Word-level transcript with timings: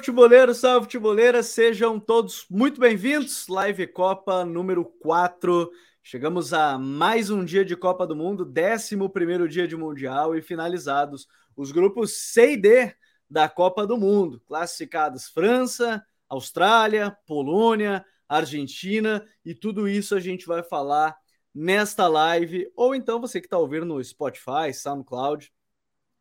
futeboleiros, 0.00 0.56
salve 0.56 0.86
futeboleiras, 0.86 1.48
sejam 1.48 2.00
todos 2.00 2.46
muito 2.48 2.80
bem-vindos. 2.80 3.46
Live 3.48 3.86
Copa 3.88 4.46
número 4.46 4.82
4. 4.82 5.70
Chegamos 6.02 6.54
a 6.54 6.78
mais 6.78 7.28
um 7.28 7.44
dia 7.44 7.66
de 7.66 7.76
Copa 7.76 8.06
do 8.06 8.16
Mundo, 8.16 8.50
11 8.50 9.46
dia 9.46 9.68
de 9.68 9.76
Mundial 9.76 10.34
e 10.34 10.40
finalizados 10.40 11.28
os 11.54 11.70
grupos 11.70 12.16
C 12.16 12.52
e 12.52 12.56
D 12.56 12.96
da 13.28 13.46
Copa 13.46 13.86
do 13.86 13.98
Mundo. 13.98 14.40
Classificados 14.46 15.28
França, 15.28 16.02
Austrália, 16.30 17.14
Polônia, 17.26 18.02
Argentina 18.26 19.22
e 19.44 19.54
tudo 19.54 19.86
isso 19.86 20.14
a 20.14 20.20
gente 20.20 20.46
vai 20.46 20.62
falar 20.62 21.14
nesta 21.54 22.08
live. 22.08 22.72
Ou 22.74 22.94
então 22.94 23.20
você 23.20 23.38
que 23.38 23.46
está 23.46 23.58
ouvindo 23.58 23.84
no 23.84 24.02
Spotify, 24.02 24.72
SoundCloud, 24.72 25.52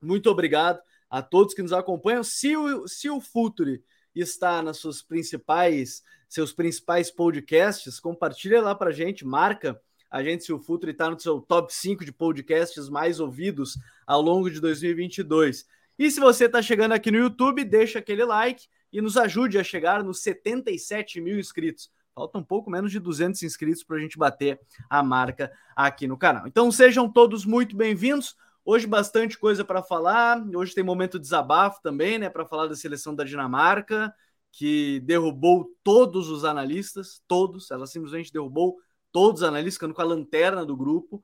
muito 0.02 0.30
obrigado 0.30 0.82
a 1.10 1.22
todos 1.22 1.54
que 1.54 1.62
nos 1.62 1.74
acompanham. 1.74 2.24
Se 2.24 2.56
o, 2.56 2.88
se 2.88 3.10
o 3.10 3.20
Futuri 3.20 3.84
está 4.14 4.62
nas 4.62 4.78
suas 4.78 5.02
principais, 5.02 6.04
seus 6.28 6.52
principais 6.52 7.10
podcasts, 7.10 8.00
compartilha 8.00 8.62
lá 8.62 8.76
para 8.76 8.92
gente, 8.92 9.26
marca 9.26 9.80
a 10.12 10.24
gente 10.24 10.44
se 10.44 10.52
o 10.52 10.60
Futuri 10.60 10.92
está 10.92 11.10
no 11.10 11.20
seu 11.20 11.40
top 11.40 11.74
5 11.74 12.04
de 12.04 12.12
podcasts 12.12 12.90
mais 12.90 13.20
ouvidos 13.20 13.78
ao 14.08 14.22
longo 14.22 14.50
de 14.50 14.60
2022. 14.60 15.68
E 15.98 16.10
se 16.10 16.20
você 16.20 16.46
está 16.46 16.62
chegando 16.62 16.94
aqui 16.94 17.12
no 17.12 17.18
YouTube, 17.18 17.64
deixa 17.64 18.00
aquele 18.00 18.26
like 18.26 18.68
e 18.92 19.02
nos 19.02 19.18
ajude 19.18 19.60
a 19.60 19.64
chegar 19.64 20.04
nos 20.04 20.22
77 20.22 21.22
mil 21.22 21.38
inscritos. 21.38 21.92
Falta 22.16 22.40
um 22.40 22.44
pouco 22.44 22.72
menos 22.72 22.92
de 22.92 23.00
200 23.00 23.44
inscritos 23.44 23.84
para 23.84 23.98
a 23.98 24.00
gente 24.00 24.18
bater 24.18 24.60
a 24.90 25.04
marca 25.04 25.52
aqui 25.76 26.08
no 26.08 26.18
canal. 26.18 26.48
Então 26.48 26.72
sejam 26.72 27.10
todos 27.10 27.46
muito 27.46 27.78
bem-vindos. 27.78 28.36
Hoje 28.72 28.86
bastante 28.86 29.36
coisa 29.36 29.66
para 29.66 29.82
falar. 29.82 30.46
Hoje 30.56 30.76
tem 30.76 30.84
momento 30.84 31.18
de 31.18 31.24
desabafo 31.24 31.82
também, 31.82 32.20
né, 32.20 32.30
para 32.30 32.46
falar 32.46 32.68
da 32.68 32.76
seleção 32.76 33.16
da 33.16 33.24
Dinamarca, 33.24 34.14
que 34.52 35.00
derrubou 35.00 35.76
todos 35.84 36.30
os 36.30 36.46
analistas, 36.46 37.20
todos. 37.28 37.72
Ela 37.72 37.88
simplesmente 37.88 38.32
derrubou 38.32 38.78
todos 39.12 39.42
os 39.42 39.48
analistas, 39.48 39.74
ficando 39.74 39.96
com 39.96 40.04
a 40.04 40.06
lanterna 40.06 40.64
do 40.64 40.78
grupo. 40.78 41.20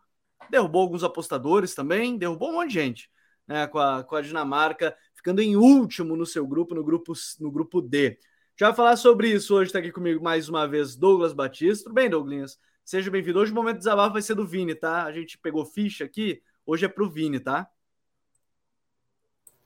Derrubou 0.50 0.82
alguns 0.82 1.04
apostadores 1.04 1.76
também, 1.76 2.18
derrubou 2.18 2.50
um 2.50 2.54
monte 2.54 2.70
de 2.70 2.74
gente, 2.74 3.12
né, 3.48 3.68
com 3.68 3.78
a, 3.78 4.04
com 4.04 4.16
a 4.16 4.22
Dinamarca 4.22 4.98
ficando 5.14 5.40
em 5.40 5.56
último 5.56 6.16
no 6.16 6.26
seu 6.26 6.48
grupo, 6.48 6.74
no 6.74 6.84
grupo, 6.84 7.14
no 7.40 7.52
grupo 7.52 7.80
D. 7.80 8.18
Já 8.60 8.74
falar 8.74 8.96
sobre 8.96 9.30
isso 9.30 9.54
hoje, 9.54 9.70
está 9.70 9.78
aqui 9.78 9.92
comigo 9.92 10.24
mais 10.24 10.50
uma 10.50 10.68
vez 10.68 10.96
Douglas 10.96 11.32
Batista. 11.32 11.84
Tudo 11.84 11.94
bem, 11.94 12.10
Douglas? 12.10 12.58
Seja 12.84 13.12
bem-vindo. 13.12 13.38
Hoje 13.38 13.52
o 13.52 13.56
momento 13.56 13.76
de 13.76 13.82
desabafo 13.82 14.14
vai 14.14 14.24
ser 14.24 14.34
do 14.34 14.48
Vini, 14.48 14.74
tá? 14.74 15.04
A 15.04 15.12
gente 15.12 15.38
pegou 15.38 15.64
ficha 15.64 16.06
aqui, 16.06 16.42
Hoje 16.68 16.84
é 16.84 16.90
pro 16.90 17.08
Vini, 17.08 17.40
tá? 17.40 17.70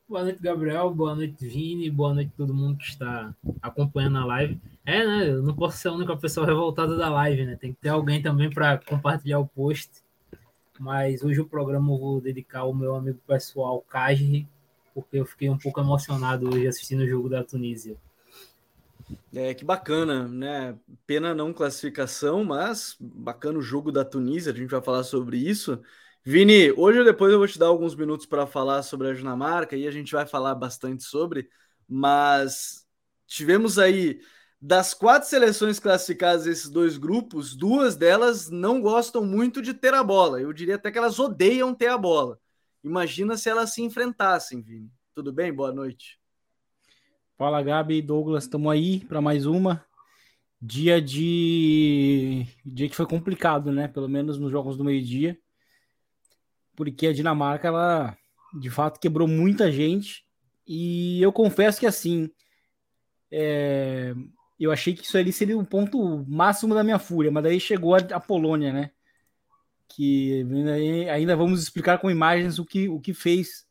Boa 0.06 0.24
noite, 0.24 0.42
Gabriel. 0.42 0.94
Boa 0.94 1.16
noite, 1.16 1.48
Vini. 1.48 1.90
Boa 1.90 2.14
noite 2.14 2.34
todo 2.36 2.54
mundo 2.54 2.78
que 2.78 2.90
está 2.90 3.34
acompanhando 3.62 4.18
a 4.18 4.26
live. 4.26 4.60
É, 4.86 5.06
né? 5.06 5.30
Eu 5.30 5.42
não 5.42 5.56
posso 5.56 5.78
ser 5.78 5.88
a 5.88 5.94
única 5.94 6.18
pessoa 6.18 6.46
revoltada 6.46 6.98
da 6.98 7.10
live, 7.10 7.46
né? 7.46 7.56
Tem 7.56 7.72
que 7.72 7.80
ter 7.80 7.88
alguém 7.88 8.22
também 8.22 8.50
para 8.50 8.80
compartilhar 8.80 9.40
o 9.40 9.48
post. 9.48 10.04
Mas 10.78 11.24
hoje 11.24 11.40
o 11.40 11.48
programa 11.48 11.90
eu 11.94 11.98
vou 11.98 12.20
dedicar 12.20 12.62
ao 12.62 12.74
meu 12.74 12.94
amigo 12.96 13.20
pessoal, 13.26 13.80
Kajri, 13.88 14.46
porque 14.94 15.18
eu 15.20 15.26
fiquei 15.26 15.50
um 15.50 15.58
pouco 15.58 15.80
emocionado 15.80 16.54
hoje 16.54 16.68
assistindo 16.68 17.04
o 17.04 17.08
jogo 17.08 17.30
da 17.30 17.46
Tunísia. 17.46 17.96
É, 19.34 19.54
que 19.54 19.64
bacana, 19.64 20.28
né? 20.28 20.76
Pena 21.08 21.34
não 21.34 21.54
classificação, 21.54 22.44
mas 22.44 22.98
bacana 23.00 23.58
o 23.58 23.62
jogo 23.62 23.90
da 23.90 24.04
Tunísia, 24.04 24.52
a 24.52 24.56
gente 24.56 24.70
vai 24.70 24.82
falar 24.82 25.04
sobre 25.04 25.38
isso. 25.38 25.82
Vini, 26.32 26.72
hoje 26.74 27.00
ou 27.00 27.04
depois 27.06 27.34
eu 27.34 27.40
vou 27.40 27.48
te 27.48 27.58
dar 27.58 27.66
alguns 27.66 27.96
minutos 27.96 28.28
para 28.28 28.46
falar 28.46 28.84
sobre 28.84 29.10
a 29.10 29.14
Dinamarca 29.16 29.76
e 29.76 29.88
a 29.88 29.92
gente 29.92 30.12
vai 30.12 30.28
falar 30.28 30.54
bastante 30.54 31.04
sobre, 31.04 31.50
mas 31.88 32.86
tivemos 33.26 33.80
aí 33.80 34.22
das 34.62 34.94
quatro 34.94 35.28
seleções 35.28 35.80
classificadas 35.80 36.46
esses 36.46 36.70
dois 36.70 37.00
grupos, 37.00 37.56
duas 37.56 37.96
delas 37.96 38.48
não 38.48 38.80
gostam 38.80 39.26
muito 39.26 39.60
de 39.60 39.74
ter 39.74 39.92
a 39.96 40.04
bola. 40.04 40.40
Eu 40.40 40.54
diria 40.54 40.76
até 40.76 40.92
que 40.92 41.00
elas 41.00 41.18
odeiam 41.18 41.74
ter 41.74 41.88
a 41.88 41.98
bola. 41.98 42.40
Imagina 42.84 43.36
se 43.36 43.50
elas 43.50 43.74
se 43.74 43.82
enfrentassem, 43.82 44.62
Vini. 44.62 44.92
Tudo 45.16 45.34
bem? 45.34 45.52
Boa 45.52 45.74
noite. 45.74 46.20
Fala, 47.40 47.64
Gabi 47.64 47.96
e 47.96 48.02
Douglas, 48.04 48.44
estamos 48.44 48.72
aí 48.72 49.00
para 49.00 49.20
mais 49.20 49.48
uma. 49.48 49.84
Dia 50.62 51.02
de 51.02 52.46
dia 52.64 52.88
que 52.88 52.96
foi 52.96 53.08
complicado, 53.08 53.72
né? 53.72 53.88
Pelo 53.88 54.08
menos 54.08 54.38
nos 54.38 54.52
jogos 54.52 54.78
do 54.78 54.84
meio-dia 54.84 55.36
porque 56.80 57.08
a 57.08 57.14
Dinamarca, 57.14 57.68
ela 57.68 58.18
de 58.58 58.70
fato 58.70 59.02
quebrou 59.02 59.28
muita 59.28 59.70
gente. 59.70 60.26
E 60.66 61.22
eu 61.22 61.30
confesso 61.30 61.78
que 61.78 61.86
assim, 61.86 62.32
é, 63.30 64.16
eu 64.58 64.72
achei 64.72 64.94
que 64.94 65.04
isso 65.04 65.18
ali 65.18 65.34
seria 65.34 65.58
o 65.58 65.60
um 65.60 65.66
ponto 65.66 66.26
máximo 66.26 66.74
da 66.74 66.82
minha 66.82 66.98
fúria, 66.98 67.30
mas 67.30 67.44
daí 67.44 67.60
chegou 67.60 67.96
a, 67.96 67.98
a 67.98 68.20
Polônia, 68.22 68.72
né? 68.72 68.92
Que 69.90 70.46
ainda, 71.12 71.36
vamos 71.36 71.62
explicar 71.62 71.98
com 71.98 72.10
imagens 72.10 72.60
o 72.60 72.66
que, 72.66 72.88
o 72.88 72.98
que 72.98 73.14
fez 73.14 73.68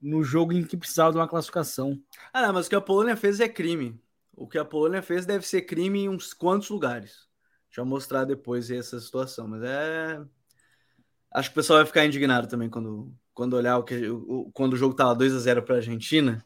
no 0.00 0.22
jogo 0.22 0.52
em 0.52 0.62
que 0.62 0.76
precisava 0.76 1.10
de 1.10 1.18
uma 1.18 1.26
classificação. 1.26 2.00
Ah, 2.32 2.42
não, 2.42 2.52
mas 2.52 2.66
o 2.66 2.70
que 2.70 2.76
a 2.76 2.80
Polônia 2.80 3.16
fez 3.16 3.40
é 3.40 3.48
crime. 3.48 4.00
O 4.32 4.46
que 4.46 4.58
a 4.58 4.64
Polônia 4.64 5.02
fez 5.02 5.26
deve 5.26 5.44
ser 5.44 5.62
crime 5.62 6.04
em 6.04 6.08
uns 6.08 6.32
quantos 6.32 6.68
lugares. 6.70 7.26
Deixa 7.66 7.80
eu 7.80 7.84
mostrar 7.84 8.24
depois 8.24 8.70
essa 8.70 9.00
situação, 9.00 9.48
mas 9.48 9.64
é 9.64 10.24
Acho 11.36 11.50
que 11.50 11.52
o 11.52 11.56
pessoal 11.56 11.80
vai 11.80 11.86
ficar 11.86 12.06
indignado 12.06 12.48
também 12.48 12.70
quando, 12.70 13.14
quando 13.34 13.52
olhar 13.52 13.76
o 13.76 13.84
que 13.84 14.08
o, 14.08 14.50
quando 14.54 14.72
o 14.72 14.76
jogo 14.76 14.92
estava 14.92 15.14
2 15.14 15.34
a 15.34 15.38
0 15.38 15.62
para 15.62 15.74
a 15.74 15.76
Argentina, 15.76 16.42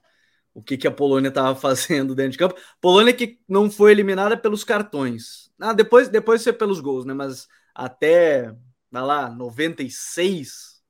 o 0.53 0.61
que, 0.61 0.77
que 0.77 0.89
a 0.89 0.91
Polônia 0.91 1.29
estava 1.29 1.55
fazendo 1.55 2.13
dentro 2.13 2.33
de 2.33 2.39
campo. 2.39 2.57
Polônia 2.81 3.15
que 3.15 3.39
não 3.49 3.71
foi 3.71 3.93
eliminada 3.93 4.37
pelos 4.37 4.65
cartões. 4.65 5.49
Ah, 5.61 5.73
depois, 5.73 6.09
depois 6.09 6.43
foi 6.43 6.53
pelos 6.53 6.81
gols, 6.81 7.05
né? 7.05 7.15
Mas 7.15 7.47
até 7.73 8.53
vai 8.91 9.03
lá, 9.03 9.31
96 9.31 10.83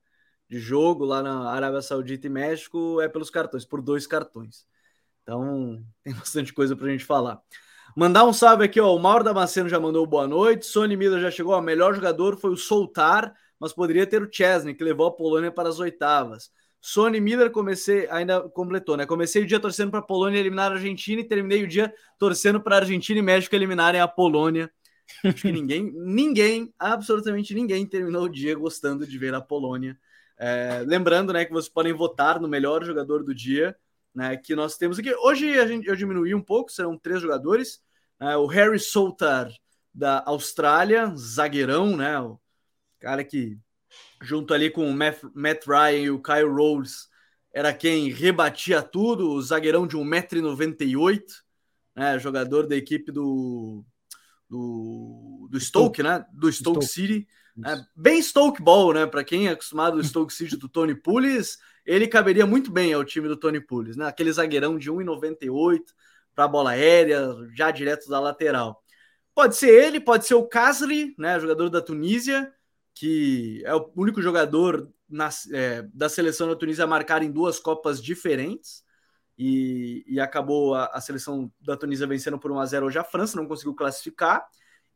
de 0.49 0.59
jogo 0.59 1.05
lá 1.05 1.23
na 1.23 1.51
Arábia 1.51 1.83
Saudita 1.83 2.27
e 2.27 2.31
México 2.31 3.03
é 3.03 3.09
pelos 3.09 3.29
cartões, 3.29 3.67
por 3.67 3.83
dois 3.83 4.07
cartões. 4.07 4.65
Então 5.23 5.85
tem 6.03 6.15
bastante 6.17 6.55
coisa 6.55 6.75
para 6.75 6.87
a 6.87 6.91
gente 6.91 7.05
falar. 7.05 7.39
Mandar 7.95 8.25
um 8.25 8.33
salve 8.33 8.65
aqui, 8.65 8.81
ó. 8.81 8.97
O 8.97 8.99
Mauro 8.99 9.25
Damasceno 9.25 9.69
já 9.69 9.79
mandou 9.79 10.07
boa 10.07 10.27
noite. 10.27 10.65
Sony 10.65 10.97
Miller 10.97 11.21
já 11.21 11.31
chegou. 11.31 11.53
O 11.55 11.61
melhor 11.61 11.95
jogador 11.95 12.39
foi 12.39 12.51
o 12.51 12.57
Soltar 12.57 13.35
mas 13.61 13.73
poderia 13.73 14.07
ter 14.07 14.23
o 14.23 14.29
Chesney, 14.33 14.75
que 14.75 14.83
levou 14.83 15.07
a 15.07 15.13
Polônia 15.13 15.53
para 15.53 15.69
as 15.69 15.79
oitavas. 15.79 16.51
Sony 16.81 17.21
Miller 17.21 17.51
comecei, 17.51 18.09
ainda 18.09 18.41
completou, 18.49 18.97
né? 18.97 19.05
Comecei 19.05 19.43
o 19.43 19.47
dia 19.47 19.61
torcendo 19.61 19.91
para 19.91 20.01
a 20.01 20.03
Polônia 20.03 20.39
eliminar 20.39 20.73
a 20.73 20.75
Argentina 20.77 21.21
e 21.21 21.29
terminei 21.29 21.63
o 21.63 21.69
dia 21.69 21.93
torcendo 22.19 22.61
para 22.61 22.77
a 22.77 22.79
Argentina 22.79 23.19
e 23.19 23.23
México 23.23 23.55
eliminarem 23.55 24.01
a 24.01 24.09
Polônia. 24.09 24.71
Acho 25.23 25.43
que 25.43 25.53
ninguém, 25.53 25.93
ninguém, 25.95 26.73
absolutamente 26.79 27.55
ninguém 27.55 27.85
terminou 27.85 28.25
o 28.25 28.29
dia 28.29 28.55
gostando 28.55 29.07
de 29.07 29.19
ver 29.19 29.35
a 29.35 29.43
Polônia. 29.43 29.99
É, 30.39 30.83
lembrando, 30.87 31.35
né, 31.35 31.45
que 31.45 31.53
vocês 31.53 31.71
podem 31.71 31.93
votar 31.93 32.41
no 32.41 32.49
melhor 32.49 32.83
jogador 32.83 33.23
do 33.23 33.35
dia, 33.35 33.77
né? 34.15 34.39
Que 34.39 34.55
nós 34.55 34.79
temos 34.79 34.99
aqui. 34.99 35.15
Hoje 35.17 35.59
a 35.59 35.67
gente 35.67 35.87
eu 35.87 35.95
diminuí 35.95 36.35
um 36.35 36.43
pouco, 36.43 36.73
serão 36.73 36.97
três 36.97 37.21
jogadores. 37.21 37.83
É, 38.19 38.37
o 38.39 38.47
Harry 38.47 38.79
Soutar 38.79 39.51
da 39.93 40.23
Austrália, 40.25 41.13
zagueirão, 41.15 41.95
né? 41.95 42.19
O 42.21 42.41
cara 43.01 43.25
que, 43.25 43.59
junto 44.23 44.55
ali 44.55 44.71
com 44.71 44.89
o 44.89 44.95
Matt, 44.95 45.67
Ryan 45.67 46.03
e 46.03 46.11
o 46.11 46.23
Kyle 46.23 46.49
Rose, 46.49 47.09
era 47.53 47.73
quem 47.73 48.11
rebatia 48.11 48.83
tudo, 48.83 49.31
o 49.31 49.43
zagueirão 49.43 49.87
de 49.87 49.97
1,98m, 49.97 51.23
né, 51.97 52.19
jogador 52.19 52.67
da 52.69 52.77
equipe 52.77 53.11
do, 53.11 53.85
do, 54.49 55.49
do 55.51 55.61
Stoke, 55.61 56.03
né? 56.03 56.25
Do 56.33 56.53
Stoke, 56.53 56.85
Stoke. 56.85 56.87
City. 56.87 57.27
É, 57.67 57.77
bem 57.97 58.23
Stoke 58.23 58.63
Ball, 58.63 58.93
né? 58.93 59.07
Para 59.07 59.25
quem 59.25 59.49
é 59.49 59.51
acostumado 59.51 59.97
ao 59.97 60.05
Stoke 60.05 60.33
City 60.33 60.57
do 60.57 60.69
Tony 60.69 60.95
Pulis, 60.95 61.59
ele 61.85 62.07
caberia 62.07 62.47
muito 62.47 62.71
bem 62.71 62.93
ao 62.93 63.05
time 63.05 63.29
do 63.29 63.37
Tony 63.37 63.61
Pulis, 63.61 63.97
né? 63.97 64.07
Aquele 64.07 64.33
zagueirão 64.33 64.79
de 64.79 64.91
1,98 64.91 65.81
para 66.35 66.49
bola 66.49 66.71
aérea, 66.71 67.35
já 67.55 67.71
direto 67.71 68.09
da 68.09 68.21
lateral. 68.21 68.83
Pode 69.35 69.57
ser 69.57 69.71
ele, 69.71 70.01
pode 70.01 70.27
ser 70.27 70.35
o 70.35 70.47
Kasri, 70.47 71.15
né? 71.19 71.39
Jogador 71.39 71.69
da 71.69 71.81
Tunísia, 71.81 72.53
que 73.01 73.63
é 73.65 73.75
o 73.75 73.91
único 73.97 74.21
jogador 74.21 74.93
na, 75.09 75.31
é, 75.55 75.89
da 75.95 76.07
seleção 76.07 76.47
da 76.47 76.55
Tunísia 76.55 76.85
a 76.85 76.87
marcar 76.87 77.23
em 77.23 77.31
duas 77.33 77.59
Copas 77.59 77.99
diferentes. 78.03 78.85
E, 79.39 80.05
e 80.07 80.21
acabou 80.21 80.75
a, 80.75 80.85
a, 80.85 81.01
seleção 81.01 81.51
da 81.63 81.79
Tunísia 81.79 82.07
vencendo 82.07 82.39
por 82.39 82.53
1 82.53 82.59
a 82.61 82.67
0 82.67 82.87
hoje 82.87 82.99
a 82.99 83.05
França, 83.05 83.41
não 83.41 83.49
conseguiu 83.49 83.75
classificar. 83.75 84.47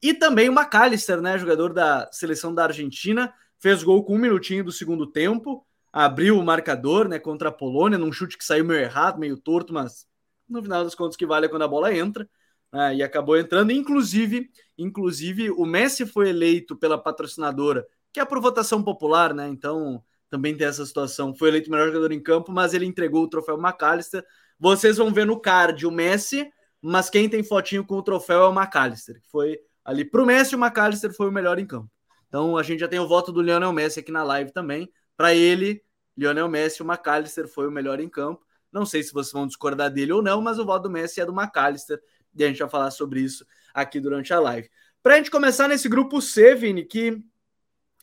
E 0.03 0.13
também 0.13 0.51
o 0.51 0.53
McAllister, 0.53 1.23
né, 1.23 1.39
jogador 1.39 1.73
da 1.73 2.07
seleção 2.13 2.55
da 2.55 2.65
Argentina, 2.65 3.33
fez 3.59 3.83
gol 3.83 4.05
com 4.05 4.17
um 4.17 4.19
minutinho 4.19 4.63
do 4.63 4.71
segundo 4.71 5.07
tempo, 5.07 5.67
abriu 5.91 6.39
o 6.39 6.45
marcador 6.45 7.09
né, 7.09 7.19
contra 7.19 7.49
a 7.49 7.53
Polônia, 7.53 7.97
num 7.97 8.13
chute 8.13 8.37
que 8.37 8.45
saiu 8.45 8.67
meio 8.67 8.81
errado, 8.81 9.19
meio 9.19 9.39
torto, 9.39 9.73
mas 9.73 10.07
no 10.47 10.63
final 10.63 10.85
das 10.85 10.95
contas 10.95 11.17
que 11.17 11.25
vale 11.25 11.47
é 11.47 11.49
quando 11.49 11.63
a 11.63 11.69
bola 11.69 11.95
entra. 11.95 12.29
Né, 12.75 12.97
e 12.97 13.03
acabou 13.05 13.39
entrando. 13.39 13.71
Inclusive, 13.71 14.51
inclusive, 14.77 15.49
o 15.53 15.65
Messi 15.65 16.05
foi 16.05 16.31
eleito 16.31 16.75
pela 16.75 16.99
patrocinadora 16.99 17.87
que 18.13 18.19
é 18.21 18.25
por 18.25 18.41
votação 18.41 18.83
popular, 18.83 19.33
né? 19.35 19.49
Então 19.49 20.03
também 20.31 20.57
tem 20.57 20.67
essa 20.67 20.85
situação. 20.85 21.35
Foi 21.35 21.49
eleito 21.49 21.71
melhor 21.71 21.87
jogador 21.89 22.13
em 22.13 22.21
campo, 22.21 22.51
mas 22.53 22.75
ele 22.75 22.85
entregou 22.85 23.23
o 23.25 23.29
troféu 23.29 23.57
McAllister. 23.57 24.25
vocês 24.59 24.97
vão 24.97 25.13
ver 25.13 25.25
no 25.25 25.39
card 25.41 25.87
o 25.87 25.91
Messi, 25.91 26.49
mas 26.81 27.09
quem 27.09 27.29
tem 27.29 27.45
fotinho 27.45 27.85
com 27.85 27.97
o 27.97 28.03
troféu 28.03 28.43
é 28.43 28.49
o 28.49 28.53
McAllister, 28.53 29.21
que 29.21 29.29
foi 29.29 29.59
ali 29.85 30.05
pro 30.05 30.27
Messi, 30.27 30.57
o 30.57 30.59
McAllister 30.59 31.13
foi 31.13 31.29
o 31.29 31.33
melhor 31.33 31.59
em 31.59 31.67
campo. 31.67 31.91
Então 32.29 32.57
a 32.57 32.63
gente 32.63 32.81
já 32.81 32.89
tem 32.89 32.99
o 32.99 33.07
voto 33.09 33.33
do 33.33 33.41
Lionel 33.41 33.73
Messi 33.73 34.01
aqui 34.01 34.13
na 34.13 34.25
live 34.25 34.53
também. 34.53 34.89
Para 35.17 35.35
ele, 35.35 35.83
Lionel 36.17 36.49
Messi, 36.49 36.83
o 36.83 36.87
McAllister 36.87 37.49
foi 37.49 37.69
o 37.69 37.71
melhor 37.71 38.01
em 38.01 38.09
campo. 38.09 38.45
Não 38.73 38.85
sei 38.85 39.03
se 39.03 39.13
vocês 39.13 39.33
vão 39.33 39.47
discordar 39.47 39.91
dele 39.93 40.13
ou 40.13 40.23
não, 40.23 40.41
mas 40.41 40.59
o 40.59 40.65
voto 40.65 40.85
do 40.85 40.91
Messi 40.91 41.21
é 41.21 41.27
do 41.27 41.33
McAllister 41.33 42.01
e 42.37 42.45
a 42.45 42.49
gente 42.49 42.59
vai 42.59 42.69
falar 42.69 42.91
sobre 42.91 43.21
isso 43.21 43.47
aqui 43.73 44.01
durante 44.01 44.33
a 44.33 44.41
live. 44.41 44.71
Para 45.03 45.15
a 45.15 45.17
gente 45.19 45.31
começar 45.31 45.69
nesse 45.69 45.89
grupo 45.89 46.21
C, 46.21 46.55
Vini, 46.55 46.85
que 46.85 47.23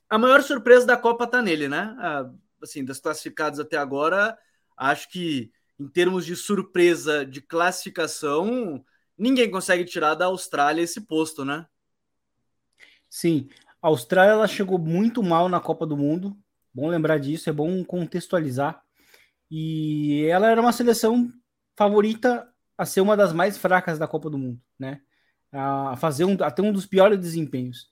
a 0.10 0.18
maior 0.18 0.44
surpresa 0.44 0.86
da 0.86 0.98
Copa 0.98 1.26
tá 1.26 1.42
nele, 1.42 1.68
né? 1.68 1.96
Assim, 2.62 2.86
das 2.86 3.00
classificadas 3.00 3.60
até 3.60 3.78
agora, 3.78 4.38
acho 4.78 5.10
que 5.10 5.52
em 5.80 5.88
termos 5.88 6.26
de 6.26 6.36
surpresa 6.36 7.26
de 7.26 7.42
classificação, 7.42 8.86
ninguém 9.18 9.50
consegue 9.50 9.84
tirar 9.84 10.14
da 10.14 10.26
Austrália 10.26 10.84
esse 10.84 11.02
posto, 11.02 11.44
né? 11.44 11.66
Sim, 13.10 13.50
a 13.82 13.88
Austrália 13.88 14.34
ela 14.34 14.48
chegou 14.48 14.78
muito 14.78 15.24
mal 15.24 15.50
na 15.50 15.60
Copa 15.60 15.88
do 15.88 15.98
Mundo. 15.98 16.38
Bom 16.74 16.88
lembrar 16.88 17.18
disso, 17.18 17.50
é 17.50 17.54
bom 17.54 17.84
contextualizar. 17.84 18.82
E 19.50 20.26
ela 20.28 20.50
era 20.50 20.62
uma 20.62 20.72
seleção 20.72 21.32
favorita 21.76 22.48
a 22.82 22.86
ser 22.86 23.00
uma 23.00 23.16
das 23.16 23.32
mais 23.32 23.60
fracas 23.60 24.00
da 24.00 24.08
Copa 24.08 24.28
do 24.28 24.40
Mundo, 24.40 24.60
né? 24.80 25.02
A 25.52 25.96
fazer 25.98 26.26
um, 26.26 26.36
até 26.42 26.64
um 26.64 26.74
dos 26.74 26.88
piores 26.88 27.20
desempenhos. 27.20 27.92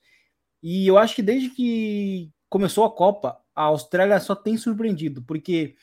E 0.60 0.84
eu 0.84 0.98
acho 0.98 1.14
que 1.14 1.22
desde 1.22 1.48
que 1.50 2.28
começou 2.48 2.84
a 2.84 2.90
Copa, 2.90 3.40
a 3.54 3.62
Austrália 3.62 4.18
só 4.18 4.34
tem 4.34 4.56
surpreendido, 4.56 5.22
porque 5.22 5.76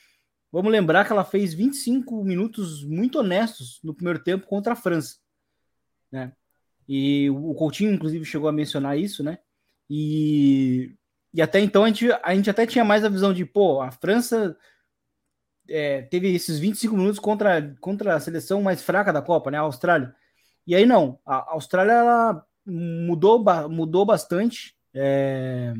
vamos 0.52 0.70
lembrar 0.70 1.06
que 1.06 1.12
ela 1.12 1.24
fez 1.24 1.54
25 1.54 2.22
minutos 2.22 2.84
muito 2.84 3.20
honestos 3.20 3.80
no 3.82 3.94
primeiro 3.94 4.18
tempo 4.18 4.46
contra 4.46 4.74
a 4.74 4.76
França, 4.76 5.16
né? 6.12 6.34
E 6.86 7.30
o 7.30 7.54
Coutinho, 7.54 7.94
inclusive, 7.94 8.26
chegou 8.26 8.46
a 8.46 8.52
mencionar 8.52 8.98
isso, 8.98 9.24
né? 9.24 9.38
E, 9.88 10.94
e 11.32 11.40
até 11.40 11.60
então 11.60 11.82
a 11.82 11.88
gente, 11.88 12.12
a 12.22 12.34
gente 12.34 12.50
até 12.50 12.66
tinha 12.66 12.84
mais 12.84 13.06
a 13.06 13.08
visão 13.08 13.32
de, 13.32 13.46
pô, 13.46 13.80
a 13.80 13.90
França 13.90 14.54
é, 15.68 16.02
teve 16.02 16.34
esses 16.34 16.58
25 16.58 16.96
minutos 16.96 17.18
contra, 17.18 17.74
contra 17.80 18.14
a 18.14 18.20
seleção 18.20 18.62
mais 18.62 18.82
fraca 18.82 19.12
da 19.12 19.22
Copa, 19.22 19.50
né? 19.50 19.58
A 19.58 19.62
Austrália. 19.62 20.14
E 20.66 20.74
aí 20.74 20.86
não, 20.86 21.18
a 21.24 21.52
Austrália 21.52 21.92
ela 21.92 22.46
mudou, 22.66 23.42
mudou 23.68 24.04
bastante 24.04 24.76
é, 24.94 25.72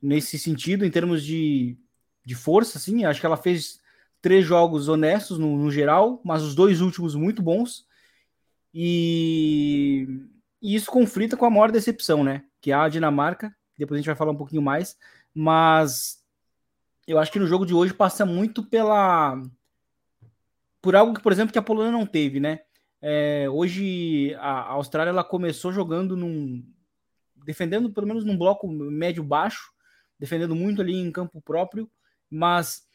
nesse 0.00 0.38
sentido, 0.38 0.84
em 0.84 0.90
termos 0.90 1.24
de, 1.24 1.76
de 2.24 2.34
força, 2.34 2.78
assim. 2.78 3.04
Acho 3.04 3.20
que 3.20 3.26
ela 3.26 3.36
fez 3.36 3.80
três 4.20 4.44
jogos 4.44 4.88
honestos 4.88 5.38
no, 5.38 5.56
no 5.56 5.70
geral, 5.70 6.20
mas 6.24 6.42
os 6.42 6.54
dois 6.54 6.80
últimos 6.80 7.14
muito 7.14 7.42
bons. 7.42 7.86
E, 8.72 10.06
e, 10.62 10.74
isso 10.74 10.90
conflita 10.90 11.36
com 11.36 11.44
a 11.44 11.50
maior 11.50 11.70
decepção, 11.72 12.22
né? 12.22 12.44
Que 12.60 12.70
é 12.70 12.74
a 12.74 12.88
Dinamarca. 12.88 13.54
Depois 13.76 13.96
a 13.96 14.00
gente 14.00 14.06
vai 14.06 14.16
falar 14.16 14.32
um 14.32 14.36
pouquinho 14.36 14.62
mais. 14.62 14.96
Mas 15.34 16.19
eu 17.10 17.18
acho 17.18 17.32
que 17.32 17.38
no 17.38 17.46
jogo 17.46 17.66
de 17.66 17.74
hoje 17.74 17.92
passa 17.92 18.24
muito 18.24 18.62
pela. 18.62 19.40
Por 20.80 20.94
algo 20.94 21.12
que, 21.12 21.20
por 21.20 21.32
exemplo, 21.32 21.52
que 21.52 21.58
a 21.58 21.62
Polônia 21.62 21.90
não 21.90 22.06
teve, 22.06 22.38
né? 22.40 22.60
É, 23.02 23.48
hoje 23.50 24.34
a 24.38 24.70
Austrália 24.72 25.10
ela 25.10 25.24
começou 25.24 25.72
jogando 25.72 26.16
num. 26.16 26.64
defendendo 27.44 27.92
pelo 27.92 28.06
menos 28.06 28.24
num 28.24 28.38
bloco 28.38 28.68
médio-baixo, 28.68 29.72
defendendo 30.18 30.54
muito 30.54 30.80
ali 30.80 30.94
em 30.94 31.10
campo 31.10 31.40
próprio, 31.40 31.90
mas 32.30 32.86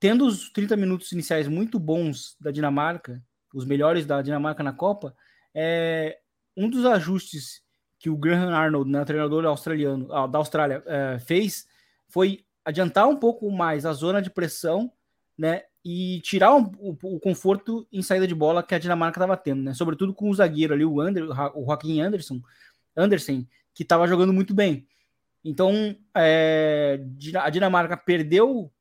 tendo 0.00 0.26
os 0.26 0.50
30 0.50 0.76
minutos 0.76 1.12
iniciais 1.12 1.46
muito 1.46 1.78
bons 1.78 2.36
da 2.40 2.50
Dinamarca, 2.50 3.22
os 3.54 3.64
melhores 3.64 4.04
da 4.04 4.20
Dinamarca 4.22 4.62
na 4.62 4.72
Copa, 4.72 5.14
é, 5.54 6.18
um 6.56 6.68
dos 6.68 6.84
ajustes 6.84 7.62
que 7.98 8.10
o 8.10 8.16
Graham 8.16 8.54
Arnold, 8.54 8.90
né, 8.90 9.04
treinador 9.04 9.46
australiano, 9.46 10.12
ah, 10.12 10.26
da 10.26 10.38
Austrália, 10.38 10.82
é, 10.86 11.18
fez 11.18 11.66
foi 12.08 12.45
adiantar 12.66 13.08
um 13.08 13.16
pouco 13.16 13.48
mais 13.50 13.86
a 13.86 13.92
zona 13.92 14.20
de 14.20 14.28
pressão, 14.28 14.92
né, 15.38 15.62
e 15.84 16.20
tirar 16.22 16.56
o, 16.56 16.72
o, 16.80 16.98
o, 17.14 17.20
conforto 17.20 17.86
em 17.92 18.02
saída 18.02 18.26
de 18.26 18.34
bola 18.34 18.62
que 18.62 18.74
a 18.74 18.78
Dinamarca 18.78 19.18
estava 19.18 19.36
tendo, 19.36 19.62
né? 19.62 19.72
Sobretudo 19.72 20.12
com 20.12 20.28
o 20.28 20.34
zagueiro 20.34 20.74
ali, 20.74 20.84
o, 20.84 21.00
Ander, 21.00 21.30
o 21.54 21.64
Joaquim 21.64 22.00
Anderson, 22.00 22.40
Anderson, 22.96 23.46
que 23.72 23.84
estava 23.84 24.08
jogando 24.08 24.32
muito 24.32 24.52
bem. 24.52 24.88
Então, 25.44 25.96
é, 26.16 26.98
a 27.36 27.50
Dinamarca 27.50 27.96
perdeu 27.96 28.72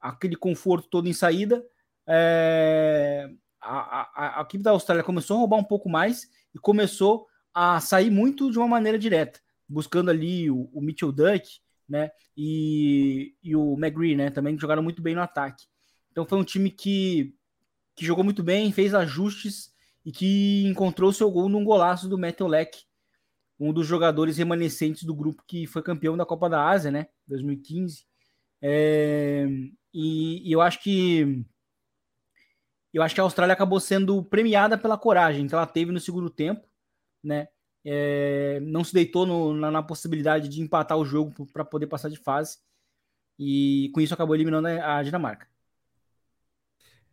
aquele 0.00 0.34
conforto 0.34 0.88
todo 0.88 1.06
em 1.06 1.12
saída. 1.12 1.62
É, 2.06 3.28
a, 3.60 4.38
a, 4.38 4.40
a, 4.40 4.42
equipe 4.42 4.64
da 4.64 4.70
Austrália 4.70 5.04
começou 5.04 5.36
a 5.36 5.40
roubar 5.40 5.58
um 5.58 5.64
pouco 5.64 5.90
mais 5.90 6.30
e 6.54 6.58
começou 6.58 7.26
a 7.52 7.80
sair 7.80 8.10
muito 8.10 8.50
de 8.50 8.56
uma 8.56 8.68
maneira 8.68 8.98
direta, 8.98 9.40
buscando 9.68 10.10
ali 10.10 10.50
o, 10.50 10.70
o 10.72 10.80
Mitchell 10.80 11.12
Duck, 11.12 11.60
né? 11.88 12.10
E, 12.36 13.34
e 13.42 13.54
o 13.54 13.74
McGree, 13.74 14.16
né? 14.16 14.30
Também 14.30 14.58
jogaram 14.58 14.82
muito 14.82 15.00
bem 15.00 15.14
no 15.14 15.20
ataque. 15.20 15.64
Então 16.10 16.26
foi 16.26 16.38
um 16.38 16.44
time 16.44 16.70
que, 16.70 17.34
que 17.94 18.04
jogou 18.04 18.24
muito 18.24 18.42
bem, 18.42 18.72
fez 18.72 18.94
ajustes 18.94 19.74
e 20.04 20.12
que 20.12 20.64
encontrou 20.66 21.12
seu 21.12 21.30
gol 21.30 21.48
num 21.48 21.64
golaço 21.64 22.08
do 22.08 22.18
Metelec, 22.18 22.84
um 23.58 23.72
dos 23.72 23.86
jogadores 23.86 24.36
remanescentes 24.36 25.04
do 25.04 25.14
grupo 25.14 25.42
que 25.46 25.66
foi 25.66 25.82
campeão 25.82 26.16
da 26.16 26.26
Copa 26.26 26.48
da 26.48 26.68
Ásia, 26.68 26.90
né? 26.90 27.08
2015. 27.26 28.04
É, 28.62 29.46
e, 29.92 30.48
e, 30.48 30.52
eu 30.52 30.60
acho 30.60 30.82
que 30.82 31.44
eu 32.92 33.02
acho 33.02 33.14
que 33.14 33.20
a 33.20 33.24
Austrália 33.24 33.52
acabou 33.52 33.78
sendo 33.78 34.24
premiada 34.24 34.78
pela 34.78 34.96
coragem 34.96 35.46
que 35.46 35.54
ela 35.54 35.66
teve 35.66 35.92
no 35.92 36.00
segundo 36.00 36.30
tempo, 36.30 36.66
né? 37.22 37.48
É, 37.88 38.58
não 38.62 38.82
se 38.82 38.92
deitou 38.92 39.24
no, 39.24 39.54
na, 39.54 39.70
na, 39.70 39.82
possibilidade 39.82 40.48
de 40.48 40.60
empatar 40.60 40.98
o 40.98 41.04
jogo 41.04 41.46
para 41.52 41.64
poder 41.64 41.86
passar 41.86 42.08
de 42.08 42.16
fase 42.16 42.58
e 43.38 43.90
com 43.94 44.00
isso 44.00 44.12
acabou 44.12 44.34
eliminando 44.34 44.66
a 44.66 45.00
Dinamarca. 45.04 45.46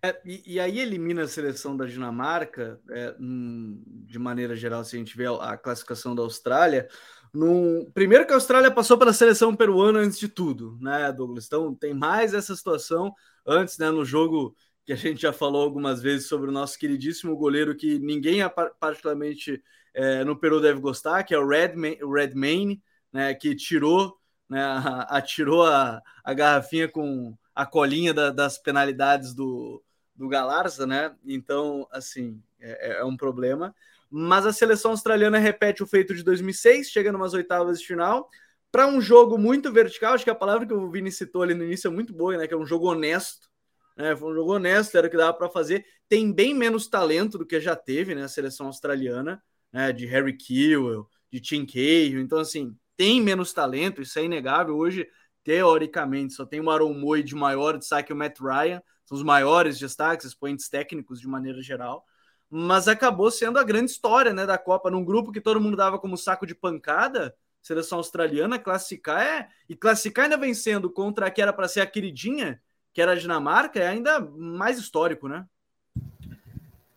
É, 0.02 0.20
e, 0.26 0.56
e, 0.56 0.60
aí 0.60 0.80
elimina 0.80 1.24
a 1.24 1.28
seleção 1.28 1.78
da 1.78 1.86
Dinamarca, 1.86 2.82
é, 2.90 3.16
hum, 3.20 3.82
de 4.06 4.20
maneira 4.20 4.54
geral, 4.56 4.84
se 4.84 4.96
a 4.96 5.00
gente 5.00 5.16
vê 5.16 5.26
a, 5.28 5.56
classificação 5.56 6.14
da 6.14 6.22
Austrália. 6.24 6.90
Num, 7.34 7.90
primeiro 7.94 8.26
que 8.26 8.34
a 8.34 8.36
Austrália 8.36 8.70
passou 8.70 8.98
pela 8.98 9.14
seleção 9.14 9.56
peruana 9.56 10.00
antes 10.00 10.20
de 10.20 10.28
tudo, 10.28 10.78
né, 10.82 11.12
Douglas? 11.14 11.46
Então 11.46 11.74
tem 11.74 11.94
mais 11.94 12.34
essa 12.34 12.54
situação 12.56 13.14
antes, 13.46 13.78
né, 13.78 13.92
no 13.92 14.04
jogo 14.04 14.56
que 14.86 14.92
a 14.92 14.96
gente 14.98 15.22
já 15.22 15.32
falou 15.32 15.64
algumas 15.64 16.02
vezes 16.02 16.28
sobre 16.28 16.50
o 16.50 16.54
nosso 16.54 16.78
queridíssimo 16.78 17.38
goleiro 17.38 17.76
que 17.76 17.98
ninguém 18.00 18.40
particularmente 18.80 19.64
é, 19.94 20.24
no 20.24 20.38
Peru 20.38 20.60
deve 20.60 20.80
gostar, 20.80 21.24
que 21.24 21.34
é 21.34 21.38
o 21.38 21.48
Redman, 21.48 21.98
Redmayne, 22.02 22.82
né, 23.12 23.34
que 23.34 23.56
tirou, 23.56 24.18
né, 24.50 24.62
atirou 25.08 25.66
a, 25.66 26.02
a 26.24 26.34
garrafinha 26.34 26.88
com 26.88 27.38
a 27.56 27.66
colinha 27.66 28.14
da, 28.14 28.32
das 28.32 28.58
penalidades 28.58 29.34
do, 29.34 29.84
do 30.16 30.28
Galarza, 30.28 30.88
né? 30.88 31.16
Então, 31.26 31.88
assim, 31.92 32.42
é, 32.60 32.98
é, 33.00 33.06
um 33.06 33.16
problema. 33.16 33.76
Mas 34.10 34.46
a 34.46 34.54
seleção 34.54 34.92
australiana 34.92 35.38
repete 35.38 35.84
o 35.84 35.88
feito 35.88 36.14
de 36.14 36.24
2006, 36.24 36.90
chega 36.90 37.12
numas 37.12 37.34
oitavas 37.34 37.80
de 37.80 37.86
final, 37.86 38.30
para 38.72 38.88
um 38.88 39.02
jogo 39.02 39.38
muito 39.38 39.72
vertical. 39.72 40.14
Acho 40.14 40.24
que 40.24 40.30
a 40.30 40.36
palavra 40.36 40.66
que 40.66 40.74
o 40.74 40.90
Vini 40.90 41.12
citou 41.12 41.44
ali 41.44 41.54
no 41.54 41.64
início 41.64 41.88
é 41.88 41.92
muito 41.92 42.14
boa, 42.14 42.38
né? 42.38 42.48
Que 42.48 42.54
é 42.54 42.58
um 42.58 42.66
jogo 42.66 42.88
honesto. 42.92 43.50
Né? 43.96 44.16
Foi 44.16 44.32
um 44.32 44.36
jogo 44.36 44.54
honesto, 44.54 44.98
era 44.98 45.08
o 45.08 45.10
que 45.10 45.18
dava 45.18 45.34
para 45.34 45.50
fazer. 45.50 45.86
Tem 46.10 46.32
bem 46.32 46.54
menos 46.54 46.88
talento 46.88 47.38
do 47.38 47.46
que 47.46 47.60
já 47.60 47.76
teve, 47.76 48.16
né? 48.16 48.24
A 48.24 48.28
seleção 48.28 48.68
australiana, 48.68 49.44
né? 49.74 49.92
De 49.92 50.06
Harry 50.06 50.38
Kewell, 50.38 51.10
de 51.32 51.42
Tim 51.42 51.66
Cahill. 51.66 52.22
Então, 52.22 52.40
assim, 52.40 52.78
tem 52.96 53.20
menos 53.20 53.52
talento, 53.52 54.02
isso 54.02 54.20
é 54.20 54.24
inegável. 54.24 54.78
Hoje, 54.78 55.08
teoricamente, 55.44 56.34
só 56.34 56.46
tem 56.46 56.62
o 56.62 56.70
Aaron 56.70 56.94
Moy 56.94 57.24
de 57.24 57.36
maior 57.36 57.78
destaque 57.78 58.14
o 58.14 58.16
Matt 58.16 58.40
Ryan 58.40 58.82
são 59.06 59.18
os 59.18 59.24
maiores 59.24 59.78
destaques, 59.78 60.26
expoentes 60.26 60.70
técnicos 60.70 61.20
de 61.20 61.28
maneira 61.28 61.62
geral, 61.62 62.06
mas 62.50 62.88
acabou 62.88 63.30
sendo 63.32 63.60
a 63.60 63.64
grande 63.64 63.92
história 63.92 64.34
né, 64.34 64.46
da 64.46 64.58
Copa, 64.58 64.92
num 64.92 65.04
grupo 65.04 65.32
que 65.32 65.42
todo 65.42 65.60
mundo 65.60 65.76
dava 65.76 66.00
como 66.00 66.18
saco 66.18 66.46
de 66.46 66.56
pancada, 66.56 67.36
seleção 67.62 67.98
australiana, 67.98 68.60
classificar 68.60 69.22
é, 69.22 69.48
e 69.68 69.76
classificar 69.76 70.26
ainda 70.26 70.38
vencendo 70.38 70.90
contra 70.90 71.28
a 71.28 71.32
que 71.32 71.42
era 71.42 71.54
para 71.54 71.68
ser 71.68 71.82
a 71.82 71.86
queridinha, 71.86 72.62
que 72.94 73.02
era 73.02 73.14
a 73.14 73.16
Dinamarca, 73.16 73.80
é 73.80 73.88
ainda 73.88 74.20
mais 74.20 74.78
histórico, 74.78 75.28
né? 75.28 75.46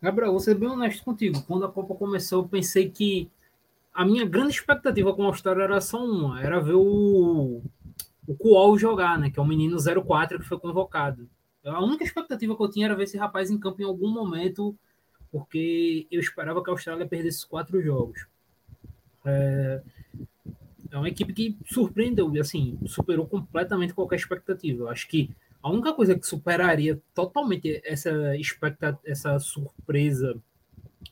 Gabriel, 0.07 0.31
vou 0.31 0.39
ser 0.39 0.55
bem 0.55 0.69
honesto 0.69 1.03
contigo. 1.03 1.41
Quando 1.41 1.65
a 1.65 1.69
Copa 1.71 1.93
começou, 1.93 2.41
eu 2.41 2.47
pensei 2.47 2.89
que 2.89 3.29
a 3.93 4.05
minha 4.05 4.23
grande 4.23 4.53
expectativa 4.53 5.13
com 5.13 5.23
a 5.23 5.25
Austrália 5.25 5.63
era 5.63 5.81
só 5.81 6.01
uma, 6.01 6.41
era 6.41 6.61
ver 6.61 6.75
o, 6.75 7.61
o 8.25 8.35
Kuol 8.37 8.77
jogar, 8.77 9.19
né? 9.19 9.29
Que 9.29 9.37
é 9.37 9.41
o 9.41 9.45
menino 9.45 9.77
04 9.77 10.39
que 10.39 10.45
foi 10.45 10.57
convocado. 10.57 11.29
A 11.65 11.83
única 11.83 12.05
expectativa 12.05 12.55
que 12.55 12.63
eu 12.63 12.69
tinha 12.69 12.85
era 12.85 12.95
ver 12.95 13.03
esse 13.03 13.17
rapaz 13.17 13.51
em 13.51 13.59
campo 13.59 13.81
em 13.81 13.85
algum 13.85 14.09
momento, 14.09 14.73
porque 15.29 16.07
eu 16.09 16.21
esperava 16.21 16.63
que 16.63 16.69
a 16.69 16.73
Austrália 16.73 17.05
perdesse 17.05 17.45
quatro 17.45 17.81
jogos. 17.81 18.27
É, 19.25 19.81
é 20.89 20.97
uma 20.97 21.09
equipe 21.09 21.33
que 21.33 21.57
surpreendeu, 21.65 22.31
assim, 22.39 22.79
superou 22.85 23.27
completamente 23.27 23.93
qualquer 23.93 24.15
expectativa. 24.15 24.83
Eu 24.83 24.89
acho 24.89 25.05
que 25.05 25.35
a 25.67 25.71
única 25.71 25.93
coisa 25.93 26.17
que 26.17 26.25
superaria 26.25 27.01
totalmente 27.13 27.81
essa 27.83 28.35
expectativa, 28.37 29.01
essa 29.05 29.37
surpresa 29.39 30.35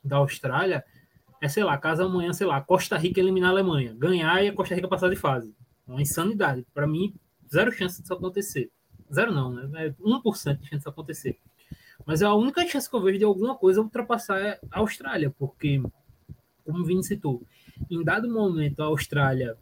da 0.04 0.18
Austrália 0.18 0.84
é, 1.42 1.48
sei 1.48 1.64
lá, 1.64 1.78
caso 1.78 2.04
amanhã, 2.04 2.34
sei 2.34 2.48
lá, 2.48 2.62
Costa 2.62 2.98
Rica 2.98 3.20
eliminar 3.20 3.50
a 3.50 3.54
Alemanha, 3.54 3.94
ganhar 3.94 4.44
e 4.44 4.48
a 4.48 4.54
Costa 4.54 4.74
Rica 4.74 4.88
passar 4.88 5.10
de 5.10 5.16
fase. 5.16 5.54
É 5.88 5.92
uma 5.92 6.02
insanidade. 6.02 6.66
Para 6.74 6.88
mim, 6.88 7.14
zero 7.52 7.72
chance 7.72 8.02
disso 8.02 8.14
acontecer. 8.14 8.72
Zero 9.14 9.32
não, 9.32 9.54
né? 9.54 9.70
É 9.86 9.90
1% 9.92 10.58
de 10.58 10.68
chance 10.68 10.78
disso 10.78 10.90
acontecer. 10.90 11.38
Mas 12.06 12.24
a 12.24 12.34
única 12.34 12.66
chance 12.68 12.90
que 12.90 12.96
eu 12.96 13.02
vejo 13.02 13.20
de 13.20 13.26
alguma 13.26 13.56
coisa 13.56 13.82
ultrapassar 13.82 14.58
a 14.72 14.80
Austrália, 14.80 15.30
porque, 15.38 15.82
como 16.64 16.80
o 16.80 16.86
Vini 16.86 17.04
citou, 17.04 17.44
em 17.90 18.04
dado 18.04 18.32
momento 18.32 18.82
a 18.82 18.86
Austrália 18.86 19.58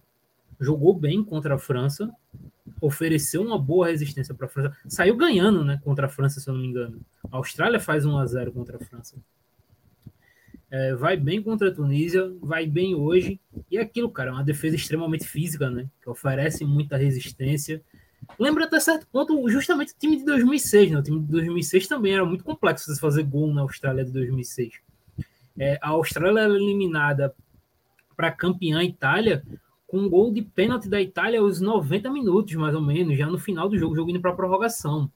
jogou 0.64 0.94
bem 0.94 1.24
contra 1.24 1.56
a 1.56 1.60
França, 1.60 2.10
ofereceu 2.82 3.42
uma 3.42 3.58
boa 3.58 3.88
resistência 3.88 4.34
para 4.34 4.48
a 4.48 4.50
França, 4.50 4.78
saiu 4.88 5.16
ganhando 5.16 5.64
né, 5.64 5.80
contra 5.84 6.08
a 6.08 6.10
França, 6.10 6.40
se 6.40 6.50
eu 6.50 6.54
não 6.54 6.62
me 6.62 6.68
engano. 6.68 7.00
A 7.32 7.38
Austrália 7.38 7.80
faz 7.80 8.06
1 8.06 8.18
a 8.18 8.26
0 8.26 8.52
contra 8.52 8.78
a 8.78 8.80
França. 8.80 9.16
É, 10.70 10.96
vai 10.96 11.16
bem 11.16 11.42
contra 11.42 11.70
a 11.70 11.72
Tunísia, 11.72 12.34
vai 12.42 12.66
bem 12.66 12.96
hoje. 12.96 13.40
E 13.70 13.78
é 13.78 13.82
aquilo, 13.82 14.10
cara, 14.10 14.32
é 14.32 14.34
uma 14.34 14.44
defesa 14.44 14.76
extremamente 14.76 15.28
física, 15.28 15.70
né? 15.70 15.88
Que 16.02 16.10
oferece 16.10 16.66
muita 16.66 16.98
resistência. 16.98 17.80
Lembra 18.40 18.66
até 18.66 18.80
certo 18.80 19.06
ponto 19.12 19.48
justamente 19.50 19.94
o 19.94 19.96
time 20.00 20.18
de 20.18 20.26
2006, 20.26 20.92
né? 20.92 20.98
O 20.98 21.04
time 21.04 21.20
de 21.20 21.28
2006 21.28 21.88
também 21.88 22.14
era 22.14 22.26
muito 22.26 22.44
complexo 22.44 22.94
fazer 23.00 23.24
gol 23.24 23.54
na 23.54 23.62
Austrália 23.62 24.04
de 24.04 24.12
2006. 24.12 24.74
É, 25.60 25.78
a 25.80 25.90
Austrália 25.90 26.40
era 26.40 26.54
eliminada 26.54 27.36
para 28.16 28.32
campeã 28.32 28.84
Itália 28.84 29.44
com 29.94 30.00
um 30.00 30.10
gol 30.10 30.32
de 30.32 30.42
pênalti 30.42 30.90
da 30.90 31.00
Itália 31.00 31.40
aos 31.40 31.62
90 31.62 32.10
minutos, 32.10 32.56
mais 32.56 32.74
ou 32.74 32.82
menos, 32.82 33.16
já 33.16 33.28
no 33.28 33.38
final 33.38 33.70
do 33.70 33.78
jogo, 33.78 33.96
jogo 33.96 34.10
indo 34.10 34.20
para 34.20 34.34
prorrogação. 34.34 35.08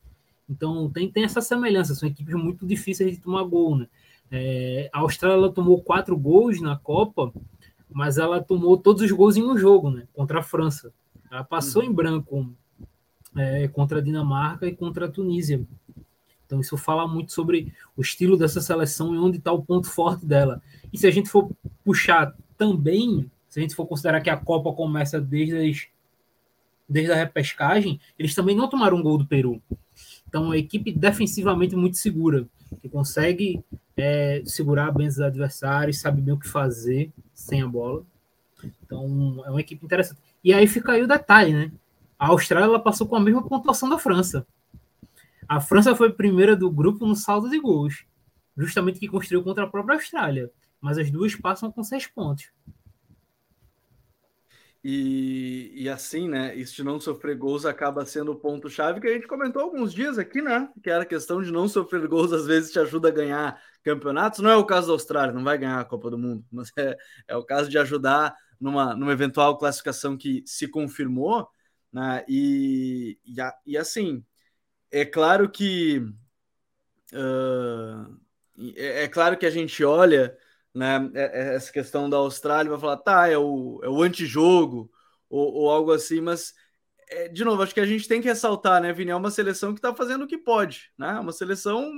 Então 0.48 0.88
tem, 0.92 1.10
tem 1.10 1.24
essa 1.24 1.42
semelhança, 1.42 1.96
são 1.96 2.08
equipes 2.08 2.36
muito 2.36 2.64
difíceis 2.64 3.16
de 3.16 3.20
tomar 3.20 3.44
gol, 3.46 3.76
né? 3.76 3.88
É, 4.30 4.88
a 4.94 5.00
Austrália 5.00 5.50
tomou 5.50 5.82
quatro 5.82 6.16
gols 6.16 6.62
na 6.62 6.78
Copa, 6.78 7.34
mas 7.92 8.20
ela 8.20 8.40
tomou 8.40 8.78
todos 8.78 9.02
os 9.02 9.12
gols 9.12 9.36
em 9.36 9.42
um 9.42 9.58
jogo, 9.58 9.90
né? 9.90 10.08
Contra 10.14 10.42
a 10.42 10.44
França. 10.44 10.94
Ela 11.32 11.44
passou 11.44 11.82
uhum. 11.82 11.90
em 11.90 11.92
branco 11.92 12.48
é, 13.36 13.68
contra 13.70 13.98
a 13.98 14.02
Dinamarca 14.02 14.68
e 14.68 14.76
contra 14.76 15.08
a 15.08 15.10
Tunísia. 15.10 15.60
Então 16.46 16.60
isso 16.60 16.78
fala 16.78 17.08
muito 17.08 17.34
sobre 17.34 17.74
o 17.96 18.02
estilo 18.04 18.38
dessa 18.38 18.62
seleção 18.62 19.16
e 19.16 19.18
onde 19.18 19.40
está 19.40 19.52
o 19.52 19.64
ponto 19.64 19.90
forte 19.90 20.24
dela. 20.24 20.62
E 20.94 21.00
se 21.00 21.08
a 21.08 21.12
gente 21.12 21.30
for 21.30 21.50
puxar 21.84 22.36
também, 22.56 23.28
se 23.58 23.60
a 23.60 23.64
gente 23.64 23.76
for 23.76 23.88
considerar 23.88 24.22
que 24.22 24.30
a 24.30 24.38
Copa 24.38 24.72
começa 24.72 25.20
desde, 25.20 25.58
as, 25.58 25.88
desde 26.88 27.12
a 27.12 27.16
repescagem, 27.16 28.00
eles 28.20 28.36
também 28.36 28.56
não 28.56 28.70
tomaram 28.70 28.98
um 28.98 29.02
gol 29.02 29.18
do 29.18 29.26
Peru. 29.26 29.60
Então, 30.30 30.44
uma 30.44 30.58
equipe 30.58 30.92
defensivamente 30.92 31.76
muito 31.76 31.98
segura, 31.98 32.48
que 32.80 32.88
consegue 32.88 33.64
é, 33.96 34.44
segurar 34.46 34.92
bem 34.92 35.08
os 35.08 35.20
adversários, 35.20 36.00
sabe 36.00 36.22
bem 36.22 36.36
o 36.36 36.40
que 36.40 36.48
fazer 36.48 37.12
sem 37.34 37.64
a 37.64 37.68
bola. 37.68 38.04
Então, 38.86 39.42
é 39.44 39.50
uma 39.50 39.60
equipe 39.60 39.84
interessante. 39.84 40.22
E 40.44 40.54
aí 40.54 40.68
fica 40.68 40.92
aí 40.92 41.02
o 41.02 41.08
detalhe, 41.08 41.52
né? 41.52 41.72
A 42.20 42.28
Austrália 42.28 42.78
passou 42.78 43.08
com 43.08 43.16
a 43.16 43.20
mesma 43.20 43.42
pontuação 43.42 43.90
da 43.90 43.98
França. 43.98 44.46
A 45.50 45.60
França 45.60 45.96
foi 45.96 46.14
primeira 46.14 46.56
do 46.56 46.70
grupo 46.70 47.08
no 47.08 47.16
saldo 47.16 47.50
de 47.50 47.60
gols, 47.60 48.06
justamente 48.56 49.00
que 49.00 49.08
construiu 49.08 49.42
contra 49.42 49.64
a 49.64 49.68
própria 49.68 49.96
Austrália. 49.96 50.52
Mas 50.80 51.00
as 51.00 51.10
duas 51.10 51.36
passam 51.36 51.72
com 51.72 51.84
seis 51.84 52.06
pontos. 52.06 52.52
E, 54.90 55.74
e 55.76 55.90
assim, 55.90 56.30
né? 56.30 56.56
Isso 56.56 56.74
de 56.78 56.82
não 56.82 56.98
sofrer 56.98 57.36
gols 57.36 57.66
acaba 57.66 58.06
sendo 58.06 58.32
o 58.32 58.40
ponto-chave 58.40 59.02
que 59.02 59.08
a 59.08 59.14
gente 59.14 59.28
comentou 59.28 59.62
alguns 59.62 59.94
dias 59.94 60.18
aqui, 60.18 60.42
né? 60.42 60.70
Que 60.82 60.90
era 60.90 61.04
a 61.04 61.06
questão 61.06 61.42
de 61.44 61.52
não 61.52 61.68
sofrer 61.68 62.08
gols, 62.08 62.32
às 62.32 62.46
vezes 62.46 62.72
te 62.72 62.80
ajuda 62.80 63.10
a 63.10 63.12
ganhar 63.12 63.62
campeonatos. 63.84 64.40
Não 64.40 64.50
é 64.50 64.56
o 64.56 64.66
caso 64.66 64.88
da 64.88 64.94
Austrália, 64.94 65.34
não 65.34 65.44
vai 65.44 65.58
ganhar 65.58 65.82
a 65.82 65.84
Copa 65.84 66.10
do 66.10 66.18
Mundo, 66.18 66.46
mas 66.50 66.72
é, 66.78 66.96
é 67.28 67.36
o 67.36 67.44
caso 67.44 67.70
de 67.70 67.78
ajudar 67.78 68.34
numa, 68.58 68.96
numa 68.96 69.12
eventual 69.12 69.58
classificação 69.58 70.16
que 70.16 70.42
se 70.46 70.70
confirmou, 70.70 71.50
né? 71.92 72.24
E, 72.26 73.20
e, 73.26 73.36
e 73.66 73.78
assim, 73.78 74.24
é 74.90 75.04
claro 75.04 75.50
que. 75.50 76.00
Uh, 77.12 78.18
é, 78.78 79.04
é 79.04 79.08
claro 79.10 79.38
que 79.38 79.46
a 79.46 79.52
gente 79.52 79.84
olha 79.84 80.34
né, 80.74 81.10
é, 81.14 81.52
é, 81.52 81.56
essa 81.56 81.72
questão 81.72 82.10
da 82.10 82.18
Austrália, 82.18 82.72
vai 82.72 82.80
falar, 82.80 82.98
tá, 82.98 83.28
é 83.28 83.38
o, 83.38 83.80
é 83.84 83.90
o 83.90 84.02
antijogo, 84.02 84.92
ou, 85.30 85.54
ou 85.54 85.70
algo 85.72 85.92
assim, 85.92 86.22
mas, 86.22 86.54
é, 87.10 87.28
de 87.30 87.44
novo, 87.44 87.64
acho 87.64 87.74
que 87.74 87.80
a 87.80 87.86
gente 87.86 88.08
tem 88.08 88.22
que 88.22 88.28
ressaltar, 88.28 88.82
né, 88.82 88.94
Vini, 88.94 89.12
é 89.12 89.16
uma 89.16 89.32
seleção 89.32 89.74
que 89.74 89.80
está 89.80 89.94
fazendo 89.94 90.24
o 90.26 90.28
que 90.28 90.38
pode, 90.38 90.92
né, 90.98 91.20
uma 91.20 91.32
seleção, 91.32 91.92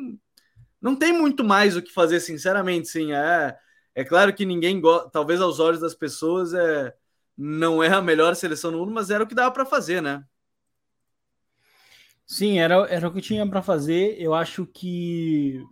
não 0.81 0.95
tem 0.95 1.13
muito 1.13 1.43
mais 1.43 1.75
o 1.75 1.81
que 1.81 1.91
fazer, 1.93 2.19
sinceramente, 2.19 2.87
sim, 2.87 3.13
é, 3.13 3.57
é 3.95 4.03
claro 4.03 4.33
que 4.33 4.45
ninguém 4.45 4.79
gosta, 4.79 5.09
talvez 5.09 5.41
aos 5.41 5.59
olhos 5.59 5.81
das 5.81 5.95
pessoas, 5.95 6.53
é, 6.53 6.93
não 7.37 7.83
é 7.83 7.89
a 7.89 8.01
melhor 8.01 8.35
seleção 8.35 8.71
no 8.71 8.79
mundo, 8.79 8.91
mas 8.91 9.09
era 9.09 9.23
o 9.23 9.27
que 9.27 9.35
dava 9.35 9.51
para 9.51 9.65
fazer, 9.65 10.01
né. 10.01 10.23
Sim, 12.29 12.59
era, 12.59 12.75
era 12.87 13.07
o 13.07 13.11
que 13.11 13.21
tinha 13.21 13.47
para 13.49 13.61
fazer. 13.61 14.15
Eu 14.21 14.35
acho 14.35 14.65
que 14.67 15.63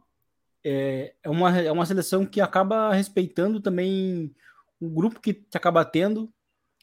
é, 0.70 1.14
é, 1.24 1.30
uma, 1.30 1.58
é 1.58 1.72
uma 1.72 1.86
seleção 1.86 2.26
que 2.26 2.42
acaba 2.42 2.94
respeitando 2.94 3.62
também 3.62 4.36
o 4.82 4.90
grupo 4.90 5.22
que, 5.22 5.34
que 5.34 5.58
acaba 5.58 5.86
tendo, 5.86 6.30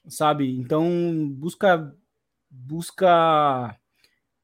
sabe? 0.09 0.59
Então 0.59 1.29
busca 1.31 1.95
busca 2.51 3.79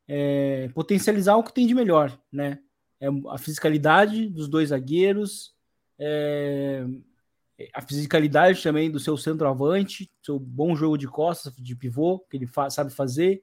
é, 0.07 0.69
potencializar 0.75 1.37
o 1.37 1.43
que 1.43 1.55
tem 1.55 1.67
de 1.67 1.75
melhor, 1.75 2.21
né? 2.31 2.59
É 3.01 3.07
a 3.31 3.39
fisicalidade 3.39 4.29
dos 4.29 4.47
dois 4.47 4.69
zagueiros, 4.69 5.55
é, 5.99 6.85
a 7.73 7.81
fisicalidade 7.81 8.63
também 8.63 8.91
do 8.91 9.01
seu 9.01 9.17
centroavante, 9.17 10.11
seu 10.23 10.39
bom 10.39 10.77
jogo 10.77 10.99
de 10.99 11.09
costas, 11.09 11.55
de 11.57 11.75
pivô, 11.75 12.19
que 12.29 12.37
ele 12.37 12.47
fa 12.47 12.69
sabe 12.69 12.93
fazer, 12.93 13.43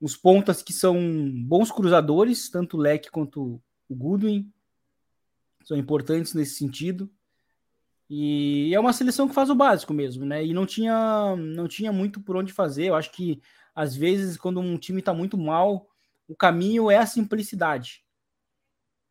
os 0.00 0.16
pontas 0.16 0.62
que 0.62 0.72
são 0.72 0.96
bons 1.44 1.70
cruzadores, 1.70 2.50
tanto 2.50 2.78
o 2.78 2.80
Leque 2.80 3.10
quanto 3.10 3.62
o 3.90 3.94
Goodwin, 3.94 4.50
são 5.64 5.76
importantes 5.76 6.34
nesse 6.34 6.54
sentido. 6.56 7.10
E 8.08 8.74
é 8.74 8.78
uma 8.78 8.92
seleção 8.92 9.26
que 9.26 9.34
faz 9.34 9.48
o 9.48 9.54
básico 9.54 9.94
mesmo, 9.94 10.26
né? 10.26 10.44
E 10.44 10.52
não 10.52 10.66
tinha, 10.66 11.34
não 11.36 11.66
tinha 11.66 11.90
muito 11.90 12.20
por 12.20 12.36
onde 12.36 12.52
fazer. 12.52 12.86
Eu 12.86 12.94
acho 12.94 13.10
que 13.10 13.40
às 13.74 13.96
vezes 13.96 14.36
quando 14.36 14.60
um 14.60 14.76
time 14.76 15.00
está 15.00 15.14
muito 15.14 15.38
mal, 15.38 15.88
o 16.28 16.36
caminho 16.36 16.90
é 16.90 16.98
a 16.98 17.06
simplicidade, 17.06 18.04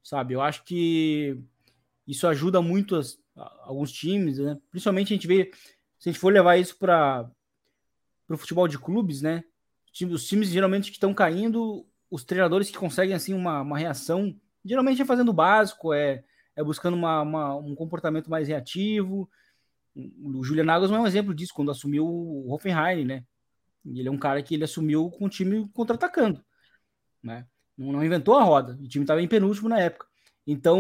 sabe? 0.04 0.34
Eu 0.34 0.42
acho 0.42 0.64
que 0.64 1.38
isso 2.08 2.28
ajuda 2.28 2.62
muito 2.62 2.96
as, 2.96 3.20
alguns 3.64 3.92
times, 3.92 4.38
né? 4.38 4.60
Principalmente 4.70 5.14
a 5.14 5.16
gente 5.16 5.28
vê, 5.28 5.52
se 5.98 6.10
a 6.10 6.12
gente 6.12 6.20
for 6.20 6.32
levar 6.32 6.58
isso 6.58 6.78
para 6.78 7.30
o 8.30 8.38
futebol 8.38 8.68
de 8.68 8.78
clubes, 8.78 9.22
né? 9.22 9.44
Os 10.10 10.28
times 10.28 10.50
geralmente 10.50 10.92
que 10.92 10.98
estão 10.98 11.14
caindo, 11.14 11.86
os 12.10 12.24
treinadores 12.24 12.70
que 12.70 12.78
conseguem 12.78 13.16
assim 13.16 13.34
uma, 13.34 13.62
uma 13.62 13.78
reação, 13.78 14.36
geralmente 14.64 15.02
é 15.02 15.06
fazendo 15.06 15.30
o 15.30 15.34
básico, 15.34 15.94
é 15.94 16.24
é 16.56 16.64
buscando 16.64 16.96
uma, 16.96 17.22
uma, 17.22 17.56
um 17.56 17.76
comportamento 17.76 18.30
mais 18.30 18.48
reativo. 18.48 19.30
O 19.96 20.44
Julian 20.44 20.64
Nagelsmann 20.64 21.00
é 21.00 21.04
um 21.04 21.08
exemplo 21.08 21.34
disso, 21.34 21.54
quando 21.54 21.72
assumiu 21.72 22.06
o 22.06 22.52
Hoffenheim, 22.52 23.06
né? 23.06 23.24
Ele 23.86 24.08
é 24.08 24.12
um 24.12 24.18
cara 24.18 24.42
que 24.44 24.54
ele 24.54 24.64
assumiu 24.64 25.10
com 25.10 25.26
o 25.26 25.30
time 25.30 25.68
contra-atacando, 25.74 26.44
né? 27.22 27.48
Não, 27.78 27.92
não, 27.92 28.04
inventou 28.04 28.38
a 28.38 28.44
roda, 28.44 28.78
o 28.80 28.88
time 28.88 29.04
estava 29.04 29.22
em 29.22 29.28
penúltimo 29.28 29.68
na 29.68 29.80
época. 29.80 30.08
Então, 30.46 30.80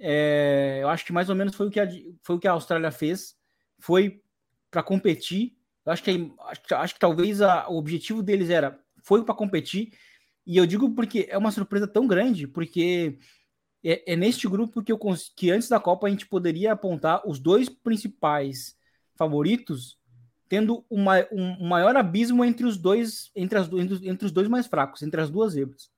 é, 0.00 0.80
eu 0.82 0.88
acho 0.88 1.04
que 1.04 1.12
mais 1.12 1.28
ou 1.28 1.34
menos 1.34 1.54
foi 1.54 1.68
o 1.68 1.70
que 1.70 1.80
a, 1.80 1.88
foi 2.22 2.36
o 2.36 2.38
que 2.38 2.48
a 2.48 2.52
Austrália 2.52 2.90
fez, 2.90 3.34
foi 3.78 4.22
para 4.70 4.82
competir. 4.82 5.56
Eu 5.84 5.92
acho 5.92 6.02
que, 6.02 6.32
acho, 6.40 6.74
acho 6.74 6.94
que 6.94 7.00
talvez 7.00 7.40
a, 7.40 7.68
o 7.68 7.76
objetivo 7.76 8.22
deles 8.22 8.50
era 8.50 8.78
foi 9.02 9.24
para 9.24 9.34
competir. 9.34 9.92
E 10.46 10.56
eu 10.56 10.66
digo 10.66 10.94
porque 10.94 11.26
é 11.30 11.38
uma 11.38 11.50
surpresa 11.50 11.86
tão 11.86 12.06
grande, 12.06 12.46
porque 12.46 13.18
é, 13.84 14.12
é 14.12 14.16
neste 14.16 14.48
grupo 14.48 14.82
que, 14.82 14.90
eu, 14.90 14.98
que 15.36 15.50
antes 15.50 15.68
da 15.68 15.78
Copa 15.78 16.06
a 16.06 16.10
gente 16.10 16.26
poderia 16.26 16.72
apontar 16.72 17.22
os 17.28 17.38
dois 17.38 17.68
principais 17.68 18.76
favoritos, 19.14 19.98
tendo 20.48 20.84
uma, 20.88 21.26
um 21.30 21.68
maior 21.68 21.94
abismo 21.96 22.44
entre 22.44 22.66
os 22.66 22.76
dois, 22.76 23.30
entre, 23.36 23.58
as, 23.58 23.70
entre, 23.72 24.08
entre 24.08 24.26
os 24.26 24.32
dois 24.32 24.48
mais 24.48 24.66
fracos, 24.66 25.02
entre 25.02 25.20
as 25.20 25.30
duas 25.30 25.52
zebras. 25.52 25.90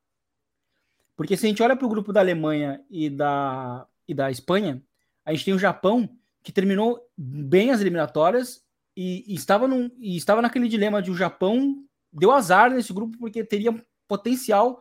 Porque 1.17 1.37
se 1.37 1.47
a 1.47 1.49
gente 1.49 1.63
olha 1.63 1.77
para 1.77 1.87
o 1.87 1.91
grupo 1.91 2.13
da 2.13 2.21
Alemanha 2.21 2.85
e 2.91 3.09
da, 3.09 3.87
e 4.07 4.13
da 4.13 4.31
Espanha, 4.31 4.83
a 5.25 5.33
gente 5.33 5.45
tem 5.45 5.55
o 5.55 5.59
Japão, 5.59 6.09
que 6.43 6.53
terminou 6.53 7.01
bem 7.17 7.71
as 7.71 7.81
eliminatórias 7.81 8.63
e, 8.97 9.25
e, 9.27 9.35
estava, 9.35 9.67
num, 9.67 9.91
e 9.99 10.17
estava 10.17 10.43
naquele 10.43 10.69
dilema 10.69 11.03
de 11.03 11.11
o 11.11 11.17
Japão 11.17 11.83
deu 12.13 12.31
azar 12.33 12.71
nesse 12.71 12.93
grupo 12.93 13.19
porque 13.19 13.45
teria 13.45 13.75
potencial 14.07 14.81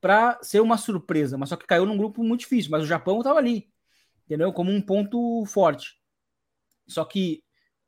para 0.00 0.38
ser 0.42 0.60
uma 0.60 0.76
surpresa, 0.76 1.36
mas 1.36 1.48
só 1.48 1.56
que 1.56 1.66
caiu 1.66 1.86
num 1.86 1.96
grupo 1.96 2.22
muito 2.22 2.40
difícil. 2.40 2.70
Mas 2.70 2.82
o 2.82 2.86
Japão 2.86 3.18
estava 3.18 3.38
ali, 3.38 3.68
entendeu? 4.24 4.52
Como 4.52 4.70
um 4.70 4.80
ponto 4.80 5.44
forte. 5.46 6.00
Só 6.86 7.04
que 7.04 7.42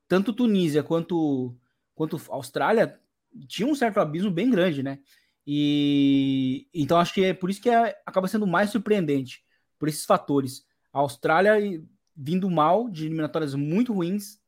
tanto 0.08 0.32
Tunísia 0.32 0.82
quanto, 0.82 1.56
quanto 1.94 2.20
Austrália 2.30 3.00
tinha 3.46 3.68
um 3.68 3.74
certo 3.74 4.00
abismo 4.00 4.30
bem 4.30 4.50
grande, 4.50 4.82
né? 4.82 4.98
E 5.46 6.68
então 6.74 6.98
acho 6.98 7.14
que 7.14 7.24
é 7.24 7.34
por 7.34 7.50
isso 7.50 7.62
que 7.62 7.70
é, 7.70 8.00
acaba 8.04 8.28
sendo 8.28 8.46
mais 8.46 8.70
surpreendente 8.70 9.44
por 9.78 9.88
esses 9.88 10.04
fatores. 10.04 10.66
A 10.92 10.98
Austrália 10.98 11.82
vindo 12.16 12.50
mal 12.50 12.90
de 12.90 13.06
eliminatórias 13.06 13.54
muito 13.54 13.94
ruins, 13.94 14.38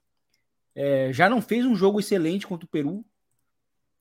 é, 0.75 1.13
já 1.13 1.29
não 1.29 1.41
fez 1.41 1.65
um 1.65 1.75
jogo 1.75 2.01
excelente 2.01 2.47
contra 2.47 2.67
o 2.67 2.69
Peru 2.69 3.05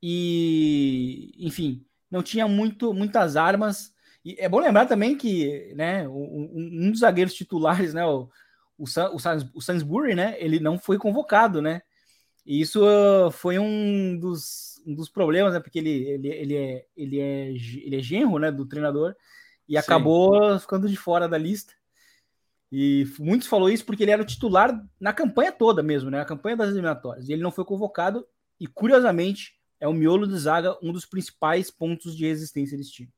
e, 0.01 1.33
enfim, 1.37 1.85
não 2.11 2.21
tinha 2.21 2.47
muito, 2.47 2.93
muitas 2.93 3.35
armas. 3.37 3.93
E 4.23 4.35
é 4.37 4.49
bom 4.49 4.59
lembrar 4.59 4.85
também 4.85 5.17
que, 5.17 5.73
né, 5.75 6.07
um, 6.07 6.51
um 6.53 6.91
dos 6.91 6.99
zagueiros 6.99 7.33
titulares, 7.33 7.93
né, 7.93 8.05
o, 8.05 8.29
o, 8.77 8.83
o 9.55 9.61
Sainsbury, 9.61 10.13
né, 10.13 10.35
ele 10.37 10.59
não 10.59 10.77
foi 10.77 10.97
convocado, 10.97 11.61
né? 11.61 11.81
E 12.45 12.59
isso 12.59 12.81
uh, 12.83 13.31
foi 13.31 13.59
um 13.59 14.17
dos, 14.19 14.81
um 14.85 14.95
dos 14.95 15.09
problemas, 15.09 15.53
né? 15.53 15.59
Porque 15.59 15.79
ele, 15.79 16.03
ele, 16.05 16.27
ele, 16.27 16.55
é, 16.55 16.85
ele, 16.97 17.19
é, 17.19 17.49
ele 17.51 17.95
é 17.95 18.01
genro 18.01 18.39
né, 18.39 18.51
do 18.51 18.65
treinador 18.65 19.15
e 19.67 19.73
Sim. 19.73 19.77
acabou 19.77 20.59
ficando 20.59 20.89
de 20.89 20.97
fora 20.97 21.27
da 21.29 21.37
lista. 21.37 21.73
E 22.71 23.05
muitos 23.19 23.47
falou 23.47 23.69
isso 23.69 23.85
porque 23.85 24.03
ele 24.03 24.11
era 24.11 24.21
o 24.21 24.25
titular 24.25 24.73
na 24.99 25.13
campanha 25.13 25.51
toda 25.51 25.83
mesmo, 25.83 26.09
né? 26.09 26.21
A 26.21 26.25
campanha 26.25 26.57
das 26.57 26.69
eliminatórias. 26.69 27.27
E 27.27 27.33
ele 27.33 27.43
não 27.43 27.51
foi 27.51 27.65
convocado 27.65 28.25
e, 28.59 28.65
curiosamente, 28.65 29.60
é 29.81 29.87
o 29.87 29.93
miolo 29.93 30.27
de 30.27 30.37
zaga 30.37 30.77
um 30.81 30.93
dos 30.93 31.05
principais 31.05 31.71
pontos 31.71 32.15
de 32.15 32.25
resistência 32.25 32.77
desse 32.77 32.91
time. 32.91 33.09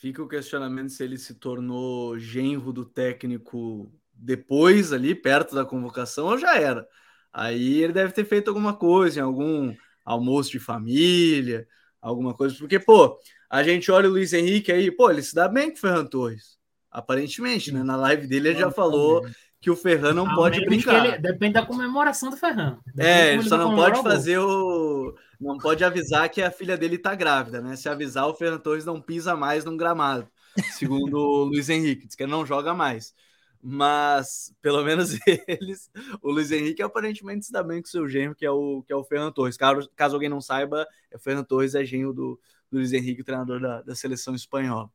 Fica 0.00 0.22
o 0.22 0.28
questionamento 0.28 0.90
se 0.90 1.02
ele 1.02 1.16
se 1.16 1.34
tornou 1.34 2.18
genro 2.18 2.72
do 2.72 2.84
técnico 2.84 3.90
depois 4.12 4.92
ali, 4.92 5.14
perto 5.14 5.54
da 5.54 5.64
convocação, 5.64 6.26
ou 6.26 6.36
já 6.36 6.58
era. 6.58 6.86
Aí 7.32 7.82
ele 7.82 7.92
deve 7.92 8.12
ter 8.12 8.24
feito 8.24 8.48
alguma 8.48 8.74
coisa, 8.74 9.20
em 9.20 9.22
algum 9.22 9.74
almoço 10.04 10.50
de 10.50 10.58
família, 10.58 11.66
alguma 12.02 12.34
coisa. 12.34 12.56
Porque, 12.58 12.78
pô, 12.80 13.16
a 13.48 13.62
gente 13.62 13.90
olha 13.90 14.08
o 14.08 14.12
Luiz 14.12 14.32
Henrique 14.32 14.72
aí, 14.72 14.90
pô, 14.90 15.10
ele 15.10 15.22
se 15.22 15.34
dá 15.34 15.48
bem 15.48 15.70
com 15.70 15.76
o 15.76 15.80
Ferran 15.80 16.06
Torres. 16.06 16.58
Aparentemente, 16.90 17.72
né? 17.72 17.84
Na 17.84 17.96
live 17.96 18.26
dele 18.26 18.48
ele 18.48 18.58
já 18.58 18.70
falou 18.70 19.24
que 19.60 19.70
o 19.70 19.76
Ferran 19.76 20.14
não 20.14 20.34
pode 20.34 20.64
brincar. 20.64 21.06
Ele, 21.06 21.18
depende 21.18 21.54
da 21.54 21.66
comemoração 21.66 22.30
do 22.30 22.36
Ferran. 22.36 22.78
Depende 22.86 23.08
é, 23.08 23.34
ele 23.34 23.42
só 23.44 23.56
não 23.56 23.76
pode 23.76 24.02
fazer 24.02 24.38
o. 24.38 25.14
Não 25.40 25.56
pode 25.56 25.84
avisar 25.84 26.28
que 26.28 26.42
a 26.42 26.50
filha 26.50 26.76
dele 26.76 26.98
tá 26.98 27.14
grávida, 27.14 27.60
né? 27.60 27.76
Se 27.76 27.88
avisar, 27.88 28.26
o 28.26 28.34
Ferran 28.34 28.58
Torres 28.58 28.84
não 28.84 29.00
pisa 29.00 29.36
mais 29.36 29.64
num 29.64 29.76
gramado, 29.76 30.28
segundo 30.72 31.16
o 31.16 31.44
Luiz 31.46 31.68
Henrique, 31.68 32.06
diz 32.06 32.16
que 32.16 32.24
ele 32.24 32.32
não 32.32 32.44
joga 32.44 32.74
mais. 32.74 33.14
Mas, 33.60 34.54
pelo 34.62 34.84
menos 34.84 35.18
eles, 35.46 35.90
o 36.22 36.30
Luiz 36.30 36.50
Henrique 36.50 36.82
aparentemente 36.82 37.46
se 37.46 37.52
dá 37.52 37.62
bem 37.62 37.80
com 37.80 37.88
seu 37.88 38.08
genro, 38.08 38.34
que 38.34 38.46
é 38.46 38.50
o, 38.50 38.82
que 38.82 38.92
é 38.92 38.96
o 38.96 39.04
Ferran 39.04 39.32
Torres. 39.32 39.56
Caso, 39.56 39.88
caso 39.96 40.14
alguém 40.14 40.28
não 40.28 40.40
saiba, 40.40 40.86
o 41.14 41.18
Ferran 41.18 41.44
Torres 41.44 41.74
é 41.74 41.84
genro 41.84 42.12
do, 42.12 42.40
do 42.70 42.78
Luiz 42.78 42.92
Henrique, 42.92 43.24
treinador 43.24 43.60
da, 43.60 43.82
da 43.82 43.94
seleção 43.94 44.34
espanhola. 44.34 44.90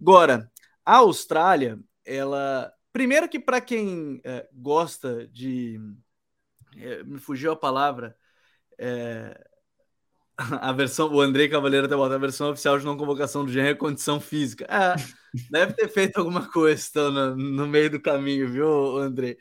Agora, 0.00 0.50
a 0.84 0.96
Austrália, 0.96 1.78
ela. 2.04 2.72
Primeiro 2.92 3.28
que 3.28 3.38
para 3.38 3.60
quem 3.60 4.20
é, 4.24 4.48
gosta 4.52 5.26
de. 5.28 5.80
É, 6.76 7.02
me 7.04 7.18
fugiu 7.18 7.52
a 7.52 7.56
palavra. 7.56 8.16
É, 8.78 9.48
a 10.60 10.72
versão, 10.72 11.12
o 11.12 11.20
Andrei 11.20 11.48
Cavaleiro 11.48 11.86
até 11.86 11.96
bota 11.96 12.14
a 12.14 12.18
versão 12.18 12.50
oficial 12.50 12.78
de 12.78 12.84
não 12.84 12.96
convocação 12.96 13.44
do 13.44 13.52
Gen 13.52 13.66
é 13.68 13.74
condição 13.74 14.20
física. 14.20 14.66
É, 14.68 14.94
deve 15.50 15.72
ter 15.74 15.88
feito 15.88 16.18
alguma 16.18 16.50
coisa 16.50 16.86
então, 16.90 17.10
no, 17.10 17.36
no 17.36 17.66
meio 17.66 17.90
do 17.90 18.00
caminho, 18.00 18.50
viu, 18.50 18.98
Andrei? 18.98 19.38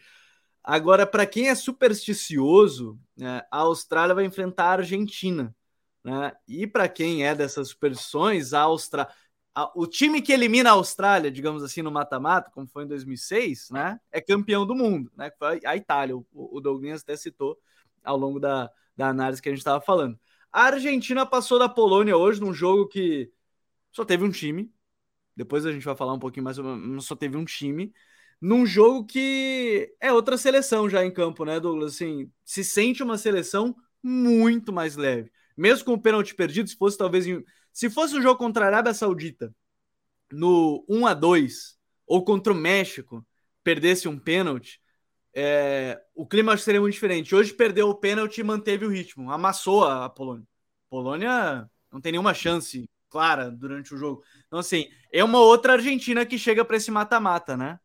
Agora, 0.64 1.08
para 1.08 1.26
quem 1.26 1.50
é 1.50 1.56
supersticioso, 1.56 3.00
né, 3.18 3.42
a 3.52 3.60
Austrália 3.60 4.14
vai 4.14 4.26
enfrentar 4.26 4.66
a 4.66 4.74
Argentina. 4.74 5.56
Né? 6.04 6.32
E 6.48 6.68
para 6.68 6.88
quem 6.88 7.26
é 7.26 7.34
dessas 7.34 7.70
superstições, 7.70 8.54
a 8.54 8.62
Austrália 8.62 9.14
o 9.76 9.86
time 9.86 10.22
que 10.22 10.32
elimina 10.32 10.70
a 10.70 10.74
Austrália, 10.74 11.30
digamos 11.30 11.62
assim, 11.64 11.82
no 11.82 11.92
mata-mata, 11.92 12.50
como 12.52 12.68
foi 12.68 12.86
em 12.86 12.88
2006, 12.88 13.70
né, 13.72 14.00
é 14.12 14.22
campeão 14.22 14.66
do 14.66 14.74
mundo, 14.74 15.12
né, 15.16 15.30
a 15.66 15.76
Itália. 15.76 16.16
O, 16.16 16.26
o 16.34 16.62
Douglas 16.62 17.02
até 17.02 17.16
citou 17.18 17.58
ao 18.04 18.18
longo 18.18 18.40
da, 18.40 18.72
da 18.96 19.10
análise 19.10 19.42
que 19.42 19.50
a 19.50 19.52
gente 19.52 19.60
estava 19.60 19.82
falando. 19.82 20.18
A 20.52 20.64
Argentina 20.66 21.26
passou 21.26 21.58
da 21.58 21.70
Polônia 21.70 22.18
hoje 22.18 22.42
num 22.42 22.54
jogo 22.54 22.88
que 22.88 23.32
só 23.92 24.04
teve 24.06 24.24
um 24.24 24.32
time. 24.32 24.72
Depois 25.36 25.66
a 25.66 25.72
gente 25.72 25.86
vai 25.86 25.96
falar 25.96 26.14
um 26.14 26.20
pouquinho 26.20 26.44
mais 26.44 26.58
sobre, 26.58 27.02
só 27.02 27.16
teve 27.16 27.38
um 27.38 27.46
time. 27.46 27.94
Num 28.40 28.66
jogo 28.66 29.06
que 29.06 29.94
é 30.00 30.12
outra 30.12 30.38
seleção 30.38 30.90
já 30.90 31.06
em 31.06 31.12
campo, 31.14 31.46
né, 31.46 31.60
Douglas? 31.60 31.94
Assim, 31.96 32.32
se 32.44 32.64
sente 32.64 33.04
uma 33.04 33.18
seleção 33.18 33.76
muito 34.04 34.74
mais 34.74 34.96
leve. 34.96 35.32
Mesmo 35.56 35.86
com 35.86 35.94
o 35.94 36.02
pênalti 36.02 36.36
perdido, 36.36 36.68
se 36.70 36.76
fosse 36.76 36.98
talvez 36.98 37.28
em, 37.28 37.44
se 37.72 37.90
fosse 37.90 38.16
um 38.16 38.22
jogo 38.22 38.38
contra 38.38 38.66
a 38.66 38.68
Arábia 38.68 38.94
Saudita, 38.94 39.56
no 40.32 40.84
1 40.90 41.06
a 41.08 41.14
2 41.14 41.78
ou 42.08 42.24
contra 42.26 42.52
o 42.52 42.56
México, 42.56 43.26
perdesse 43.64 44.08
um 44.08 44.18
pênalti, 44.18 44.81
é, 45.34 46.02
o 46.16 46.26
clima 46.26 46.56
seria 46.58 46.82
muito 46.82 46.94
diferente. 46.94 47.34
Hoje 47.34 47.54
perdeu 47.54 47.90
o 47.90 47.96
pênalti 47.96 48.40
e 48.40 48.44
manteve 48.44 48.86
o 48.86 48.90
ritmo, 48.90 49.32
amassou 49.32 49.86
a, 49.86 50.10
Polônia. 50.10 50.46
Polônia 50.90 51.70
não 51.92 52.02
tem 52.02 52.12
nenhuma 52.12 52.34
chance 52.34 52.90
clara 53.10 53.50
durante 53.50 53.94
o 53.94 53.98
jogo. 53.98 54.24
Então, 54.48 54.60
assim, 54.60 54.88
é 55.12 55.24
uma 55.24 55.40
outra 55.40 55.74
Argentina 55.74 56.26
que 56.26 56.38
chega 56.38 56.64
para 56.66 56.78
esse 56.78 56.92
mata-mata, 56.92 57.56
né? 57.56 57.80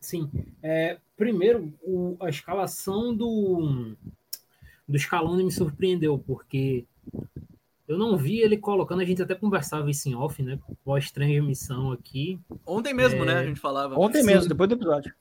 Sim. 0.00 0.30
É, 0.62 0.98
primeiro, 1.16 1.72
o, 1.82 2.16
a 2.20 2.28
escalação 2.28 3.14
do, 3.14 3.96
do 4.86 4.98
Scaloni 4.98 5.44
me 5.44 5.52
surpreendeu, 5.52 6.18
porque 6.18 6.84
eu 7.88 7.96
não 7.96 8.16
vi 8.16 8.40
ele 8.40 8.56
colocando, 8.56 9.00
a 9.00 9.04
gente 9.04 9.22
até 9.22 9.34
conversava 9.34 9.90
isso 9.90 10.08
em 10.08 10.14
off, 10.14 10.42
né? 10.42 10.58
Pós-transmissão 10.84 11.92
aqui. 11.92 12.38
Ontem 12.64 12.92
mesmo, 12.92 13.22
é... 13.22 13.26
né? 13.26 13.38
A 13.38 13.46
gente 13.46 13.60
falava. 13.60 13.98
Ontem 13.98 14.20
Sim. 14.20 14.26
mesmo, 14.26 14.48
depois 14.48 14.68
do 14.68 14.74
episódio. 14.74 15.14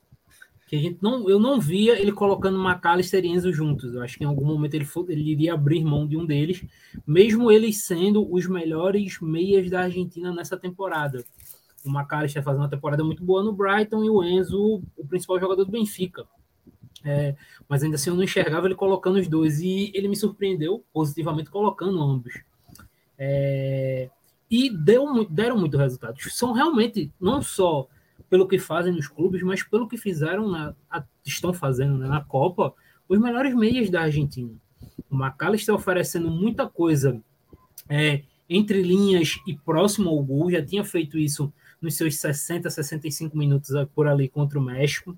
Que 0.66 0.76
a 0.76 0.80
gente 0.80 0.98
não, 1.02 1.30
eu 1.30 1.40
não 1.40 1.60
via 1.60 2.00
ele 2.00 2.12
colocando 2.12 2.60
McAllister 2.60 3.24
e 3.24 3.28
Enzo 3.28 3.54
juntos. 3.54 3.94
Eu 3.94 4.02
acho 4.02 4.18
que 4.18 4.24
em 4.24 4.28
algum 4.28 4.46
momento 4.46 4.74
ele, 4.74 4.88
ele 5.10 5.32
iria 5.32 5.54
abrir 5.54 5.84
mão 5.84 6.08
de 6.08 6.18
um 6.18 6.26
deles, 6.26 6.66
mesmo 7.06 7.52
eles 7.52 7.84
sendo 7.84 8.28
os 8.34 8.48
melhores 8.48 9.20
meias 9.22 9.70
da 9.70 9.82
Argentina 9.82 10.34
nessa 10.34 10.58
temporada. 10.58 11.24
O 11.86 11.90
McAllister 11.90 12.42
fazendo 12.42 12.64
uma 12.64 12.70
temporada 12.70 13.04
muito 13.04 13.24
boa 13.24 13.44
no 13.44 13.54
Brighton 13.54 14.04
e 14.04 14.10
o 14.10 14.24
Enzo, 14.24 14.82
o 14.98 15.08
principal 15.08 15.40
jogador 15.40 15.66
do 15.66 15.72
Benfica. 15.72 16.26
É, 17.04 17.36
mas 17.70 17.84
ainda 17.84 17.96
assim 17.96 18.10
eu 18.10 18.16
não 18.16 18.24
enxergava 18.24 18.66
ele 18.66 18.74
colocando 18.74 19.20
os 19.20 19.28
dois 19.28 19.60
e 19.60 19.92
ele 19.94 20.08
me 20.08 20.16
surpreendeu 20.16 20.84
positivamente 20.92 21.52
colocando 21.52 22.02
ambos. 22.02 22.34
É, 23.18 24.10
e 24.50 24.70
deu, 24.70 25.26
deram 25.30 25.58
muito 25.58 25.78
resultado. 25.78 26.18
São 26.30 26.52
realmente, 26.52 27.12
não 27.20 27.42
só 27.42 27.88
pelo 28.36 28.50
que 28.50 28.60
fazem 28.60 28.92
nos 28.92 29.08
clubes, 29.08 29.42
mas 29.44 29.64
pelo 29.64 29.88
que 29.88 29.96
fizeram, 29.96 30.52
na, 30.52 30.76
a, 30.92 31.02
estão 31.26 31.54
fazendo 31.54 31.98
né, 31.98 32.06
na 32.06 32.20
Copa, 32.20 32.74
os 33.08 33.18
melhores 33.18 33.56
meias 33.56 33.90
da 33.90 34.02
Argentina. 34.02 34.52
O 35.10 35.16
McAllister 35.16 35.74
oferecendo 35.74 36.30
muita 36.30 36.68
coisa 36.68 37.22
é, 37.88 38.24
entre 38.50 38.82
linhas 38.82 39.40
e 39.48 39.56
próximo 39.56 40.10
ao 40.10 40.22
gol, 40.22 40.52
já 40.52 40.62
tinha 40.62 40.84
feito 40.84 41.18
isso 41.18 41.50
nos 41.82 41.96
seus 41.96 42.18
60, 42.18 42.70
65 42.70 43.38
minutos 43.38 43.72
por 43.96 44.06
ali 44.06 44.28
contra 44.28 44.60
o 44.60 44.62
México. 44.62 45.18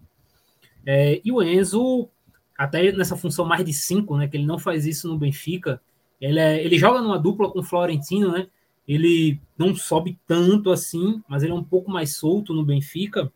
É, 0.85 1.19
e 1.25 1.31
o 1.31 1.41
Enzo, 1.41 2.07
até 2.55 2.91
nessa 2.91 3.17
função 3.17 3.45
mais 3.45 3.65
de 3.65 3.73
5, 3.73 4.15
né, 4.15 4.27
que 4.27 4.37
ele 4.37 4.45
não 4.45 4.59
faz 4.59 4.85
isso 4.85 5.07
no 5.07 5.17
Benfica, 5.17 5.81
ele, 6.21 6.37
é, 6.37 6.63
ele 6.63 6.77
joga 6.77 7.01
numa 7.01 7.17
dupla 7.17 7.49
com 7.49 7.61
o 7.61 7.63
Florentino, 7.63 8.31
né? 8.31 8.47
Ele 8.87 9.39
não 9.57 9.75
sobe 9.75 10.17
tanto 10.25 10.71
assim, 10.71 11.21
mas 11.27 11.43
ele 11.43 11.51
é 11.51 11.55
um 11.55 11.63
pouco 11.63 11.91
mais 11.91 12.15
solto 12.15 12.53
no 12.53 12.63
Benfica, 12.63 13.31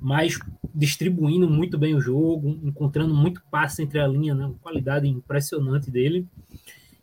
mas 0.00 0.38
distribuindo 0.74 1.48
muito 1.48 1.76
bem 1.76 1.94
o 1.94 2.00
jogo, 2.00 2.60
encontrando 2.62 3.12
muito 3.12 3.42
passe 3.50 3.82
entre 3.82 3.98
a 3.98 4.06
linha, 4.06 4.34
né? 4.34 4.46
Uma 4.46 4.58
qualidade 4.58 5.08
impressionante 5.08 5.90
dele. 5.90 6.26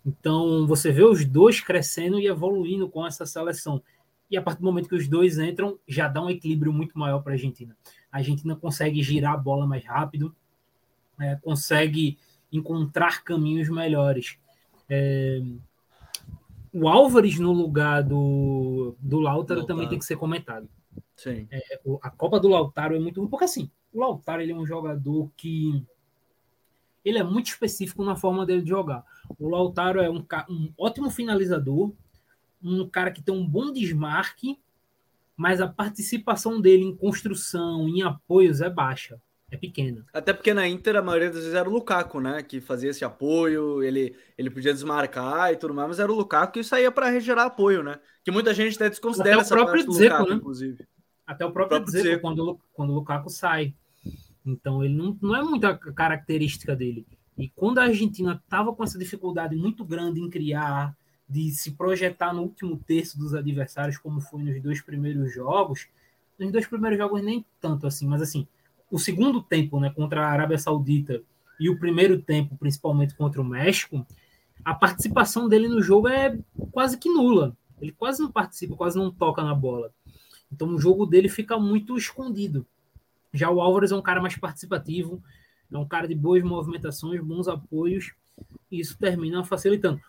Então 0.06 0.66
você 0.66 0.92
vê 0.92 1.04
os 1.04 1.26
dois 1.26 1.60
crescendo 1.60 2.18
e 2.18 2.28
evoluindo 2.28 2.88
com 2.88 3.06
essa 3.06 3.26
seleção. 3.26 3.82
E 4.32 4.38
a 4.38 4.42
partir 4.42 4.62
do 4.62 4.66
momento 4.66 4.90
que 4.90 4.96
os 4.96 5.08
dois 5.08 5.38
entram, 5.38 5.78
já 5.88 6.08
dá 6.08 6.22
um 6.24 6.30
equilíbrio 6.30 6.72
muito 6.72 6.98
maior 6.98 7.22
para 7.22 7.34
a 7.34 7.36
Argentina. 7.36 7.76
A 8.12 8.18
Argentina 8.18 8.56
consegue 8.56 9.02
girar 9.02 9.34
a 9.34 9.38
bola 9.38 9.68
mais 9.68 9.86
rápido, 9.86 10.34
é, 11.20 11.36
consegue 11.38 12.18
encontrar 12.52 13.24
caminhos 13.24 13.70
melhores. 13.70 14.38
É, 14.90 15.42
o 16.78 16.88
Álvares 16.88 17.40
no 17.40 17.52
lugar 17.52 18.04
do, 18.04 18.96
do 19.00 19.20
Lautaro, 19.20 19.60
Lautaro. 19.60 19.66
também 19.66 19.90
tem 19.90 19.98
que 19.98 20.06
ser 20.06 20.16
comentado. 20.16 20.70
Sim. 21.16 21.48
É, 21.50 21.80
a 22.02 22.10
Copa 22.12 22.40
do 22.40 22.48
Lautaro 22.48 22.96
é 22.96 23.00
muito 23.00 23.28
porque 23.28 23.46
assim, 23.46 23.72
o 23.92 24.00
Lautaro 24.00 24.42
ele 24.42 24.52
é 24.52 24.56
um 24.56 24.66
jogador 24.66 25.32
que 25.36 25.84
ele 27.04 27.18
é 27.18 27.24
muito 27.24 27.48
específico 27.48 28.04
na 28.04 28.16
forma 28.16 28.46
dele 28.46 28.62
de 28.62 28.70
jogar. 28.70 29.04
O 29.40 29.50
Lautaro 29.50 30.00
é 30.00 30.10
um, 30.10 30.24
um 30.50 30.72
ótimo 30.78 31.10
finalizador, 31.10 31.92
um 32.62 32.88
cara 32.88 33.12
que 33.12 33.24
tem 33.24 33.34
um 33.34 33.48
bom 33.48 33.72
desmarque, 33.72 34.60
mas 35.36 35.60
a 35.60 35.68
participação 35.68 36.62
dele 36.62 36.84
em 36.84 36.96
construção, 36.96 37.88
em 37.88 38.04
apoios 38.04 38.62
é 38.62 38.70
baixa. 38.70 39.20
É 39.49 39.57
pequena. 39.57 40.05
Até 40.13 40.33
porque 40.33 40.53
na 40.53 40.67
Inter 40.67 40.95
a 40.97 41.01
maioria 41.01 41.29
das 41.29 41.39
vezes 41.39 41.53
era 41.53 41.69
o 41.69 41.71
Lukaku, 41.71 42.19
né? 42.19 42.43
Que 42.43 42.60
fazia 42.60 42.89
esse 42.89 43.05
apoio, 43.05 43.81
ele, 43.81 44.15
ele 44.38 44.49
podia 44.49 44.73
desmarcar 44.73 45.53
e 45.53 45.55
tudo 45.57 45.73
mais, 45.73 45.88
mas 45.88 45.99
era 45.99 46.12
o 46.12 46.15
Lukaku 46.15 46.53
que 46.53 46.63
saía 46.63 46.91
para 46.91 47.10
regerar 47.10 47.45
apoio, 47.45 47.81
né? 47.81 47.99
Que 48.23 48.31
muita 48.31 48.53
gente 48.53 48.75
até 48.75 48.89
desconsidera 48.89 49.36
Até 49.36 49.38
o 49.38 49.41
essa 49.41 49.55
próprio 49.55 49.86
parte 49.86 49.86
do 49.86 49.91
Dzeko, 49.93 50.13
Lukaku, 50.13 50.29
né? 50.29 50.36
inclusive. 50.36 50.88
Até 51.25 51.45
o 51.45 51.51
próprio, 51.51 51.77
O 51.77 51.81
próprio 51.81 51.91
Dzeko, 51.93 52.03
Dzeko. 52.10 52.21
quando, 52.21 52.60
quando 52.73 52.89
o 52.91 52.95
Lukaku 52.95 53.29
sai. 53.29 53.73
Então 54.45 54.83
ele 54.83 54.93
não, 54.95 55.17
não 55.21 55.36
é 55.36 55.41
muita 55.43 55.77
característica 55.77 56.75
dele. 56.75 57.05
E 57.38 57.49
quando 57.49 57.79
a 57.79 57.83
Argentina 57.83 58.33
estava 58.43 58.73
com 58.73 58.83
essa 58.83 58.97
dificuldade 58.97 59.55
muito 59.55 59.86
grande 59.86 60.19
em 60.19 60.29
criar, 60.29 60.95
de 61.29 61.51
se 61.51 61.71
projetar 61.71 62.33
no 62.33 62.41
último 62.41 62.77
terço 62.77 63.17
dos 63.17 63.33
adversários, 63.33 63.97
como 63.97 64.19
foi 64.21 64.43
nos 64.43 64.62
dois 64.62 64.81
primeiros 64.81 65.33
jogos, 65.33 65.88
nos 66.39 66.51
dois 66.51 66.65
primeiros 66.65 66.97
jogos 66.97 67.21
nem 67.21 67.45
tanto 67.60 67.86
assim, 67.86 68.07
mas 68.07 68.21
assim, 68.21 68.47
o 68.89 68.97
segundo 68.97 69.41
tempo, 69.41 69.80
né, 69.80 69.89
contra 69.89 70.26
a 70.26 70.30
Arábia 70.30 70.58
Saudita 70.58 71.21
e 71.60 71.69
o 71.69 71.78
primeiro 71.78 72.21
tempo, 72.21 72.56
principalmente 72.58 73.15
contra 73.15 73.41
o 73.41 73.45
México, 73.45 74.06
a 74.63 74.73
participação 74.73 75.47
dele 75.47 75.67
no 75.67 75.82
jogo 75.82 76.08
é 76.08 76.38
quase 76.71 76.97
que 76.97 77.10
nula. 77.10 77.56
Ele 77.82 77.91
quase 77.91 78.21
não 78.21 78.32
participa, 78.32 78.76
quase 78.76 78.97
não 78.97 79.12
toca 79.12 79.43
na 79.43 79.54
bola. 79.54 79.91
Então 80.52 80.69
o 80.69 80.80
jogo 80.80 81.06
dele 81.06 81.30
fica 81.30 81.60
muito 81.60 81.97
escondido. 81.97 82.65
Já 83.34 83.50
o 83.50 83.62
Álvares 83.62 83.91
é 83.91 83.95
um 83.95 84.02
cara 84.02 84.21
mais 84.21 84.38
participativo, 84.38 85.21
é 85.71 85.78
um 85.78 85.88
cara 85.88 86.08
de 86.08 86.15
boas 86.15 86.43
movimentações, 86.43 87.21
bons 87.21 87.47
apoios, 87.47 88.13
e 88.71 88.80
isso 88.80 88.97
termina 88.97 89.43
facilitando. 89.43 90.02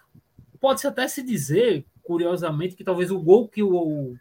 Pode-se 0.61 0.87
até 0.87 1.07
se 1.09 1.23
dizer, 1.23 1.85
curiosamente, 2.03 2.77
que 2.77 2.85
talvez 2.85 3.11
o 3.11 3.19
gol 3.19 3.49
que 3.49 3.62
o, 3.62 4.17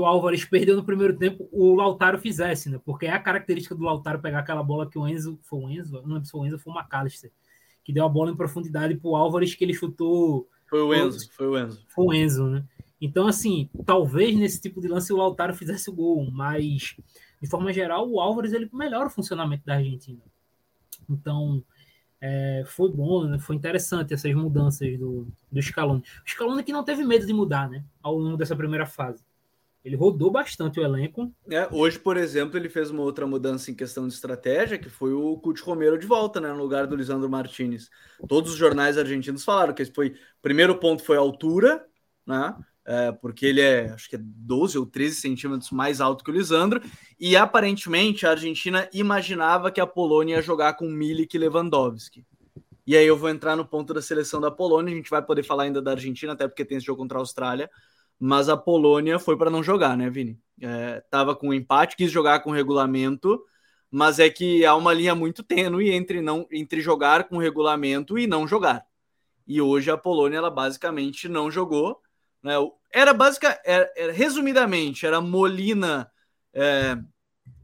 que 0.00 0.02
o 0.02 0.06
Álvares 0.06 0.46
perdeu 0.46 0.76
no 0.76 0.82
primeiro 0.82 1.14
tempo, 1.14 1.46
o 1.52 1.74
Lautaro 1.74 2.18
fizesse, 2.18 2.70
né? 2.70 2.80
Porque 2.82 3.04
é 3.04 3.10
a 3.10 3.18
característica 3.18 3.74
do 3.74 3.84
Lautaro 3.84 4.18
pegar 4.18 4.38
aquela 4.38 4.62
bola 4.62 4.88
que 4.88 4.98
o 4.98 5.06
Enzo, 5.06 5.38
foi 5.42 5.58
o 5.58 5.68
Enzo? 5.68 6.00
Não 6.00 6.14
lembro 6.14 6.24
se 6.24 6.30
foi 6.30 6.40
o 6.40 6.46
Enzo 6.46 6.58
foi 6.58 6.72
o 6.72 6.78
McAllister, 6.78 7.30
que 7.84 7.92
deu 7.92 8.06
a 8.06 8.08
bola 8.08 8.30
em 8.30 8.36
profundidade 8.36 8.96
para 8.96 9.10
o 9.10 9.14
Álvares 9.14 9.54
que 9.54 9.62
ele 9.62 9.74
chutou 9.74 10.48
Foi 10.66 10.80
o 10.80 10.94
Enzo, 10.94 11.30
foi 11.32 11.46
o 11.48 11.58
Enzo. 11.58 11.84
foi 11.88 12.04
o 12.06 12.14
Enzo, 12.14 12.46
né? 12.46 12.64
Então, 12.98 13.26
assim, 13.26 13.68
talvez 13.84 14.34
nesse 14.36 14.60
tipo 14.60 14.80
de 14.80 14.88
lance 14.88 15.12
o 15.12 15.16
Lautaro 15.16 15.54
fizesse 15.54 15.90
o 15.90 15.92
gol, 15.92 16.30
mas 16.30 16.96
de 17.42 17.48
forma 17.48 17.70
geral, 17.72 18.10
o 18.10 18.20
Álvares 18.20 18.54
ele 18.54 18.70
melhora 18.72 19.08
o 19.08 19.10
funcionamento 19.10 19.66
da 19.66 19.74
Argentina. 19.74 20.20
Então, 21.08 21.62
é, 22.20 22.62
foi 22.66 22.90
bom, 22.90 23.24
né? 23.24 23.38
foi 23.38 23.56
interessante 23.56 24.14
essas 24.14 24.34
mudanças 24.34 24.98
do, 24.98 25.26
do 25.52 25.62
Scaloni. 25.62 26.02
O 26.24 26.30
Scaloni 26.30 26.62
que 26.62 26.72
não 26.72 26.84
teve 26.84 27.04
medo 27.04 27.26
de 27.26 27.32
mudar, 27.34 27.68
né? 27.68 27.84
Ao 28.02 28.16
longo 28.16 28.36
dessa 28.38 28.56
primeira 28.56 28.86
fase. 28.86 29.22
Ele 29.84 29.96
rodou 29.96 30.30
bastante 30.30 30.78
o 30.78 30.82
elenco. 30.82 31.32
É, 31.50 31.66
hoje, 31.72 31.98
por 31.98 32.16
exemplo, 32.16 32.58
ele 32.58 32.68
fez 32.68 32.90
uma 32.90 33.02
outra 33.02 33.26
mudança 33.26 33.70
em 33.70 33.74
questão 33.74 34.06
de 34.06 34.12
estratégia, 34.12 34.78
que 34.78 34.90
foi 34.90 35.12
o 35.12 35.38
Cuti 35.38 35.62
Romero 35.62 35.98
de 35.98 36.06
volta, 36.06 36.40
né, 36.40 36.52
no 36.52 36.58
lugar 36.58 36.86
do 36.86 36.94
Lisandro 36.94 37.30
Martinez. 37.30 37.88
Todos 38.28 38.52
os 38.52 38.58
jornais 38.58 38.98
argentinos 38.98 39.42
falaram 39.42 39.72
que 39.72 39.82
esse 39.82 39.92
foi. 39.92 40.14
Primeiro 40.42 40.78
ponto 40.78 41.02
foi 41.02 41.16
a 41.16 41.20
altura, 41.20 41.84
né? 42.26 42.54
É, 42.84 43.12
porque 43.12 43.46
ele 43.46 43.60
é, 43.60 43.90
acho 43.90 44.08
que 44.08 44.16
é 44.16 44.20
12 44.20 44.76
ou 44.76 44.86
13 44.86 45.14
centímetros 45.14 45.70
mais 45.70 46.00
alto 46.00 46.24
que 46.24 46.30
o 46.30 46.34
Lisandro, 46.34 46.82
e 47.18 47.36
aparentemente 47.36 48.26
a 48.26 48.30
Argentina 48.30 48.88
imaginava 48.92 49.70
que 49.70 49.80
a 49.80 49.86
Polônia 49.86 50.36
ia 50.36 50.42
jogar 50.42 50.74
com 50.74 50.86
Milik 50.86 51.36
e 51.36 51.38
Lewandowski. 51.38 52.24
E 52.86 52.96
aí 52.96 53.06
eu 53.06 53.16
vou 53.16 53.28
entrar 53.28 53.54
no 53.54 53.64
ponto 53.64 53.94
da 53.94 54.02
seleção 54.02 54.40
da 54.40 54.50
Polônia, 54.50 54.92
a 54.92 54.96
gente 54.96 55.10
vai 55.10 55.22
poder 55.22 55.44
falar 55.44 55.64
ainda 55.64 55.80
da 55.80 55.92
Argentina, 55.92 56.32
até 56.32 56.48
porque 56.48 56.64
tem 56.64 56.78
esse 56.78 56.86
jogo 56.86 57.00
contra 57.00 57.18
a 57.18 57.20
Austrália, 57.20 57.70
mas 58.20 58.50
a 58.50 58.56
Polônia 58.56 59.18
foi 59.18 59.36
para 59.36 59.48
não 59.48 59.62
jogar, 59.62 59.96
né, 59.96 60.10
Vini? 60.10 60.38
É, 60.60 61.02
tava 61.10 61.34
com 61.34 61.54
empate, 61.54 61.96
quis 61.96 62.10
jogar 62.10 62.40
com 62.40 62.50
regulamento, 62.50 63.42
mas 63.90 64.18
é 64.18 64.28
que 64.28 64.64
há 64.66 64.76
uma 64.76 64.92
linha 64.92 65.14
muito 65.14 65.42
tênue 65.42 65.90
entre, 65.90 66.20
não, 66.20 66.46
entre 66.52 66.82
jogar 66.82 67.28
com 67.28 67.38
regulamento 67.38 68.18
e 68.18 68.26
não 68.26 68.46
jogar. 68.46 68.84
E 69.46 69.60
hoje 69.60 69.90
a 69.90 69.96
Polônia, 69.96 70.36
ela 70.36 70.50
basicamente 70.50 71.28
não 71.28 71.50
jogou. 71.50 72.00
Né? 72.42 72.52
Era 72.92 73.14
básica, 73.14 73.58
era, 73.64 73.90
era, 73.96 74.12
resumidamente, 74.12 75.06
era 75.06 75.20
Molina, 75.20 76.10
é, 76.52 76.98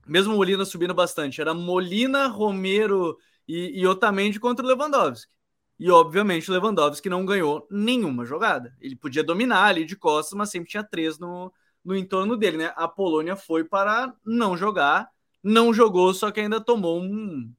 mesmo 0.06 0.34
Molina 0.34 0.64
subindo 0.64 0.94
bastante, 0.94 1.40
era 1.40 1.52
Molina, 1.52 2.28
Romero 2.28 3.18
e, 3.46 3.78
e 3.78 3.86
Otamendi 3.86 4.40
contra 4.40 4.64
o 4.64 4.68
Lewandowski. 4.68 5.35
E 5.78 5.90
obviamente 5.90 6.50
o 6.50 6.54
Lewandowski 6.54 7.08
não 7.08 7.26
ganhou 7.26 7.66
nenhuma 7.70 8.24
jogada. 8.24 8.74
Ele 8.80 8.96
podia 8.96 9.22
dominar 9.22 9.64
ali 9.66 9.84
de 9.84 9.94
costas, 9.94 10.36
mas 10.36 10.50
sempre 10.50 10.70
tinha 10.70 10.82
três 10.82 11.18
no, 11.18 11.52
no 11.84 11.94
entorno 11.94 12.36
dele, 12.36 12.56
né? 12.56 12.72
A 12.76 12.88
Polônia 12.88 13.36
foi 13.36 13.62
para 13.62 14.14
não 14.24 14.56
jogar, 14.56 15.08
não 15.42 15.74
jogou, 15.74 16.14
só 16.14 16.30
que 16.30 16.40
ainda 16.40 16.60
tomou 16.60 17.00
um. 17.00 17.52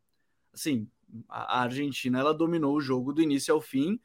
Assim, 0.51 0.89
a 1.30 1.62
Argentina 1.62 2.19
ela 2.19 2.34
dominou 2.34 2.75
o 2.75 2.82
jogo 2.82 3.13
do 3.13 3.21
início 3.21 3.53
ao 3.53 3.62
fim. 3.62 3.99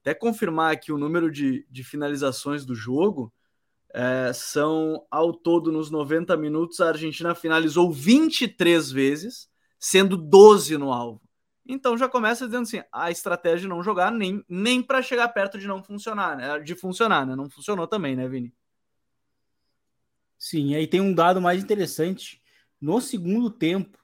Até 0.00 0.14
confirmar 0.14 0.72
aqui 0.72 0.90
o 0.90 0.98
número 0.98 1.30
de, 1.30 1.66
de 1.70 1.84
finalizações 1.84 2.64
do 2.64 2.74
jogo. 2.74 3.32
É, 3.92 4.32
são 4.32 5.06
ao 5.10 5.32
todo 5.32 5.72
nos 5.72 5.90
90 5.90 6.36
minutos, 6.36 6.80
a 6.80 6.88
Argentina 6.88 7.34
finalizou 7.34 7.90
23 7.90 8.90
vezes, 8.90 9.48
sendo 9.78 10.16
12 10.16 10.76
no 10.76 10.92
alvo. 10.92 11.27
Então 11.68 11.98
já 11.98 12.08
começa 12.08 12.46
dizendo 12.46 12.62
assim: 12.62 12.82
a 12.90 13.10
estratégia 13.10 13.60
de 13.60 13.68
não 13.68 13.82
jogar 13.82 14.10
nem, 14.10 14.42
nem 14.48 14.82
para 14.82 15.02
chegar 15.02 15.28
perto 15.28 15.58
de 15.58 15.66
não 15.66 15.84
funcionar, 15.84 16.34
né? 16.34 16.58
De 16.60 16.74
funcionar, 16.74 17.26
né? 17.26 17.36
Não 17.36 17.50
funcionou 17.50 17.86
também, 17.86 18.16
né, 18.16 18.26
Vini? 18.26 18.54
Sim, 20.38 20.74
aí 20.74 20.86
tem 20.86 21.00
um 21.00 21.12
dado 21.12 21.42
mais 21.42 21.62
interessante. 21.62 22.40
No 22.80 23.00
segundo 23.00 23.50
tempo, 23.50 23.98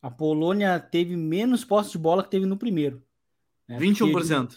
a 0.00 0.10
Polônia 0.10 0.78
teve 0.78 1.16
menos 1.16 1.64
posse 1.64 1.90
de 1.90 1.98
bola 1.98 2.22
que 2.22 2.30
teve 2.30 2.46
no 2.46 2.56
primeiro. 2.56 3.02
Né? 3.66 3.78
21%. 3.78 4.48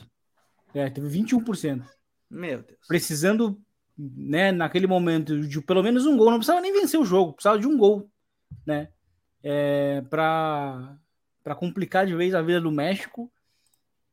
Teve, 0.71 0.85
é, 0.85 0.89
teve 0.89 1.07
21%. 1.07 1.83
Meu 2.29 2.61
Deus. 2.61 2.85
Precisando, 2.87 3.59
né, 3.97 4.51
naquele 4.51 4.85
momento, 4.85 5.39
de 5.47 5.61
pelo 5.61 5.81
menos 5.81 6.05
um 6.05 6.15
gol. 6.15 6.29
Não 6.29 6.37
precisava 6.37 6.61
nem 6.61 6.73
vencer 6.73 6.99
o 6.99 7.05
jogo, 7.05 7.33
precisava 7.33 7.57
de 7.57 7.65
um 7.65 7.75
gol, 7.75 8.11
né? 8.65 8.89
É, 9.41 10.01
para 10.01 10.99
para 11.43 11.56
complicar 11.56 12.06
de 12.06 12.15
vez 12.15 12.36
a 12.36 12.41
vida 12.41 12.62
do 12.62 12.71
México. 12.71 13.32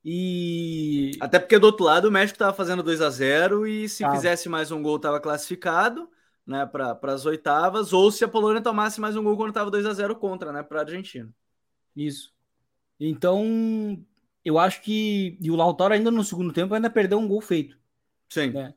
E 0.04 1.12
até 1.20 1.38
porque 1.38 1.58
do 1.58 1.64
outro 1.64 1.84
lado 1.84 2.08
o 2.08 2.12
México 2.12 2.36
estava 2.36 2.56
fazendo 2.56 2.82
2 2.82 3.00
a 3.00 3.10
0 3.10 3.66
e 3.66 3.88
se 3.88 4.04
ah. 4.04 4.12
fizesse 4.12 4.48
mais 4.48 4.70
um 4.70 4.80
gol 4.80 4.96
estava 4.96 5.18
classificado, 5.18 6.08
né, 6.46 6.64
para 6.64 6.96
as 7.12 7.26
oitavas, 7.26 7.92
ou 7.92 8.10
se 8.12 8.24
a 8.24 8.28
Polônia 8.28 8.62
tomasse 8.62 9.00
mais 9.00 9.16
um 9.16 9.24
gol 9.24 9.36
quando 9.36 9.48
estava 9.48 9.70
2 9.70 9.84
a 9.84 9.92
0 9.92 10.14
contra, 10.14 10.52
né, 10.52 10.62
para 10.62 10.78
a 10.78 10.82
Argentina. 10.84 11.28
Isso. 11.94 12.32
Então, 13.00 14.00
eu 14.44 14.58
acho 14.58 14.80
que 14.80 15.36
e 15.40 15.50
o 15.50 15.56
Lautaro 15.56 15.92
ainda 15.92 16.10
no 16.10 16.22
segundo 16.22 16.52
tempo 16.52 16.72
ainda 16.72 16.88
perdeu 16.88 17.18
um 17.18 17.26
gol 17.26 17.40
feito. 17.40 17.76
Sim. 18.28 18.50
Né? 18.50 18.72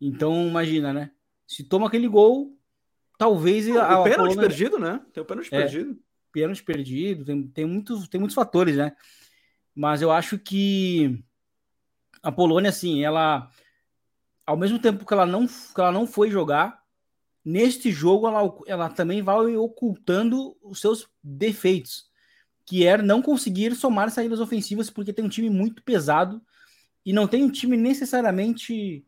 Então, 0.00 0.48
imagina, 0.48 0.92
né? 0.92 1.12
Se 1.46 1.62
toma 1.62 1.86
aquele 1.86 2.08
gol, 2.08 2.58
talvez 3.16 3.68
Não, 3.68 3.80
a, 3.80 4.00
o 4.00 4.04
pênalti 4.04 4.34
Polônia... 4.34 4.48
perdido, 4.48 4.78
né? 4.80 5.00
Tem 5.12 5.22
o 5.22 5.26
pênalti 5.26 5.54
é. 5.54 5.58
perdido 5.58 5.96
pênalti 6.36 6.62
perdido, 6.62 7.24
tem, 7.24 7.48
tem, 7.48 7.64
muitos, 7.64 8.06
tem 8.08 8.20
muitos 8.20 8.34
fatores, 8.34 8.76
né? 8.76 8.94
Mas 9.74 10.02
eu 10.02 10.12
acho 10.12 10.38
que 10.38 11.24
a 12.22 12.30
Polônia, 12.30 12.68
assim, 12.68 13.02
ela, 13.02 13.50
ao 14.44 14.54
mesmo 14.54 14.78
tempo 14.78 15.06
que 15.06 15.14
ela 15.14 15.24
não, 15.24 15.46
que 15.46 15.80
ela 15.80 15.90
não 15.90 16.06
foi 16.06 16.30
jogar, 16.30 16.82
neste 17.42 17.90
jogo 17.90 18.28
ela, 18.28 18.54
ela 18.66 18.90
também 18.90 19.22
vai 19.22 19.56
ocultando 19.56 20.54
os 20.62 20.78
seus 20.78 21.08
defeitos, 21.24 22.10
que 22.66 22.86
é 22.86 22.98
não 22.98 23.22
conseguir 23.22 23.74
somar 23.74 24.10
saídas 24.10 24.38
ofensivas, 24.38 24.90
porque 24.90 25.14
tem 25.14 25.24
um 25.24 25.30
time 25.30 25.48
muito 25.48 25.82
pesado 25.82 26.42
e 27.02 27.14
não 27.14 27.26
tem 27.26 27.42
um 27.44 27.50
time 27.50 27.78
necessariamente 27.78 29.06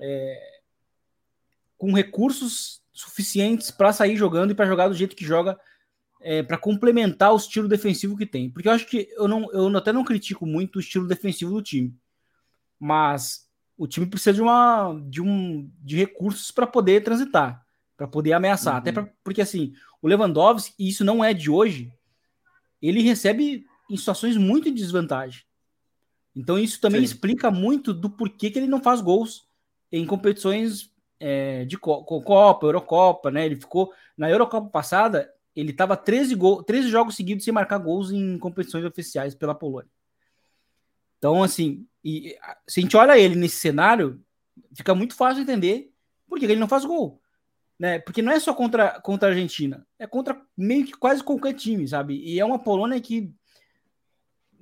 é, 0.00 0.60
com 1.76 1.92
recursos 1.92 2.82
suficientes 2.90 3.70
para 3.70 3.92
sair 3.92 4.16
jogando 4.16 4.52
e 4.52 4.54
para 4.54 4.66
jogar 4.66 4.88
do 4.88 4.94
jeito 4.94 5.14
que 5.14 5.26
joga 5.26 5.60
é, 6.20 6.42
para 6.42 6.58
complementar 6.58 7.32
o 7.32 7.36
estilo 7.36 7.68
defensivo 7.68 8.16
que 8.16 8.26
tem. 8.26 8.50
Porque 8.50 8.68
eu 8.68 8.72
acho 8.72 8.86
que 8.86 9.08
eu, 9.12 9.28
não, 9.28 9.50
eu 9.52 9.74
até 9.76 9.92
não 9.92 10.04
critico 10.04 10.46
muito 10.46 10.76
o 10.76 10.80
estilo 10.80 11.06
defensivo 11.06 11.52
do 11.52 11.62
time, 11.62 11.94
mas 12.78 13.48
o 13.76 13.86
time 13.86 14.06
precisa 14.06 14.32
de, 14.32 14.42
uma, 14.42 15.00
de, 15.08 15.22
um, 15.22 15.70
de 15.80 15.96
recursos 15.96 16.50
para 16.50 16.66
poder 16.66 17.02
transitar, 17.02 17.64
para 17.96 18.08
poder 18.08 18.32
ameaçar. 18.32 18.74
Uhum. 18.74 18.78
Até 18.78 18.92
pra, 18.92 19.08
porque 19.22 19.40
assim, 19.40 19.72
o 20.02 20.08
Lewandowski, 20.08 20.74
e 20.78 20.88
isso 20.88 21.04
não 21.04 21.24
é 21.24 21.32
de 21.32 21.50
hoje, 21.50 21.92
ele 22.82 23.02
recebe 23.02 23.64
em 23.90 23.96
situações 23.96 24.36
muito 24.36 24.64
de 24.64 24.76
desvantagem. 24.76 25.42
Então 26.34 26.58
isso 26.58 26.80
também 26.80 27.00
Sim. 27.00 27.06
explica 27.06 27.50
muito 27.50 27.92
do 27.92 28.10
porquê 28.10 28.50
que 28.50 28.58
ele 28.58 28.68
não 28.68 28.82
faz 28.82 29.00
gols 29.00 29.48
em 29.90 30.06
competições 30.06 30.92
é, 31.18 31.64
de 31.64 31.76
Copa, 31.76 32.66
Eurocopa, 32.66 33.30
né? 33.30 33.46
Ele 33.46 33.56
ficou 33.56 33.92
na 34.16 34.30
Eurocopa 34.30 34.68
passada, 34.68 35.28
ele 35.60 35.72
estava 35.72 35.96
13, 35.96 36.34
gol, 36.36 36.62
13 36.62 36.88
jogos 36.88 37.16
seguidos 37.16 37.44
sem 37.44 37.52
marcar 37.52 37.78
gols 37.78 38.12
em 38.12 38.38
competições 38.38 38.84
oficiais 38.84 39.34
pela 39.34 39.54
Polônia. 39.54 39.90
Então, 41.18 41.42
assim, 41.42 41.84
e, 42.04 42.36
se 42.66 42.78
a 42.78 42.82
gente 42.82 42.96
olha 42.96 43.18
ele 43.18 43.34
nesse 43.34 43.56
cenário, 43.56 44.22
fica 44.72 44.94
muito 44.94 45.16
fácil 45.16 45.42
entender 45.42 45.92
por 46.28 46.38
que 46.38 46.44
ele 46.44 46.56
não 46.56 46.68
faz 46.68 46.84
gol. 46.84 47.20
né? 47.76 47.98
Porque 47.98 48.22
não 48.22 48.30
é 48.30 48.38
só 48.38 48.54
contra, 48.54 49.00
contra 49.00 49.28
a 49.28 49.32
Argentina, 49.32 49.84
é 49.98 50.06
contra 50.06 50.40
meio 50.56 50.86
que 50.86 50.92
quase 50.92 51.24
qualquer 51.24 51.54
time, 51.54 51.88
sabe? 51.88 52.14
E 52.22 52.38
é 52.38 52.44
uma 52.44 52.58
Polônia 52.58 53.00
que, 53.00 53.32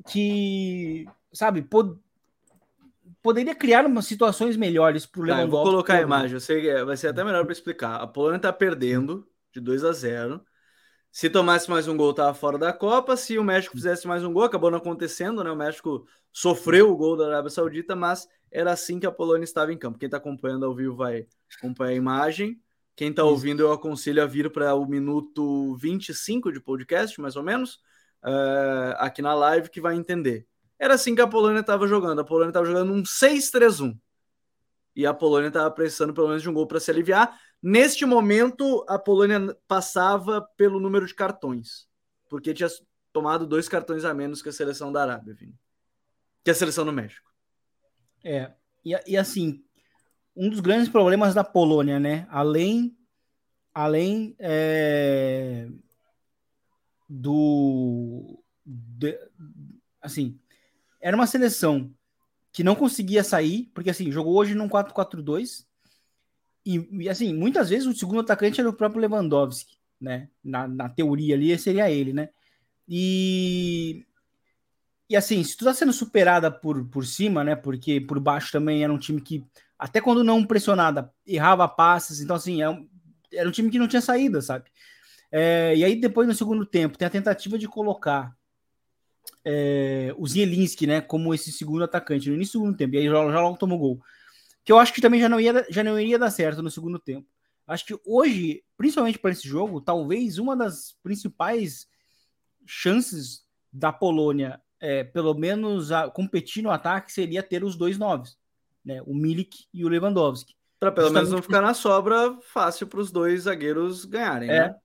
que 0.08 1.06
sabe, 1.30 1.60
pod, 1.60 1.98
poderia 3.22 3.54
criar 3.54 3.84
umas 3.84 4.06
situações 4.06 4.56
melhores 4.56 5.04
para 5.04 5.20
o 5.20 5.26
tá, 5.26 5.34
Lewandowski. 5.34 5.64
Vou 5.64 5.72
colocar 5.72 5.98
a 5.98 6.02
imagem, 6.02 6.32
eu 6.32 6.40
sei 6.40 6.84
vai 6.84 6.96
ser 6.96 7.08
até 7.08 7.22
melhor 7.22 7.44
para 7.44 7.52
explicar. 7.52 7.96
A 7.96 8.06
Polônia 8.06 8.36
está 8.36 8.52
perdendo 8.52 9.28
de 9.52 9.60
2 9.60 9.84
a 9.84 9.92
0. 9.92 10.42
Se 11.16 11.30
tomasse 11.30 11.70
mais 11.70 11.88
um 11.88 11.96
gol, 11.96 12.10
estava 12.10 12.34
fora 12.34 12.58
da 12.58 12.74
Copa. 12.74 13.16
Se 13.16 13.38
o 13.38 13.42
México 13.42 13.74
fizesse 13.74 14.06
mais 14.06 14.22
um 14.22 14.30
gol, 14.30 14.42
acabou 14.42 14.70
não 14.70 14.76
acontecendo, 14.76 15.42
né? 15.42 15.50
O 15.50 15.56
México 15.56 16.06
sofreu 16.30 16.92
o 16.92 16.94
gol 16.94 17.16
da 17.16 17.26
Arábia 17.28 17.48
Saudita, 17.48 17.96
mas 17.96 18.28
era 18.52 18.70
assim 18.70 19.00
que 19.00 19.06
a 19.06 19.10
Polônia 19.10 19.44
estava 19.44 19.72
em 19.72 19.78
campo. 19.78 19.98
Quem 19.98 20.08
está 20.08 20.18
acompanhando 20.18 20.66
ao 20.66 20.74
vivo 20.74 20.94
vai 20.94 21.26
acompanhar 21.56 21.92
a 21.92 21.94
imagem. 21.94 22.60
Quem 22.94 23.08
está 23.08 23.24
ouvindo, 23.24 23.60
eu 23.60 23.72
aconselho 23.72 24.22
a 24.22 24.26
vir 24.26 24.52
para 24.52 24.74
o 24.74 24.84
minuto 24.84 25.74
25 25.76 26.52
de 26.52 26.60
podcast, 26.60 27.18
mais 27.18 27.34
ou 27.34 27.42
menos, 27.42 27.76
uh, 28.22 28.92
aqui 28.98 29.22
na 29.22 29.32
live, 29.32 29.70
que 29.70 29.80
vai 29.80 29.96
entender. 29.96 30.46
Era 30.78 30.96
assim 30.96 31.14
que 31.14 31.22
a 31.22 31.26
Polônia 31.26 31.60
estava 31.60 31.88
jogando. 31.88 32.20
A 32.20 32.24
Polônia 32.24 32.50
estava 32.50 32.66
jogando 32.66 32.92
um 32.92 33.02
6-3-1. 33.02 33.98
E 34.94 35.06
a 35.06 35.14
Polônia 35.14 35.48
estava 35.48 35.70
precisando 35.70 36.12
pelo 36.12 36.28
menos 36.28 36.42
de 36.42 36.50
um 36.50 36.52
gol 36.52 36.66
para 36.66 36.78
se 36.78 36.90
aliviar. 36.90 37.40
Neste 37.62 38.04
momento, 38.04 38.84
a 38.88 38.98
Polônia 38.98 39.56
passava 39.66 40.40
pelo 40.56 40.78
número 40.78 41.06
de 41.06 41.14
cartões, 41.14 41.88
porque 42.28 42.54
tinha 42.54 42.68
tomado 43.12 43.46
dois 43.46 43.68
cartões 43.68 44.04
a 44.04 44.12
menos 44.12 44.42
que 44.42 44.48
a 44.48 44.52
seleção 44.52 44.92
da 44.92 45.02
Arábia, 45.02 45.34
Vini. 45.34 45.58
que 46.44 46.50
a 46.50 46.54
seleção 46.54 46.84
do 46.84 46.92
México. 46.92 47.30
É, 48.22 48.52
e, 48.84 48.94
e 49.06 49.16
assim, 49.16 49.64
um 50.36 50.50
dos 50.50 50.60
grandes 50.60 50.88
problemas 50.88 51.34
da 51.34 51.42
Polônia, 51.42 51.98
né? 51.98 52.26
Além, 52.30 52.96
além 53.72 54.36
é, 54.38 55.68
do, 57.08 58.42
de, 58.64 59.18
assim, 60.00 60.38
era 61.00 61.16
uma 61.16 61.26
seleção 61.26 61.92
que 62.52 62.64
não 62.64 62.74
conseguia 62.74 63.22
sair, 63.22 63.70
porque 63.74 63.90
assim, 63.90 64.10
jogou 64.10 64.34
hoje 64.34 64.54
num 64.54 64.68
4-4-2, 64.68 65.66
e, 66.66 67.08
assim, 67.08 67.32
muitas 67.32 67.70
vezes 67.70 67.86
o 67.86 67.94
segundo 67.94 68.20
atacante 68.20 68.60
era 68.60 68.68
o 68.68 68.72
próprio 68.72 69.00
Lewandowski, 69.00 69.76
né? 70.00 70.28
Na, 70.42 70.66
na 70.66 70.88
teoria 70.88 71.36
ali 71.36 71.56
seria 71.56 71.88
ele, 71.88 72.12
né? 72.12 72.28
E, 72.88 74.04
e 75.08 75.16
assim, 75.16 75.42
se 75.44 75.56
tu 75.56 75.64
tá 75.64 75.72
sendo 75.72 75.92
superada 75.92 76.50
por, 76.50 76.84
por 76.86 77.06
cima, 77.06 77.44
né? 77.44 77.54
Porque 77.54 78.00
por 78.00 78.18
baixo 78.18 78.50
também 78.50 78.82
era 78.82 78.92
um 78.92 78.98
time 78.98 79.20
que 79.20 79.44
até 79.78 80.00
quando 80.00 80.24
não 80.24 80.44
pressionada, 80.44 81.12
errava 81.26 81.68
passes. 81.68 82.20
Então, 82.20 82.34
assim, 82.34 82.62
é 82.62 82.68
um, 82.68 82.88
era 83.32 83.48
um 83.48 83.52
time 83.52 83.70
que 83.70 83.78
não 83.78 83.88
tinha 83.88 84.02
saída, 84.02 84.40
sabe? 84.40 84.64
É, 85.30 85.74
e 85.76 85.84
aí, 85.84 85.96
depois, 85.96 86.26
no 86.26 86.34
segundo 86.34 86.64
tempo, 86.64 86.98
tem 86.98 87.06
a 87.06 87.10
tentativa 87.10 87.58
de 87.58 87.68
colocar 87.68 88.34
é, 89.44 90.14
o 90.16 90.26
Zielinski, 90.26 90.86
né, 90.86 91.00
como 91.00 91.34
esse 91.34 91.52
segundo 91.52 91.84
atacante 91.84 92.28
no 92.28 92.34
início 92.34 92.58
do 92.58 92.64
segundo 92.64 92.76
tempo. 92.76 92.94
E 92.94 92.98
aí 92.98 93.04
já, 93.04 93.12
já 93.12 93.40
logo 93.40 93.56
tomou 93.56 93.78
gol. 93.78 94.00
Que 94.66 94.72
eu 94.72 94.78
acho 94.78 94.92
que 94.92 95.00
também 95.00 95.18
já 95.18 95.30
não, 95.30 95.40
ia, 95.40 95.66
já 95.70 95.82
não 95.82 95.98
iria 95.98 96.18
dar 96.18 96.30
certo 96.30 96.62
no 96.62 96.70
segundo 96.70 96.98
tempo. 96.98 97.26
Acho 97.66 97.86
que 97.86 97.98
hoje, 98.04 98.62
principalmente 98.76 99.18
para 99.18 99.30
esse 99.30 99.48
jogo, 99.48 99.80
talvez 99.80 100.36
uma 100.36 100.54
das 100.54 100.94
principais 101.02 101.88
chances 102.66 103.46
da 103.72 103.90
Polônia, 103.90 104.60
é, 104.78 105.02
pelo 105.02 105.32
menos 105.32 105.90
a, 105.90 106.10
competir 106.10 106.62
no 106.62 106.70
ataque, 106.70 107.10
seria 107.10 107.42
ter 107.42 107.64
os 107.64 107.74
dois 107.74 107.96
noves 107.96 108.36
né? 108.86 109.02
O 109.04 109.12
Milik 109.12 109.66
e 109.74 109.84
o 109.84 109.88
Lewandowski. 109.88 110.54
Para 110.78 110.92
pelo 110.92 111.10
menos 111.10 111.32
não 111.32 111.42
ficar 111.42 111.60
na 111.60 111.74
sobra 111.74 112.38
fácil 112.42 112.86
para 112.86 113.00
os 113.00 113.10
dois 113.10 113.42
zagueiros 113.42 114.04
ganharem, 114.04 114.48
é. 114.48 114.68
né? 114.68 114.76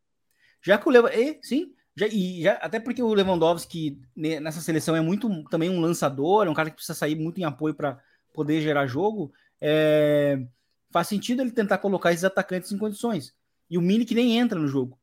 Já 0.62 0.78
que 0.78 0.90
o 0.90 0.92
Lewandowski. 0.92 1.40
Sim, 1.44 1.74
já, 1.96 2.08
e 2.08 2.42
já, 2.42 2.54
até 2.54 2.80
porque 2.80 3.04
o 3.04 3.14
Lewandowski 3.14 4.02
nessa 4.16 4.60
seleção 4.60 4.96
é 4.96 5.02
muito 5.02 5.44
também 5.50 5.70
um 5.70 5.80
lançador, 5.80 6.48
é 6.48 6.50
um 6.50 6.54
cara 6.54 6.70
que 6.72 6.78
precisa 6.78 6.98
sair 6.98 7.16
muito 7.16 7.40
em 7.40 7.44
apoio 7.44 7.76
para 7.76 8.00
poder 8.34 8.62
gerar 8.62 8.88
jogo. 8.88 9.32
É, 9.62 10.44
faz 10.90 11.08
sentido 11.08 11.42
ele 11.42 11.52
tentar 11.52 11.78
colocar 11.78 12.12
esses 12.12 12.26
atacantes 12.26 12.72
em 12.72 12.78
condições. 12.78 13.34
E 13.70 13.78
o 13.78 13.82
Milik 13.82 14.14
nem 14.14 14.38
entra 14.38 14.60
no 14.60 14.68
jogo, 14.68 15.00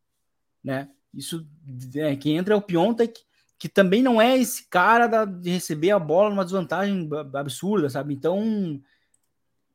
né? 0.63 0.91
Isso, 1.15 1.47
é, 1.95 2.15
quem 2.17 2.37
entra 2.37 2.53
é 2.53 2.57
o 2.57 2.63
Piontek, 2.63 3.21
que 3.59 3.69
também 3.69 4.03
não 4.03 4.21
é 4.21 4.37
esse 4.37 4.69
cara 4.69 5.07
da, 5.07 5.25
de 5.25 5.51
receber 5.51 5.91
a 5.91 5.99
bola 5.99 6.31
numa 6.31 6.45
desvantagem 6.45 7.09
absurda, 7.35 7.89
sabe? 7.89 8.15
Então, 8.15 8.81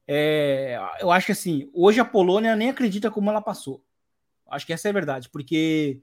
é, 0.07 0.79
eu 0.99 1.11
acho 1.11 1.25
que 1.25 1.31
assim, 1.31 1.69
hoje 1.73 1.99
a 1.99 2.05
Polônia 2.05 2.55
nem 2.55 2.69
acredita 2.69 3.09
como 3.09 3.29
ela 3.29 3.41
passou. 3.41 3.83
Acho 4.49 4.65
que 4.65 4.73
essa 4.73 4.87
é 4.87 4.91
a 4.91 4.93
verdade, 4.93 5.29
porque, 5.29 6.01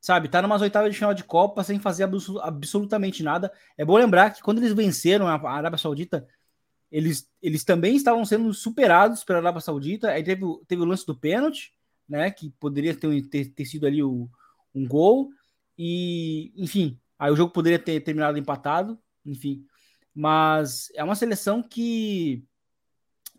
sabe, 0.00 0.28
tá 0.28 0.42
numas 0.42 0.60
oitavas 0.60 0.90
de 0.90 0.98
final 0.98 1.14
de 1.14 1.22
Copa 1.22 1.62
sem 1.62 1.78
fazer 1.78 2.08
absolutamente 2.42 3.22
nada. 3.22 3.52
É 3.76 3.84
bom 3.84 3.96
lembrar 3.96 4.30
que 4.34 4.42
quando 4.42 4.58
eles 4.58 4.72
venceram 4.72 5.28
a 5.28 5.50
Arábia 5.50 5.78
Saudita, 5.78 6.26
eles, 6.90 7.28
eles 7.42 7.64
também 7.64 7.96
estavam 7.96 8.24
sendo 8.24 8.52
superados 8.54 9.24
pela 9.24 9.38
Arábia 9.38 9.60
Saudita. 9.60 10.10
Aí 10.10 10.22
teve, 10.22 10.42
teve 10.66 10.82
o 10.82 10.84
lance 10.84 11.06
do 11.06 11.18
pênalti, 11.18 11.72
né, 12.08 12.30
que 12.30 12.50
poderia 12.58 12.94
ter, 12.94 13.22
ter, 13.28 13.46
ter 13.46 13.64
sido 13.64 13.86
ali 13.86 14.02
o, 14.02 14.28
um 14.74 14.86
gol. 14.86 15.30
E, 15.76 16.52
enfim, 16.56 16.98
aí 17.18 17.30
o 17.30 17.36
jogo 17.36 17.52
poderia 17.52 17.78
ter 17.78 18.00
terminado 18.00 18.38
empatado, 18.38 18.98
enfim. 19.24 19.64
Mas 20.14 20.90
é 20.94 21.04
uma 21.04 21.14
seleção 21.14 21.62
que, 21.62 22.44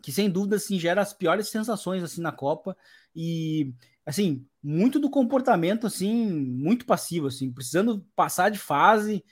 que 0.00 0.12
sem 0.12 0.30
dúvida, 0.30 0.56
assim, 0.56 0.78
gera 0.78 1.02
as 1.02 1.12
piores 1.12 1.48
sensações, 1.48 2.02
assim, 2.02 2.22
na 2.22 2.32
Copa. 2.32 2.76
E, 3.14 3.74
assim, 4.06 4.46
muito 4.62 4.98
do 4.98 5.10
comportamento, 5.10 5.86
assim, 5.86 6.30
muito 6.30 6.86
passivo, 6.86 7.26
assim, 7.26 7.52
precisando 7.52 8.06
passar 8.14 8.48
de 8.48 8.58
fase. 8.58 9.24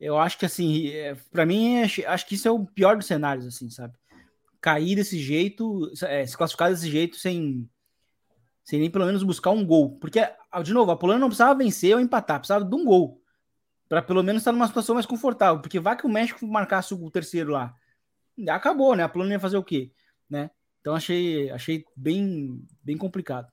Eu 0.00 0.18
acho 0.18 0.38
que, 0.38 0.46
assim, 0.46 0.88
é, 0.88 1.14
para 1.30 1.44
mim, 1.44 1.76
é, 1.76 1.84
acho 1.84 2.26
que 2.26 2.34
isso 2.34 2.48
é 2.48 2.50
o 2.50 2.64
pior 2.64 2.96
dos 2.96 3.06
cenários, 3.06 3.46
assim, 3.46 3.68
sabe? 3.68 3.94
Cair 4.60 4.96
desse 4.96 5.18
jeito, 5.18 5.92
é, 6.04 6.26
se 6.26 6.36
classificar 6.36 6.70
desse 6.70 6.90
jeito 6.90 7.16
sem 7.16 7.68
sem 8.70 8.78
nem 8.78 8.90
pelo 8.90 9.06
menos 9.06 9.22
buscar 9.22 9.50
um 9.50 9.66
gol. 9.66 9.98
Porque, 9.98 10.20
ah, 10.20 10.62
de 10.62 10.72
novo, 10.72 10.92
a 10.92 10.96
Polônia 10.96 11.20
não 11.20 11.28
precisava 11.28 11.58
vencer 11.58 11.94
ou 11.94 12.00
empatar, 12.00 12.38
precisava 12.38 12.64
de 12.64 12.74
um 12.74 12.84
gol. 12.84 13.20
Para 13.88 14.00
pelo 14.00 14.22
menos 14.22 14.42
estar 14.42 14.52
numa 14.52 14.68
situação 14.68 14.94
mais 14.94 15.06
confortável. 15.06 15.60
Porque 15.60 15.80
vai 15.80 15.96
que 15.96 16.06
o 16.06 16.08
México 16.08 16.46
marcasse 16.46 16.94
o 16.94 17.10
terceiro 17.10 17.50
lá. 17.50 17.74
Acabou, 18.48 18.94
né? 18.94 19.02
A 19.02 19.08
Polônia 19.08 19.34
ia 19.34 19.40
fazer 19.40 19.56
o 19.56 19.64
quê? 19.64 19.92
Né? 20.28 20.50
Então 20.80 20.94
achei, 20.94 21.50
achei 21.50 21.84
bem, 21.96 22.64
bem 22.82 22.96
complicado. 22.96 23.50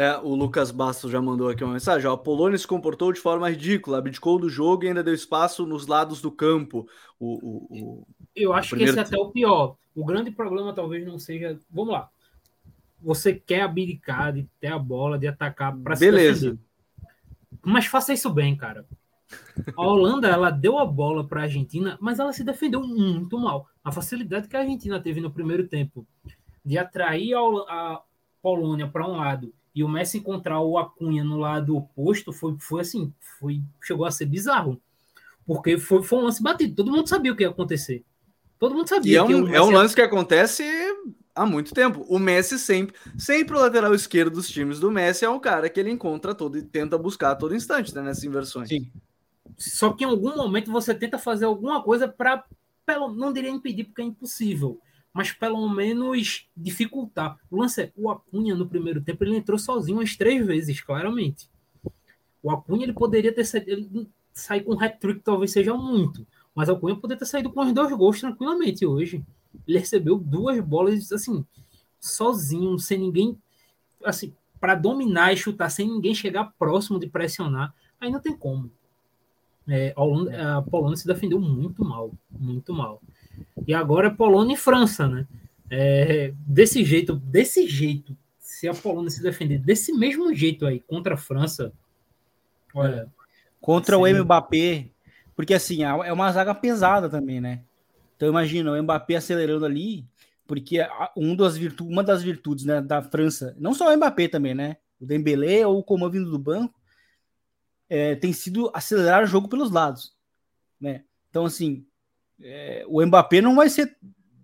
É, 0.00 0.16
o 0.18 0.34
Lucas 0.34 0.70
Bastos 0.70 1.10
já 1.10 1.20
mandou 1.20 1.48
aqui 1.48 1.64
uma 1.64 1.72
mensagem. 1.72 2.08
A 2.10 2.16
Polônia 2.16 2.56
se 2.56 2.66
comportou 2.66 3.12
de 3.12 3.20
forma 3.20 3.50
ridícula, 3.50 3.98
abdicou 3.98 4.38
do 4.38 4.48
jogo 4.48 4.84
e 4.84 4.88
ainda 4.88 5.02
deu 5.02 5.12
espaço 5.12 5.66
nos 5.66 5.86
lados 5.86 6.20
do 6.20 6.30
campo. 6.30 6.88
O, 7.18 7.34
o, 7.34 7.66
o 7.70 8.06
Eu 8.34 8.52
acho 8.52 8.76
que 8.76 8.84
esse 8.84 8.98
é 8.98 9.02
até 9.02 9.18
o 9.18 9.30
pior. 9.30 9.76
O 9.96 10.04
grande 10.04 10.30
problema 10.30 10.72
talvez 10.72 11.04
não 11.04 11.18
seja. 11.18 11.58
Vamos 11.70 11.92
lá 11.92 12.08
você 13.00 13.34
quer 13.34 13.62
abdicar 13.62 14.32
de 14.32 14.48
ter 14.60 14.68
a 14.68 14.78
bola, 14.78 15.18
de 15.18 15.26
atacar 15.26 15.76
para 15.76 15.96
Beleza. 15.96 16.58
Mas 17.62 17.86
faça 17.86 18.12
isso 18.12 18.30
bem, 18.30 18.56
cara. 18.56 18.84
A 19.76 19.82
Holanda, 19.82 20.28
ela 20.28 20.50
deu 20.50 20.78
a 20.78 20.86
bola 20.86 21.26
para 21.26 21.40
a 21.40 21.44
Argentina, 21.44 21.98
mas 22.00 22.18
ela 22.18 22.32
se 22.32 22.42
defendeu 22.42 22.80
muito 22.82 23.38
mal. 23.38 23.68
A 23.84 23.92
facilidade 23.92 24.48
que 24.48 24.56
a 24.56 24.60
Argentina 24.60 25.00
teve 25.00 25.20
no 25.20 25.30
primeiro 25.30 25.66
tempo 25.68 26.06
de 26.64 26.78
atrair 26.78 27.34
a 27.34 28.00
Polônia 28.40 28.88
para 28.88 29.06
um 29.06 29.16
lado 29.16 29.52
e 29.78 29.84
o 29.84 29.88
Messi 29.88 30.18
encontrar 30.18 30.60
o 30.60 30.76
Acunha 30.76 31.22
no 31.22 31.36
lado 31.36 31.76
oposto 31.76 32.32
foi, 32.32 32.56
foi 32.58 32.80
assim, 32.80 33.14
foi 33.38 33.62
chegou 33.80 34.04
a 34.04 34.10
ser 34.10 34.26
bizarro. 34.26 34.82
Porque 35.46 35.78
foi, 35.78 36.02
foi 36.02 36.18
um 36.18 36.22
lance 36.22 36.42
batido, 36.42 36.74
todo 36.74 36.90
mundo 36.90 37.08
sabia 37.08 37.32
o 37.32 37.36
que 37.36 37.44
ia 37.44 37.48
acontecer. 37.48 38.04
Todo 38.58 38.74
mundo 38.74 38.88
sabia. 38.88 39.12
E 39.12 39.14
é 39.14 39.22
um, 39.22 39.54
é 39.54 39.62
um 39.62 39.70
lance 39.70 39.94
que 39.94 40.00
acontece 40.00 40.64
há 41.32 41.46
muito 41.46 41.72
tempo. 41.72 42.04
O 42.08 42.18
Messi 42.18 42.58
sempre, 42.58 42.92
sempre 43.16 43.56
o 43.56 43.60
lateral 43.60 43.94
esquerdo 43.94 44.34
dos 44.34 44.48
times 44.48 44.80
do 44.80 44.90
Messi 44.90 45.24
é 45.24 45.30
um 45.30 45.38
cara 45.38 45.70
que 45.70 45.78
ele 45.78 45.92
encontra 45.92 46.34
todo 46.34 46.58
e 46.58 46.62
tenta 46.62 46.98
buscar 46.98 47.30
a 47.30 47.36
todo 47.36 47.54
instante 47.54 47.94
né, 47.94 48.02
nessas 48.02 48.24
inversões. 48.24 48.68
Sim. 48.68 48.90
Só 49.56 49.92
que 49.92 50.02
em 50.02 50.08
algum 50.08 50.36
momento 50.36 50.72
você 50.72 50.92
tenta 50.92 51.18
fazer 51.18 51.44
alguma 51.44 51.84
coisa 51.84 52.08
para, 52.08 52.44
não 53.14 53.32
diria 53.32 53.48
impedir, 53.48 53.84
porque 53.84 54.02
é 54.02 54.06
impossível, 54.06 54.80
mas 55.18 55.32
pelo 55.32 55.68
menos 55.68 56.46
dificultar. 56.56 57.36
O 57.50 57.56
lance 57.56 57.82
é, 57.82 57.92
o 57.96 58.08
Acunha 58.08 58.54
no 58.54 58.68
primeiro 58.68 59.00
tempo 59.00 59.24
ele 59.24 59.36
entrou 59.36 59.58
sozinho 59.58 59.98
umas 59.98 60.14
três 60.14 60.46
vezes, 60.46 60.80
claramente. 60.80 61.50
O 62.40 62.52
Acunha 62.52 62.84
ele 62.84 62.92
poderia 62.92 63.34
ter 63.34 63.44
saído, 63.44 64.08
sair 64.32 64.60
com 64.62 64.76
um 64.76 64.80
hat-trick 64.80 65.18
talvez 65.18 65.50
seja 65.50 65.74
muito, 65.74 66.24
mas 66.54 66.68
o 66.68 66.72
Acunha 66.74 66.94
poderia 66.94 67.18
ter 67.18 67.26
saído 67.26 67.50
com 67.50 67.60
os 67.62 67.72
dois 67.72 67.92
gols 67.96 68.20
tranquilamente 68.20 68.86
hoje. 68.86 69.20
Ele 69.66 69.80
recebeu 69.80 70.16
duas 70.16 70.60
bolas 70.60 71.10
assim, 71.10 71.44
sozinho, 71.98 72.78
sem 72.78 72.98
ninguém 72.98 73.36
assim, 74.04 74.32
para 74.60 74.76
dominar 74.76 75.32
e 75.32 75.36
chutar 75.36 75.68
sem 75.68 75.88
ninguém 75.88 76.14
chegar 76.14 76.54
próximo 76.56 76.96
de 76.96 77.08
pressionar, 77.08 77.74
aí 78.00 78.08
não 78.08 78.20
tem 78.20 78.36
como. 78.36 78.70
É, 79.66 79.92
a 80.56 80.62
Polônia 80.62 80.96
se 80.96 81.08
defendeu 81.08 81.40
muito 81.40 81.84
mal, 81.84 82.12
muito 82.30 82.72
mal. 82.72 83.02
E 83.66 83.74
agora 83.74 84.08
é 84.08 84.10
Polônia 84.10 84.54
e 84.54 84.58
França, 84.58 85.06
né? 85.06 85.26
É, 85.70 86.32
desse 86.46 86.84
jeito, 86.84 87.16
desse 87.16 87.66
jeito, 87.66 88.16
se 88.38 88.66
a 88.66 88.74
Polônia 88.74 89.10
se 89.10 89.22
defender 89.22 89.58
desse 89.58 89.92
mesmo 89.92 90.34
jeito 90.34 90.66
aí 90.66 90.80
contra 90.80 91.14
a 91.14 91.18
França, 91.18 91.72
olha. 92.74 93.08
Contra 93.60 93.96
sim. 93.96 94.02
o 94.02 94.24
Mbappé, 94.24 94.88
porque 95.36 95.54
assim, 95.54 95.84
é 95.84 96.12
uma 96.12 96.32
zaga 96.32 96.54
pesada 96.54 97.08
também, 97.08 97.40
né? 97.40 97.62
Então 98.16 98.28
imagina 98.28 98.72
o 98.72 98.82
Mbappé 98.82 99.16
acelerando 99.16 99.64
ali, 99.64 100.04
porque 100.46 100.78
um 101.16 101.36
das 101.36 101.56
virtu 101.56 101.86
uma 101.86 102.02
das 102.02 102.22
virtudes 102.22 102.64
né, 102.64 102.80
da 102.80 103.00
França, 103.02 103.54
não 103.58 103.74
só 103.74 103.92
o 103.92 103.96
Mbappé 103.96 104.26
também, 104.26 104.54
né? 104.54 104.78
O 105.00 105.06
Dembélé 105.06 105.64
ou 105.64 105.78
o 105.78 105.84
Coman 105.84 106.10
vindo 106.10 106.30
do 106.30 106.38
banco, 106.38 106.74
é, 107.88 108.16
tem 108.16 108.32
sido 108.32 108.70
acelerar 108.74 109.22
o 109.22 109.26
jogo 109.26 109.48
pelos 109.48 109.70
lados, 109.70 110.16
né? 110.80 111.04
Então 111.30 111.44
assim, 111.44 111.86
é, 112.40 112.84
o 112.86 113.04
Mbappé 113.04 113.40
não 113.40 113.56
vai 113.56 113.68
ser 113.68 113.96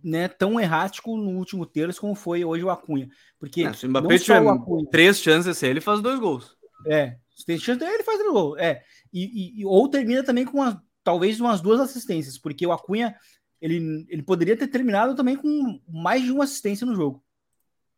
né, 0.02 0.28
tão 0.28 0.60
errático 0.60 1.16
no 1.16 1.30
último 1.38 1.64
terço 1.64 2.00
como 2.00 2.14
foi 2.14 2.44
hoje 2.44 2.64
o 2.64 2.70
Acunha. 2.70 3.08
Porque 3.38 3.62
é, 3.62 3.72
se 3.72 3.86
o 3.86 3.88
Mbappé 3.88 4.18
tiver 4.18 4.46
Acunha, 4.46 4.86
três 4.90 5.18
chances, 5.18 5.62
ele 5.62 5.80
faz 5.80 6.00
dois 6.00 6.18
gols. 6.18 6.56
É, 6.86 7.16
se 7.34 7.44
tem 7.44 7.58
chance, 7.58 7.82
ele 7.82 8.02
faz 8.02 8.18
dois 8.18 8.32
gols. 8.32 8.58
É, 8.58 8.82
e, 9.12 9.60
e, 9.60 9.64
ou 9.64 9.88
termina 9.88 10.22
também 10.22 10.44
com 10.44 10.58
uma, 10.58 10.82
talvez 11.02 11.40
umas 11.40 11.60
duas 11.60 11.80
assistências, 11.80 12.38
porque 12.38 12.66
o 12.66 12.72
Acunha 12.72 13.16
ele, 13.60 14.04
ele 14.10 14.22
poderia 14.22 14.56
ter 14.56 14.68
terminado 14.68 15.14
também 15.14 15.36
com 15.36 15.80
mais 15.88 16.22
de 16.22 16.30
uma 16.30 16.44
assistência 16.44 16.86
no 16.86 16.94
jogo. 16.94 17.24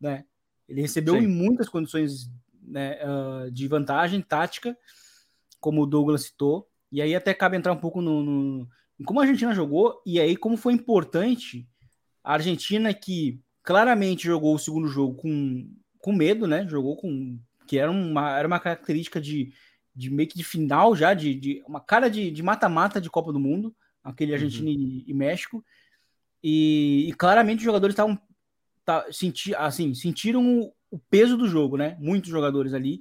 Né? 0.01 0.25
Ele 0.69 0.81
recebeu 0.81 1.15
Sim. 1.15 1.25
em 1.25 1.27
muitas 1.27 1.69
condições 1.69 2.31
né, 2.63 2.99
uh, 3.05 3.51
de 3.51 3.67
vantagem 3.67 4.21
tática, 4.21 4.77
como 5.59 5.83
o 5.83 5.87
Douglas 5.87 6.25
citou, 6.25 6.69
e 6.93 7.03
aí 7.03 7.17
até 7.17 7.35
cabe 7.35 7.57
entrar 7.57 7.73
um 7.73 7.79
pouco 7.79 8.01
no, 8.01 8.23
no 8.23 8.69
como 9.05 9.21
a 9.21 9.25
Argentina 9.25 9.55
jogou 9.55 10.01
e 10.07 10.21
aí 10.21 10.37
como 10.37 10.57
foi 10.57 10.73
importante 10.73 11.69
a 12.25 12.35
Argentina 12.35 12.93
que 12.95 13.41
claramente 13.63 14.25
jogou 14.25 14.55
o 14.55 14.59
segundo 14.59 14.89
jogo 14.89 15.15
com, 15.15 15.69
com 15.99 16.13
medo, 16.13 16.47
né? 16.47 16.67
Jogou 16.69 16.97
com 16.97 17.39
que 17.67 17.79
era 17.79 17.91
uma, 17.91 18.39
era 18.39 18.47
uma 18.47 18.61
característica 18.61 19.21
de, 19.21 19.53
de 19.95 20.11
meio 20.11 20.29
que 20.29 20.37
de 20.37 20.45
final 20.45 20.95
já, 20.95 21.13
de, 21.15 21.35
de 21.35 21.63
uma 21.67 21.81
cara 21.81 22.09
de 22.09 22.43
mata-mata 22.43 23.01
de, 23.01 23.05
de, 23.05 23.11
Copa 23.11 23.33
do 23.33 23.41
Mundo, 23.41 23.75
aquele 24.03 24.33
uhum. 24.33 24.37
Argentina 24.37 24.71
uhum. 24.71 24.77
e, 24.77 25.05
e, 25.09 25.15
México. 25.15 25.65
E, 26.43 27.07
e, 27.09 27.13
claramente 27.15 27.59
os 27.59 27.65
jogadores 27.65 27.93
estavam 27.93 28.19
tá, 28.85 29.05
senti, 29.11 29.55
assim, 29.57 29.95
sentiram 29.95 30.61
o, 30.61 30.73
o, 30.91 30.99
peso 30.99 31.37
do 31.37 31.49
jogo, 31.49 31.77
né? 31.77 31.97
Muitos 31.99 32.31
jogadores 32.31 32.73
ali. 32.73 33.01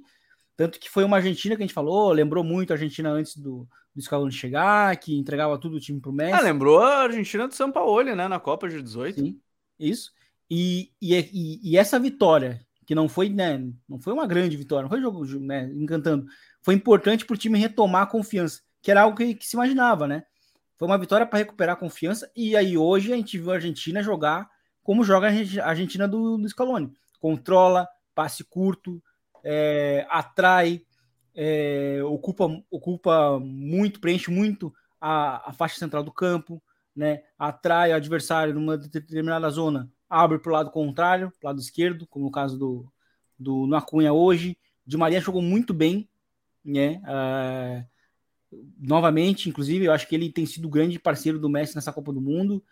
Tanto 0.56 0.80
que 0.80 0.88
foi 0.88 1.04
uma 1.04 1.16
Argentina 1.16 1.54
que 1.54 1.62
a 1.62 1.66
gente 1.66 1.74
falou, 1.74 2.10
lembrou 2.12 2.42
muito 2.42 2.70
a 2.70 2.74
Argentina 2.74 3.10
antes 3.10 3.36
do, 3.36 3.68
do 3.94 4.00
Scaloni 4.00 4.32
chegar, 4.32 4.96
que 4.96 5.16
entregava 5.16 5.58
tudo 5.58 5.76
o 5.76 5.80
time 5.80 6.00
pro 6.00 6.12
Messi. 6.12 6.32
Ah, 6.32 6.40
lembrou 6.40 6.80
a 6.80 7.02
Argentina 7.02 7.46
do 7.46 7.54
São 7.54 7.70
Paulo, 7.70 8.02
né? 8.02 8.26
Na 8.26 8.40
Copa 8.40 8.68
de 8.68 8.82
18. 8.82 9.20
Sim, 9.20 9.40
isso. 9.78 10.12
E, 10.50 10.92
e, 11.00 11.14
e, 11.14 11.72
e, 11.72 11.76
essa 11.76 11.98
vitória, 11.98 12.64
que 12.86 12.94
não 12.94 13.08
foi, 13.08 13.28
né? 13.28 13.62
Não 13.88 14.00
foi 14.00 14.12
uma 14.12 14.26
grande 14.26 14.56
vitória, 14.56 14.84
não 14.84 14.90
foi 14.90 15.00
jogo 15.00 15.24
né, 15.40 15.70
encantando. 15.74 16.26
Foi 16.62 16.74
importante 16.74 17.26
para 17.26 17.34
o 17.34 17.38
time 17.38 17.58
retomar 17.58 18.02
a 18.02 18.06
confiança, 18.06 18.62
que 18.80 18.90
era 18.90 19.02
algo 19.02 19.16
que, 19.16 19.34
que 19.34 19.46
se 19.46 19.56
imaginava, 19.56 20.08
né? 20.08 20.24
Foi 20.76 20.86
uma 20.86 20.98
vitória 20.98 21.26
para 21.26 21.38
recuperar 21.38 21.74
a 21.74 21.78
confiança. 21.78 22.30
E 22.34 22.56
aí 22.56 22.78
hoje 22.78 23.12
a 23.12 23.16
gente 23.16 23.38
viu 23.38 23.50
a 23.50 23.54
Argentina 23.54 24.02
jogar 24.02 24.48
como 24.82 25.02
joga 25.02 25.26
a 25.26 25.68
Argentina 25.68 26.06
do, 26.06 26.38
do 26.38 26.48
Scaloni. 26.48 26.92
Controla, 27.18 27.88
passe 28.14 28.44
curto, 28.44 29.02
é, 29.48 30.04
atrai, 30.10 30.82
é, 31.32 32.00
ocupa, 32.02 32.48
ocupa 32.68 33.38
muito, 33.38 34.00
preenche 34.00 34.28
muito 34.28 34.74
a, 35.00 35.50
a, 35.50 35.52
faixa 35.52 35.78
central 35.78 36.02
do 36.02 36.10
campo, 36.10 36.60
né? 36.94 37.22
atrai 37.38 37.92
o 37.92 37.94
adversário 37.94 38.52
numa 38.52 38.76
determinada 38.76 39.48
zona, 39.48 39.88
abre 40.10 40.40
para 40.40 40.50
o 40.50 40.52
lado 40.52 40.70
contrário, 40.72 41.32
lado 41.40 41.60
esquerdo, 41.60 42.08
como 42.08 42.24
no 42.24 42.30
caso 42.30 42.58
do, 42.58 42.92
do 43.38 43.68
Nacunha 43.68 44.12
hoje. 44.12 44.58
Di 44.84 44.96
Maria 44.96 45.20
jogou 45.20 45.42
muito 45.42 45.72
bem, 45.72 46.08
né? 46.64 47.00
Uh, 47.04 47.86
novamente, 48.78 49.48
inclusive, 49.48 49.84
eu 49.84 49.92
acho 49.92 50.08
que 50.08 50.14
ele 50.14 50.32
tem 50.32 50.44
sido 50.44 50.68
grande 50.68 50.98
parceiro 50.98 51.38
do 51.38 51.48
Messi 51.48 51.76
nessa 51.76 51.92
Copa 51.92 52.12
do 52.12 52.20
Mundo. 52.20 52.62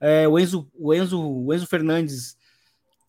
É, 0.00 0.26
o, 0.26 0.38
Enzo, 0.38 0.68
o, 0.74 0.92
Enzo, 0.92 1.20
o 1.20 1.52
Enzo 1.52 1.66
Fernandes 1.66 2.36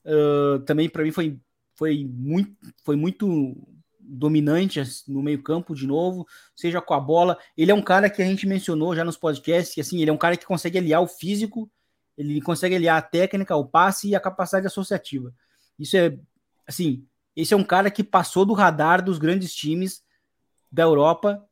uh, 0.05 0.59
também, 0.59 0.89
para 0.89 1.03
mim, 1.03 1.11
foi 1.11 1.39
foi 1.75 2.05
muito, 2.05 2.55
foi 2.83 2.95
muito 2.95 3.55
dominante 3.99 4.81
no 5.07 5.21
meio-campo 5.21 5.73
de 5.75 5.88
novo, 5.88 6.27
seja 6.55 6.81
com 6.81 6.93
a 6.93 6.99
bola. 6.99 7.38
Ele 7.57 7.71
é 7.71 7.75
um 7.75 7.81
cara 7.81 8.09
que 8.09 8.21
a 8.21 8.25
gente 8.25 8.47
mencionou 8.47 8.95
já 8.95 9.03
nos 9.03 9.17
podcasts, 9.17 9.73
que 9.73 9.81
assim, 9.81 10.01
ele 10.01 10.09
é 10.09 10.13
um 10.13 10.17
cara 10.17 10.38
que 10.38 10.45
consegue 10.45 10.77
aliar 10.77 11.01
o 11.01 11.07
físico, 11.07 11.69
ele 12.17 12.41
consegue 12.41 12.75
aliar 12.75 12.97
a 12.97 13.01
técnica, 13.01 13.55
o 13.55 13.65
passe 13.65 14.09
e 14.09 14.15
a 14.15 14.19
capacidade 14.19 14.67
associativa. 14.67 15.33
Isso 15.77 15.97
é 15.97 16.17
assim, 16.67 17.05
esse 17.35 17.53
é 17.53 17.57
um 17.57 17.63
cara 17.63 17.91
que 17.91 18.03
passou 18.03 18.45
do 18.45 18.53
radar 18.53 19.03
dos 19.03 19.17
grandes 19.17 19.53
times 19.53 20.03
da 20.71 20.83
Europa, 20.83 21.43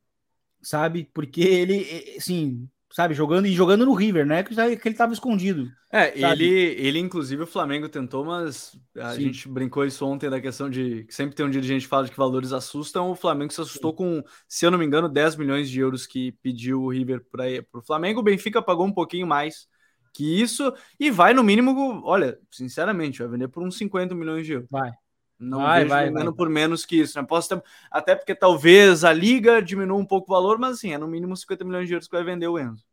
sabe? 0.62 1.09
Porque 1.13 1.41
ele, 1.41 2.15
assim, 2.17 2.69
sabe, 2.93 3.15
jogando 3.15 3.47
e 3.47 3.53
jogando 3.53 3.88
no 3.88 3.95
River, 3.95 4.23
né? 4.23 4.43
Que, 4.43 4.53
que 4.77 4.88
ele 4.88 4.95
tava 4.95 5.13
escondido. 5.13 5.67
É, 5.91 6.15
ele, 6.15 6.45
ele, 6.45 6.99
inclusive, 6.99 7.41
o 7.41 7.47
Flamengo 7.47 7.89
tentou, 7.89 8.23
mas 8.23 8.79
a 8.95 9.15
Sim. 9.15 9.21
gente 9.21 9.49
brincou 9.49 9.84
isso 9.84 10.06
ontem 10.06 10.29
da 10.29 10.39
questão 10.39 10.69
de 10.69 11.03
que 11.06 11.13
sempre 11.13 11.36
tem 11.36 11.43
um 11.43 11.49
dia 11.49 11.60
de 11.60 11.67
gente 11.67 11.82
que 11.82 11.88
fala 11.88 12.06
de 12.06 12.12
que 12.12 12.17
valores 12.17 12.53
assustam. 12.53 13.10
O 13.10 13.15
Flamengo 13.15 13.51
se 13.51 13.60
assustou 13.60 13.91
Sim. 13.91 13.97
com, 13.97 14.23
se 14.47 14.63
eu 14.63 14.69
não 14.69 14.77
me 14.77 14.86
engano, 14.86 15.10
10 15.10 15.38
milhões 15.38 15.71
de 15.71 15.79
euros 15.79 16.06
que 16.06 16.34
pediu 16.34 16.84
o 16.84 16.91
River 16.91 17.25
para 17.32 17.45
o 17.73 17.82
Flamengo. 17.82 18.19
O 18.19 18.23
Benfica 18.23 18.62
pagou 18.62 18.86
um 18.86 18.93
pouquinho 18.93 19.25
mais 19.25 19.67
que 20.13 20.39
isso 20.39 20.71
e 20.99 21.10
vai 21.10 21.34
no 21.34 21.43
mínimo, 21.43 22.03
olha, 22.06 22.38
sinceramente, 22.51 23.19
vai 23.23 23.27
vender 23.27 23.47
por 23.47 23.63
uns 23.63 23.75
50 23.75 24.13
milhões 24.13 24.45
de 24.45 24.53
euros. 24.53 24.69
Vai. 24.69 24.91
Não 25.39 25.60
vai, 25.60 25.86
vai, 25.86 26.10
vai. 26.10 26.32
por 26.32 26.50
menos 26.50 26.86
que 26.86 27.02
isso. 27.02 27.19
Né? 27.19 27.26
Posso 27.28 27.50
ter... 27.50 27.63
Até 27.91 28.15
porque 28.15 28.34
talvez 28.34 29.04
a 29.04 29.12
liga 29.12 29.62
diminua 29.62 29.98
um 29.98 30.06
pouco 30.06 30.32
o 30.32 30.36
valor, 30.36 30.58
mas 30.58 30.78
assim, 30.78 30.93
é 30.93 30.98
no 30.98 31.08
mínimo 31.08 31.36
50 31.36 31.63
milhões 31.65 31.88
de 31.88 31.93
euros 31.93 32.08
que 32.08 32.15
vai 32.15 32.24
vender 32.24 32.48
o 32.48 32.60
Enzo. 32.60 32.86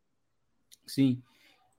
Sim. 0.85 1.21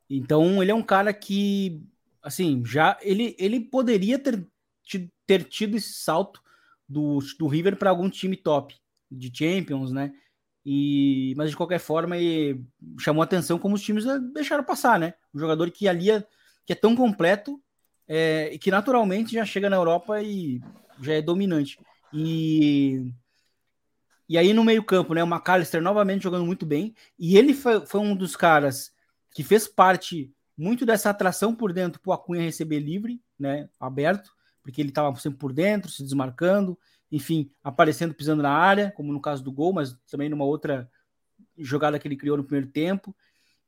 Então 0.09 0.63
ele 0.63 0.71
é 0.71 0.75
um 0.75 0.83
cara 0.83 1.13
que, 1.13 1.83
assim, 2.23 2.63
já 2.65 2.99
ele, 3.03 3.37
ele 3.39 3.61
poderia 3.61 4.19
ter, 4.19 4.47
ter 5.27 5.45
tido 5.45 5.77
esse 5.77 5.93
salto 5.93 6.43
do, 6.89 7.19
do 7.39 7.47
River 7.47 7.77
para 7.77 7.91
algum 7.91 8.09
time 8.09 8.37
top 8.37 8.75
de 9.11 9.31
Champions, 9.35 9.93
né? 9.93 10.13
E, 10.65 11.35
mas 11.37 11.51
de 11.51 11.57
qualquer 11.57 11.81
forma, 11.81 12.17
chamou 12.99 13.23
atenção 13.23 13.59
como 13.59 13.75
os 13.75 13.83
times 13.83 14.05
deixaram 14.33 14.63
passar, 14.63 14.99
né? 14.99 15.15
Um 15.35 15.39
jogador 15.39 15.71
que 15.71 15.89
ali 15.89 16.11
é, 16.11 16.25
que 16.65 16.73
é 16.73 16.77
tão 16.77 16.95
completo 16.95 17.62
é, 18.09 18.57
que 18.59 18.71
naturalmente 18.71 19.33
já 19.33 19.45
chega 19.45 19.71
na 19.71 19.77
Europa 19.77 20.21
e 20.23 20.61
já 21.01 21.15
é 21.15 21.23
dominante. 21.23 21.79
E, 22.13 23.13
e 24.29 24.37
aí 24.37 24.53
no 24.53 24.65
meio-campo, 24.65 25.15
né? 25.15 25.23
O 25.23 25.27
McAllister 25.27 25.83
novamente 25.83 26.23
jogando 26.23 26.45
muito 26.45 26.67
bem. 26.67 26.95
E 27.19 27.37
ele 27.37 27.55
foi, 27.55 27.85
foi 27.87 28.01
um 28.01 28.15
dos 28.15 28.37
caras 28.37 28.93
que 29.35 29.43
fez 29.43 29.67
parte 29.67 30.33
muito 30.57 30.85
dessa 30.85 31.11
atração 31.11 31.55
por 31.55 31.73
dentro 31.73 32.01
para 32.01 32.11
o 32.11 32.13
Acunha 32.13 32.43
receber 32.43 32.81
livre, 32.81 33.21
né? 33.39 33.69
Aberto, 33.81 34.31
porque 34.63 34.81
ele 34.81 34.91
estava 34.91 35.15
sempre 35.19 35.39
por 35.39 35.53
dentro, 35.53 35.91
se 35.91 36.03
desmarcando, 36.03 36.79
enfim, 37.11 37.51
aparecendo, 37.63 38.15
pisando 38.15 38.43
na 38.43 38.53
área, 38.53 38.93
como 38.93 39.13
no 39.13 39.21
caso 39.21 39.43
do 39.43 39.53
gol, 39.53 39.73
mas 39.73 39.97
também 40.11 40.29
numa 40.29 40.45
outra 40.45 40.91
jogada 41.59 41.99
que 41.99 42.07
ele 42.07 42.17
criou 42.17 42.37
no 42.37 42.45
primeiro 42.45 42.71
tempo. 42.71 43.15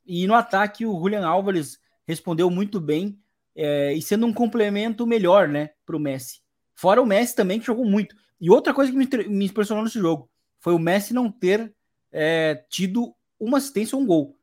E 0.07 0.27
no 0.27 0.35
ataque, 0.35 0.87
o 0.87 0.99
Julian 0.99 1.27
Álvares 1.27 1.79
respondeu 2.07 2.51
muito 2.51 2.81
bem 2.81 3.19
é, 3.57 3.93
e 3.93 4.03
sendo 4.03 4.27
um 4.27 4.33
complemento 4.33 5.07
melhor, 5.07 5.49
né, 5.49 5.71
para 5.87 5.97
o 5.97 6.01
Messi. 6.01 6.41
Fora 6.75 7.01
o 7.01 7.07
Messi 7.07 7.37
também, 7.37 7.61
que 7.61 7.67
jogou 7.67 7.85
muito. 7.85 8.15
E 8.41 8.51
outra 8.51 8.75
coisa 8.75 8.91
que 8.91 8.99
me, 8.99 9.07
me 9.29 9.47
impressionou 9.47 9.85
nesse 9.85 9.99
jogo 9.99 10.29
foi 10.61 10.75
o 10.75 10.79
Messi 10.79 11.15
não 11.15 11.31
ter 11.31 11.73
é, 12.11 12.65
tido 12.69 13.15
uma 13.39 13.59
assistência 13.59 13.97
ou 13.97 14.03
um 14.03 14.07
gol. 14.07 14.39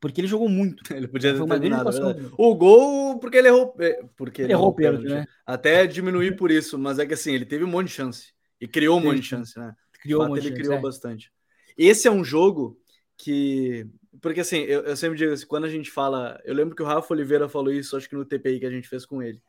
Porque 0.00 0.20
ele 0.20 0.28
jogou 0.28 0.48
muito. 0.48 0.82
Ele 0.94 1.08
podia 1.08 1.32
ter 1.32 1.44
terminado, 1.44 1.90
é 1.90 2.30
O 2.36 2.54
gol, 2.54 3.18
porque 3.18 3.38
ele 3.38 3.48
errou. 3.48 3.74
É, 3.80 4.04
porque 4.14 4.42
ele 4.42 4.52
errou 4.52 4.74
pênalti, 4.74 5.06
né? 5.06 5.24
Até 5.44 5.86
diminuir 5.86 6.36
por 6.36 6.50
isso, 6.50 6.78
mas 6.78 6.98
é 6.98 7.06
que 7.06 7.14
assim, 7.14 7.32
ele 7.32 7.46
teve 7.46 7.64
um 7.64 7.68
monte 7.68 7.88
de 7.88 7.94
chance. 7.94 8.32
E 8.60 8.68
criou 8.68 8.98
um 8.98 9.02
monte 9.02 9.20
de 9.20 9.26
chance, 9.26 9.58
né? 9.58 9.74
Criou 10.00 10.22
um 10.22 10.28
monte 10.28 10.40
ele 10.40 10.48
chance, 10.48 10.60
criou 10.60 10.74
é. 10.74 10.80
bastante. 10.80 11.32
Esse 11.76 12.06
é 12.06 12.10
um 12.10 12.22
jogo 12.22 12.78
que 13.16 13.88
porque 14.20 14.40
assim, 14.40 14.58
eu, 14.58 14.82
eu, 14.82 14.96
sempre 14.96 15.18
digo 15.18 15.32
assim, 15.32 15.46
quando 15.46 15.64
a 15.64 15.70
gente 15.70 15.90
fala. 15.90 16.40
Eu 16.44 16.54
lembro 16.54 16.74
que 16.74 16.82
o 16.82 16.86
Rafa 16.86 17.12
Oliveira 17.12 17.48
falou 17.48 17.72
isso, 17.72 17.96
acho 17.96 18.08
que 18.08 18.16
no 18.16 18.24
TPI 18.24 18.60
que 18.60 18.66
a 18.66 18.70
gente 18.70 18.88
fez 18.88 19.04
com 19.04 19.22
ele. 19.22 19.40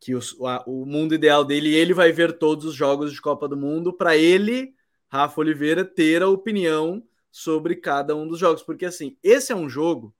Que 0.00 0.14
o, 0.14 0.20
a, 0.46 0.62
o 0.66 0.84
mundo 0.84 1.14
ideal 1.14 1.44
dele, 1.44 1.74
ele 1.74 1.94
vai 1.94 2.12
ver 2.12 2.38
todos 2.38 2.64
os 2.64 2.74
jogos 2.74 3.12
de 3.12 3.20
Copa 3.20 3.48
do 3.48 3.56
Mundo, 3.56 3.92
para 3.92 4.16
ele, 4.16 4.74
Rafa 5.08 5.40
Oliveira, 5.40 5.84
ter 5.84 6.22
a 6.22 6.28
opinião 6.28 7.02
sobre 7.30 7.76
cada 7.76 8.14
um 8.16 8.26
dos 8.26 8.38
jogos. 8.38 8.62
Porque 8.62 8.86
assim, 8.86 9.16
esse 9.22 9.52
é 9.52 9.56
um 9.56 9.68
jogo 9.68 10.14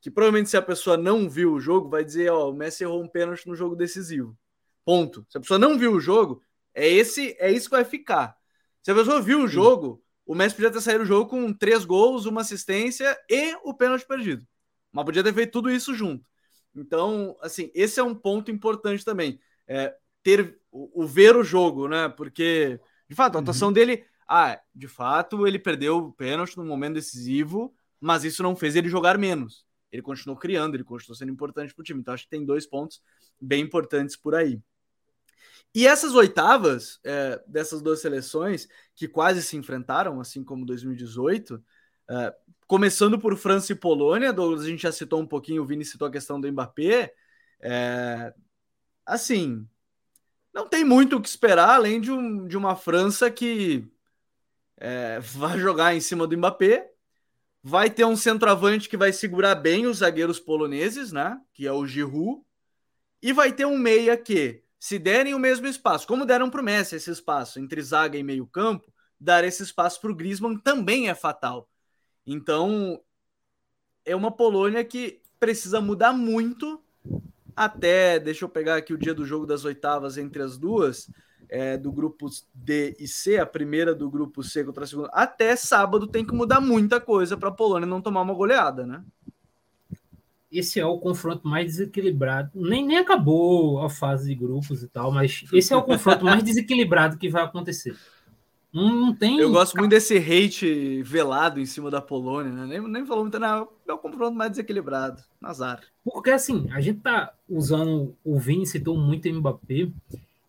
que 0.00 0.10
provavelmente 0.10 0.50
se 0.50 0.56
a 0.56 0.62
pessoa 0.62 0.96
não 0.96 1.28
viu 1.28 1.54
o 1.54 1.60
jogo, 1.60 1.88
vai 1.88 2.04
dizer, 2.04 2.30
ó, 2.30 2.50
o 2.50 2.54
Messi 2.54 2.84
errou 2.84 3.02
um 3.02 3.08
pênalti 3.08 3.46
no 3.46 3.56
jogo 3.56 3.74
decisivo. 3.74 4.36
Ponto. 4.84 5.26
Se 5.28 5.38
a 5.38 5.40
pessoa 5.40 5.58
não 5.58 5.78
viu 5.78 5.92
o 5.92 6.00
jogo, 6.00 6.42
é 6.74 6.88
esse, 6.88 7.36
é 7.40 7.50
isso 7.50 7.68
que 7.68 7.76
vai 7.76 7.84
ficar. 7.84 8.36
Se 8.82 8.90
a 8.90 8.94
pessoa 8.94 9.20
viu 9.20 9.42
o 9.42 9.48
jogo, 9.48 10.00
o 10.26 10.34
Messi 10.34 10.56
podia 10.56 10.70
ter 10.70 10.80
saído 10.80 11.04
do 11.04 11.06
jogo 11.06 11.30
com 11.30 11.52
três 11.52 11.84
gols, 11.84 12.26
uma 12.26 12.40
assistência 12.40 13.16
e 13.30 13.54
o 13.62 13.72
pênalti 13.72 14.04
perdido. 14.04 14.44
Mas 14.92 15.04
podia 15.04 15.22
ter 15.22 15.32
feito 15.32 15.52
tudo 15.52 15.70
isso 15.70 15.94
junto. 15.94 16.26
Então, 16.74 17.36
assim, 17.40 17.70
esse 17.74 18.00
é 18.00 18.02
um 18.02 18.14
ponto 18.14 18.50
importante 18.50 19.04
também. 19.04 19.38
É, 19.66 19.94
ter 20.22 20.58
o, 20.70 21.04
o, 21.04 21.06
ver 21.06 21.36
o 21.36 21.44
jogo, 21.44 21.86
né? 21.86 22.08
Porque, 22.08 22.80
de 23.08 23.14
fato, 23.14 23.36
a 23.36 23.40
atuação 23.40 23.68
uhum. 23.68 23.74
dele. 23.74 24.04
Ah, 24.28 24.60
de 24.74 24.88
fato, 24.88 25.46
ele 25.46 25.58
perdeu 25.58 25.98
o 25.98 26.12
pênalti 26.12 26.56
no 26.56 26.64
momento 26.64 26.94
decisivo, 26.94 27.72
mas 28.00 28.24
isso 28.24 28.42
não 28.42 28.56
fez 28.56 28.74
ele 28.74 28.88
jogar 28.88 29.16
menos. 29.16 29.64
Ele 29.92 30.02
continuou 30.02 30.36
criando, 30.36 30.74
ele 30.74 30.82
continuou 30.82 31.16
sendo 31.16 31.30
importante 31.30 31.72
para 31.72 31.80
o 31.80 31.84
time. 31.84 32.00
Então, 32.00 32.12
acho 32.12 32.24
que 32.24 32.30
tem 32.30 32.44
dois 32.44 32.66
pontos 32.66 33.00
bem 33.40 33.62
importantes 33.62 34.16
por 34.16 34.34
aí. 34.34 34.60
E 35.76 35.86
essas 35.86 36.14
oitavas 36.14 36.98
é, 37.04 37.38
dessas 37.46 37.82
duas 37.82 38.00
seleções, 38.00 38.66
que 38.94 39.06
quase 39.06 39.42
se 39.42 39.58
enfrentaram, 39.58 40.18
assim 40.18 40.42
como 40.42 40.64
2018, 40.64 41.62
é, 42.08 42.34
começando 42.66 43.18
por 43.18 43.36
França 43.36 43.72
e 43.72 43.76
Polônia, 43.76 44.30
a 44.30 44.64
gente 44.64 44.84
já 44.84 44.90
citou 44.90 45.20
um 45.20 45.26
pouquinho, 45.26 45.62
o 45.62 45.66
Vini 45.66 45.84
citou 45.84 46.08
a 46.08 46.10
questão 46.10 46.40
do 46.40 46.50
Mbappé. 46.50 47.12
É, 47.60 48.32
assim, 49.04 49.68
não 50.50 50.66
tem 50.66 50.82
muito 50.82 51.16
o 51.16 51.20
que 51.20 51.28
esperar, 51.28 51.68
além 51.68 52.00
de, 52.00 52.10
um, 52.10 52.48
de 52.48 52.56
uma 52.56 52.74
França 52.74 53.30
que 53.30 53.86
é, 54.78 55.20
vai 55.20 55.58
jogar 55.60 55.94
em 55.94 56.00
cima 56.00 56.26
do 56.26 56.38
Mbappé, 56.38 56.90
vai 57.62 57.90
ter 57.90 58.06
um 58.06 58.16
centroavante 58.16 58.88
que 58.88 58.96
vai 58.96 59.12
segurar 59.12 59.54
bem 59.54 59.86
os 59.86 59.98
zagueiros 59.98 60.40
poloneses, 60.40 61.12
né? 61.12 61.38
Que 61.52 61.66
é 61.66 61.72
o 61.72 61.86
Giroud, 61.86 62.40
e 63.20 63.30
vai 63.30 63.52
ter 63.52 63.66
um 63.66 63.76
meia 63.76 64.16
que, 64.16 64.64
se 64.86 65.00
derem 65.00 65.34
o 65.34 65.38
mesmo 65.40 65.66
espaço, 65.66 66.06
como 66.06 66.24
deram 66.24 66.48
para 66.48 66.60
o 66.60 66.64
Messi 66.64 66.94
esse 66.94 67.10
espaço 67.10 67.58
entre 67.58 67.82
zaga 67.82 68.16
e 68.16 68.22
meio 68.22 68.46
campo, 68.46 68.86
dar 69.18 69.42
esse 69.42 69.60
espaço 69.60 70.00
para 70.00 70.12
o 70.12 70.14
Griezmann 70.14 70.56
também 70.56 71.08
é 71.08 71.14
fatal. 71.14 71.68
Então, 72.24 73.00
é 74.04 74.14
uma 74.14 74.30
Polônia 74.30 74.84
que 74.84 75.20
precisa 75.40 75.80
mudar 75.80 76.12
muito 76.12 76.80
até, 77.56 78.20
deixa 78.20 78.44
eu 78.44 78.48
pegar 78.48 78.76
aqui 78.76 78.94
o 78.94 78.98
dia 78.98 79.12
do 79.12 79.26
jogo 79.26 79.44
das 79.44 79.64
oitavas 79.64 80.16
entre 80.18 80.40
as 80.40 80.56
duas, 80.56 81.10
é, 81.48 81.76
do 81.76 81.90
grupo 81.90 82.28
D 82.54 82.94
e 83.00 83.08
C, 83.08 83.38
a 83.38 83.46
primeira 83.46 83.92
do 83.92 84.08
grupo 84.08 84.40
C 84.44 84.62
contra 84.62 84.84
a 84.84 84.86
segunda, 84.86 85.10
até 85.12 85.56
sábado 85.56 86.06
tem 86.06 86.24
que 86.24 86.32
mudar 86.32 86.60
muita 86.60 87.00
coisa 87.00 87.36
para 87.36 87.48
a 87.48 87.52
Polônia 87.52 87.88
não 87.88 88.00
tomar 88.00 88.22
uma 88.22 88.34
goleada, 88.34 88.86
né? 88.86 89.04
Esse 90.58 90.80
é 90.80 90.86
o 90.86 90.98
confronto 90.98 91.46
mais 91.46 91.66
desequilibrado. 91.66 92.50
Nem, 92.54 92.86
nem 92.86 92.98
acabou 92.98 93.82
a 93.82 93.90
fase 93.90 94.28
de 94.28 94.34
grupos 94.34 94.82
e 94.82 94.88
tal, 94.88 95.12
mas 95.12 95.44
esse 95.52 95.72
é 95.72 95.76
o 95.76 95.82
confronto 95.82 96.24
mais 96.24 96.42
desequilibrado 96.44 97.18
que 97.18 97.28
vai 97.28 97.42
acontecer. 97.42 97.96
Não, 98.76 98.94
não 98.94 99.14
tem. 99.14 99.38
Eu 99.38 99.50
gosto 99.50 99.74
muito 99.76 99.90
desse 99.90 100.18
hate 100.18 101.02
velado 101.02 101.58
em 101.58 101.64
cima 101.64 101.90
da 101.90 102.02
Polônia, 102.02 102.52
né? 102.52 102.66
Nem, 102.66 102.88
nem 102.88 103.06
falou 103.06 103.24
muito, 103.24 103.38
não. 103.38 103.68
É 103.88 103.92
o 103.92 103.98
confronto 103.98 104.36
mais 104.36 104.50
desequilibrado. 104.50 105.22
Nazar. 105.40 105.80
Porque 106.04 106.30
assim, 106.30 106.68
a 106.70 106.80
gente 106.80 107.00
tá 107.00 107.32
usando. 107.48 108.14
O 108.22 108.38
Vini 108.38 108.66
citou 108.66 108.98
muito 108.98 109.28
o 109.28 109.34
Mbappé. 109.34 109.88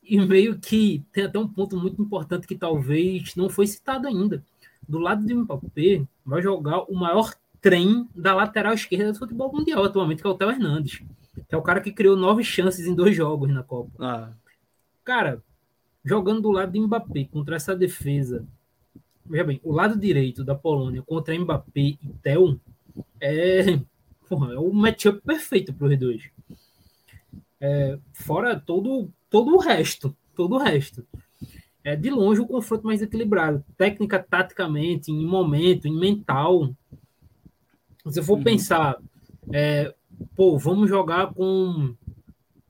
E 0.03 0.19
meio 0.19 0.57
que 0.57 1.03
tem 1.11 1.25
até 1.25 1.37
um 1.37 1.47
ponto 1.47 1.77
muito 1.77 2.01
importante 2.01 2.47
que 2.47 2.55
talvez 2.55 3.35
não 3.35 3.49
foi 3.49 3.67
citado 3.67 4.07
ainda. 4.07 4.43
Do 4.87 4.99
lado 4.99 5.25
do 5.25 5.35
Mbappé, 5.35 6.03
vai 6.25 6.41
jogar 6.41 6.83
o 6.83 6.95
maior 6.95 7.33
trem 7.61 8.07
da 8.15 8.33
lateral 8.33 8.73
esquerda 8.73 9.11
do 9.11 9.19
futebol 9.19 9.51
mundial 9.51 9.83
atualmente, 9.83 10.21
que 10.21 10.27
é 10.27 10.31
o 10.31 10.35
Theo 10.35 10.49
Hernandes. 10.49 11.01
Que 11.47 11.55
é 11.55 11.57
o 11.57 11.61
cara 11.61 11.81
que 11.81 11.91
criou 11.91 12.15
nove 12.15 12.43
chances 12.43 12.85
em 12.87 12.95
dois 12.95 13.15
jogos 13.15 13.49
na 13.49 13.63
Copa. 13.63 13.91
Ah. 13.99 14.33
Cara, 15.03 15.43
jogando 16.03 16.41
do 16.41 16.51
lado 16.51 16.71
de 16.71 16.79
Mbappé 16.79 17.25
contra 17.25 17.55
essa 17.55 17.75
defesa. 17.75 18.45
Veja 19.25 19.43
bem, 19.43 19.59
o 19.63 19.71
lado 19.71 19.99
direito 19.99 20.43
da 20.43 20.55
Polônia 20.55 21.01
contra 21.01 21.37
Mbappé 21.37 21.81
e 21.81 21.99
Tel 22.21 22.59
é, 23.19 23.79
porra, 24.27 24.53
é 24.53 24.57
o 24.57 24.71
matchup 24.71 25.21
perfeito 25.21 25.73
para 25.73 25.87
os 25.87 25.97
dois. 25.97 26.29
É, 27.59 27.97
fora 28.13 28.59
todo, 28.59 29.09
todo 29.29 29.55
o 29.55 29.59
resto, 29.59 30.15
todo 30.35 30.55
o 30.55 30.57
resto. 30.57 31.05
É 31.83 31.95
de 31.95 32.09
longe 32.09 32.41
o 32.41 32.47
confronto 32.47 32.85
mais 32.85 33.01
equilibrado, 33.01 33.63
técnica, 33.77 34.19
taticamente, 34.19 35.11
em 35.11 35.25
momento, 35.25 35.87
em 35.87 35.97
mental. 35.97 36.75
Se 38.11 38.21
for 38.21 38.37
uhum. 38.37 38.43
pensar, 38.43 38.97
é, 39.51 39.93
pô, 40.35 40.57
vamos 40.57 40.89
jogar 40.89 41.33
com 41.33 41.95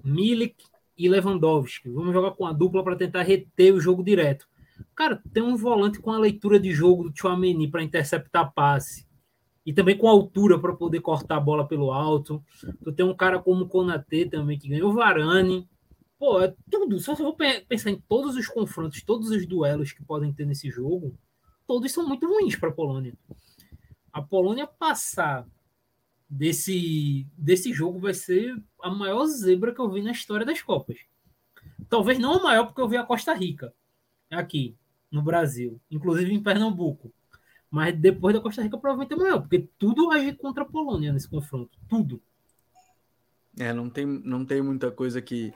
Milik 0.03 0.55
e 0.97 1.07
Lewandowski. 1.07 1.89
Vamos 1.89 2.13
jogar 2.13 2.31
com 2.31 2.45
a 2.45 2.53
dupla 2.53 2.83
para 2.83 2.95
tentar 2.95 3.21
reter 3.23 3.73
o 3.73 3.79
jogo 3.79 4.03
direto. 4.03 4.47
Cara, 4.95 5.21
tem 5.33 5.43
um 5.43 5.55
volante 5.55 5.99
com 5.99 6.11
a 6.11 6.19
leitura 6.19 6.59
de 6.59 6.71
jogo 6.71 7.09
do 7.09 7.17
Chouameni 7.17 7.69
para 7.69 7.83
interceptar 7.83 8.51
passe. 8.53 9.05
E 9.65 9.73
também 9.73 9.97
com 9.97 10.07
altura 10.07 10.57
para 10.57 10.73
poder 10.73 11.01
cortar 11.01 11.37
a 11.37 11.41
bola 11.41 11.67
pelo 11.67 11.91
alto. 11.91 12.41
Tu 12.83 12.91
tem 12.93 13.05
um 13.05 13.15
cara 13.15 13.37
como 13.37 13.65
o 13.65 13.67
Konatê 13.67 14.25
também 14.25 14.57
que 14.57 14.69
ganhou 14.69 14.91
o 14.91 14.93
Varane. 14.93 15.67
Pô, 16.17 16.41
é 16.41 16.53
tudo. 16.71 16.99
Se 16.99 17.07
você 17.07 17.21
for 17.21 17.35
pensar 17.67 17.91
em 17.91 18.01
todos 18.07 18.35
os 18.35 18.47
confrontos, 18.47 19.03
todos 19.03 19.29
os 19.29 19.45
duelos 19.45 19.91
que 19.91 20.03
podem 20.03 20.31
ter 20.31 20.45
nesse 20.45 20.69
jogo, 20.71 21.13
todos 21.67 21.91
são 21.91 22.07
muito 22.07 22.25
ruins 22.27 22.55
para 22.55 22.69
a 22.69 22.73
Polônia. 22.73 23.13
A 24.17 24.21
Polônia 24.23 24.65
passar 24.65 25.47
desse, 26.27 27.27
desse 27.37 27.71
jogo 27.71 27.99
vai 27.99 28.15
ser 28.15 28.59
a 28.81 28.89
maior 28.89 29.23
zebra 29.27 29.71
que 29.71 29.79
eu 29.79 29.87
vi 29.91 30.01
na 30.01 30.11
história 30.11 30.43
das 30.43 30.59
Copas. 30.59 30.97
Talvez 31.87 32.17
não 32.17 32.33
a 32.33 32.41
maior, 32.41 32.65
porque 32.65 32.81
eu 32.81 32.89
vi 32.89 32.97
a 32.97 33.03
Costa 33.03 33.31
Rica 33.35 33.71
aqui 34.31 34.75
no 35.11 35.21
Brasil, 35.21 35.79
inclusive 35.91 36.33
em 36.33 36.41
Pernambuco. 36.41 37.13
Mas 37.69 37.95
depois 37.95 38.33
da 38.33 38.41
Costa 38.41 38.63
Rica, 38.63 38.75
provavelmente 38.75 39.13
é 39.13 39.23
maior, 39.23 39.39
porque 39.41 39.69
tudo 39.77 40.09
age 40.09 40.33
contra 40.33 40.63
a 40.63 40.67
Polônia 40.67 41.13
nesse 41.13 41.29
confronto. 41.29 41.77
Tudo. 41.87 42.19
É, 43.59 43.71
não 43.71 43.87
tem, 43.87 44.03
não 44.07 44.43
tem 44.43 44.63
muita 44.63 44.89
coisa 44.89 45.21
que. 45.21 45.53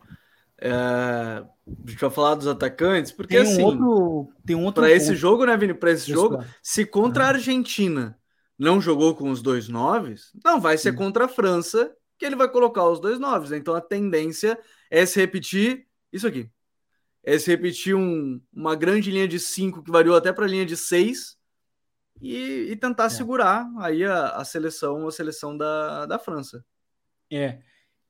É... 0.60 0.72
A 0.72 1.50
gente 1.88 2.00
vai 2.00 2.12
falar 2.12 2.36
dos 2.36 2.46
atacantes, 2.46 3.12
porque 3.12 3.38
tem 3.38 3.44
um 3.44 3.50
assim. 3.50 3.64
Outro, 3.64 4.34
tem 4.46 4.56
um 4.56 4.66
outro. 4.66 4.84
Para 4.84 4.92
esse 4.92 5.16
jogo, 5.16 5.48
né, 5.48 5.58
Vini? 5.58 5.74
Para 5.74 5.92
esse 5.92 6.12
jogo, 6.12 6.46
se 6.62 6.86
contra 6.86 7.26
a 7.26 7.30
Argentina 7.30 8.21
não 8.62 8.80
jogou 8.80 9.16
com 9.16 9.32
os 9.32 9.42
dois 9.42 9.68
noves, 9.68 10.32
não 10.46 10.62
vai 10.62 10.78
ser 10.78 10.94
contra 10.94 11.26
a 11.26 11.28
França 11.28 11.92
que 12.16 12.24
ele 12.24 12.36
vai 12.36 12.48
colocar 12.48 12.88
os 12.88 13.00
dois 13.00 13.18
noves. 13.18 13.50
Né? 13.50 13.58
Então 13.58 13.74
a 13.74 13.82
tendência 13.82 14.56
é 14.88 15.04
se 15.04 15.20
repetir 15.20 15.88
isso 16.14 16.28
aqui. 16.28 16.48
É 17.24 17.40
se 17.40 17.50
repetir 17.50 17.96
um, 17.96 18.40
uma 18.54 18.76
grande 18.76 19.10
linha 19.10 19.28
de 19.28 19.40
cinco 19.40 19.82
que 19.82 19.90
variou 19.90 20.16
até 20.16 20.32
para 20.32 20.46
a 20.46 20.48
linha 20.48 20.64
de 20.64 20.78
seis 20.78 21.40
e, 22.22 22.68
e 22.70 22.76
tentar 22.76 23.06
é. 23.06 23.10
segurar 23.10 23.68
aí 23.80 24.04
a, 24.04 24.28
a, 24.30 24.46
seleção, 24.46 25.08
a 25.08 25.12
seleção 25.12 25.58
da, 25.58 26.06
da 26.06 26.20
França. 26.20 26.64
É. 27.32 27.64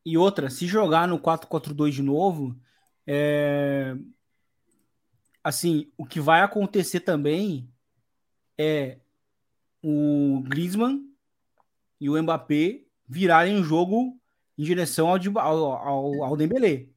E 0.05 0.17
outra, 0.17 0.49
se 0.49 0.67
jogar 0.67 1.07
no 1.07 1.17
4-4-2 1.17 1.91
de 1.91 2.03
novo, 2.03 2.59
é... 3.07 3.95
assim, 5.41 5.89
o 5.97 6.05
que 6.05 6.19
vai 6.19 6.41
acontecer 6.41 6.99
também 6.99 7.71
é 8.57 8.99
o 9.81 10.43
Griezmann 10.47 11.01
e 11.99 12.09
o 12.09 12.21
Mbappé 12.21 12.83
virarem 13.07 13.59
o 13.59 13.63
jogo 13.63 14.19
em 14.57 14.63
direção 14.63 15.09
ao, 15.09 15.39
ao, 15.39 16.23
ao 16.23 16.37
Dembélé. 16.37 16.87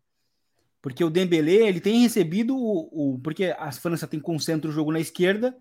Porque 0.81 1.03
o 1.03 1.11
Dembélé, 1.11 1.67
ele 1.67 1.81
tem 1.81 2.03
recebido 2.03 2.55
o, 2.57 3.15
o, 3.15 3.19
Porque 3.21 3.55
a 3.59 3.73
França 3.73 4.07
tem 4.07 4.21
concentra 4.21 4.71
o 4.71 4.73
jogo 4.73 4.93
na 4.93 5.01
esquerda 5.01 5.57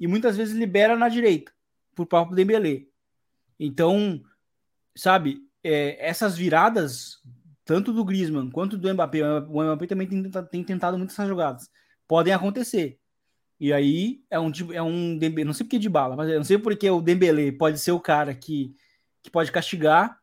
e 0.00 0.06
muitas 0.06 0.36
vezes 0.36 0.54
libera 0.54 0.96
na 0.96 1.08
direita, 1.08 1.52
por 1.94 2.06
próprio 2.06 2.34
Dembélé. 2.34 2.86
Então, 3.60 4.22
sabe, 4.96 5.40
é, 5.62 6.08
essas 6.08 6.36
viradas, 6.36 7.20
tanto 7.64 7.92
do 7.92 8.04
Griezmann 8.04 8.50
quanto 8.50 8.76
do 8.78 8.92
Mbappé, 8.92 9.20
o 9.42 9.62
Mbappé 9.62 9.86
também 9.86 10.08
tem, 10.08 10.30
tem 10.50 10.64
tentado 10.64 10.98
muitas 10.98 11.16
jogadas, 11.28 11.70
podem 12.08 12.32
acontecer. 12.32 12.98
E 13.62 13.72
aí 13.72 14.24
é 14.28 14.40
um 14.40 14.50
é 14.72 14.82
um 14.82 15.16
Dembélé, 15.16 15.46
não 15.46 15.52
sei 15.52 15.64
porque 15.64 15.78
de 15.78 15.88
bala, 15.88 16.16
mas 16.16 16.28
eu 16.28 16.34
não 16.34 16.42
sei 16.42 16.58
porque 16.58 16.90
o 16.90 17.00
Dembélé 17.00 17.52
pode 17.52 17.78
ser 17.78 17.92
o 17.92 18.00
cara 18.00 18.34
que, 18.34 18.74
que 19.22 19.30
pode 19.30 19.52
castigar, 19.52 20.18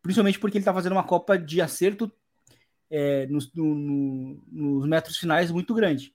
principalmente 0.00 0.38
porque 0.38 0.56
ele 0.56 0.62
está 0.62 0.72
fazendo 0.72 0.92
uma 0.92 1.04
Copa 1.04 1.36
de 1.36 1.60
acerto 1.60 2.10
é, 2.88 3.26
nos, 3.26 3.52
no, 3.52 4.42
nos 4.50 4.88
metros 4.88 5.18
finais 5.18 5.50
muito 5.50 5.74
grande. 5.74 6.14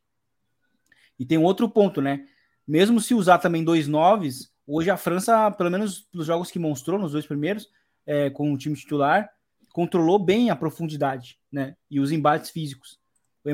E 1.19 1.23
tem 1.23 1.37
um 1.37 1.43
outro 1.43 1.69
ponto, 1.69 2.01
né? 2.01 2.25
Mesmo 2.67 2.99
se 2.99 3.13
usar 3.13 3.37
também 3.37 3.63
dois 3.63 3.87
noves, 3.87 4.51
hoje 4.65 4.89
a 4.89 4.97
França, 4.97 5.51
pelo 5.51 5.69
menos 5.69 6.09
nos 6.11 6.25
jogos 6.25 6.49
que 6.49 6.57
mostrou, 6.57 6.97
nos 6.97 7.11
dois 7.11 7.27
primeiros, 7.27 7.69
é, 8.07 8.31
com 8.31 8.51
o 8.51 8.57
time 8.57 8.75
titular, 8.75 9.29
controlou 9.71 10.17
bem 10.17 10.49
a 10.49 10.55
profundidade, 10.55 11.37
né? 11.51 11.75
E 11.91 11.99
os 11.99 12.11
embates 12.11 12.49
físicos. 12.49 12.99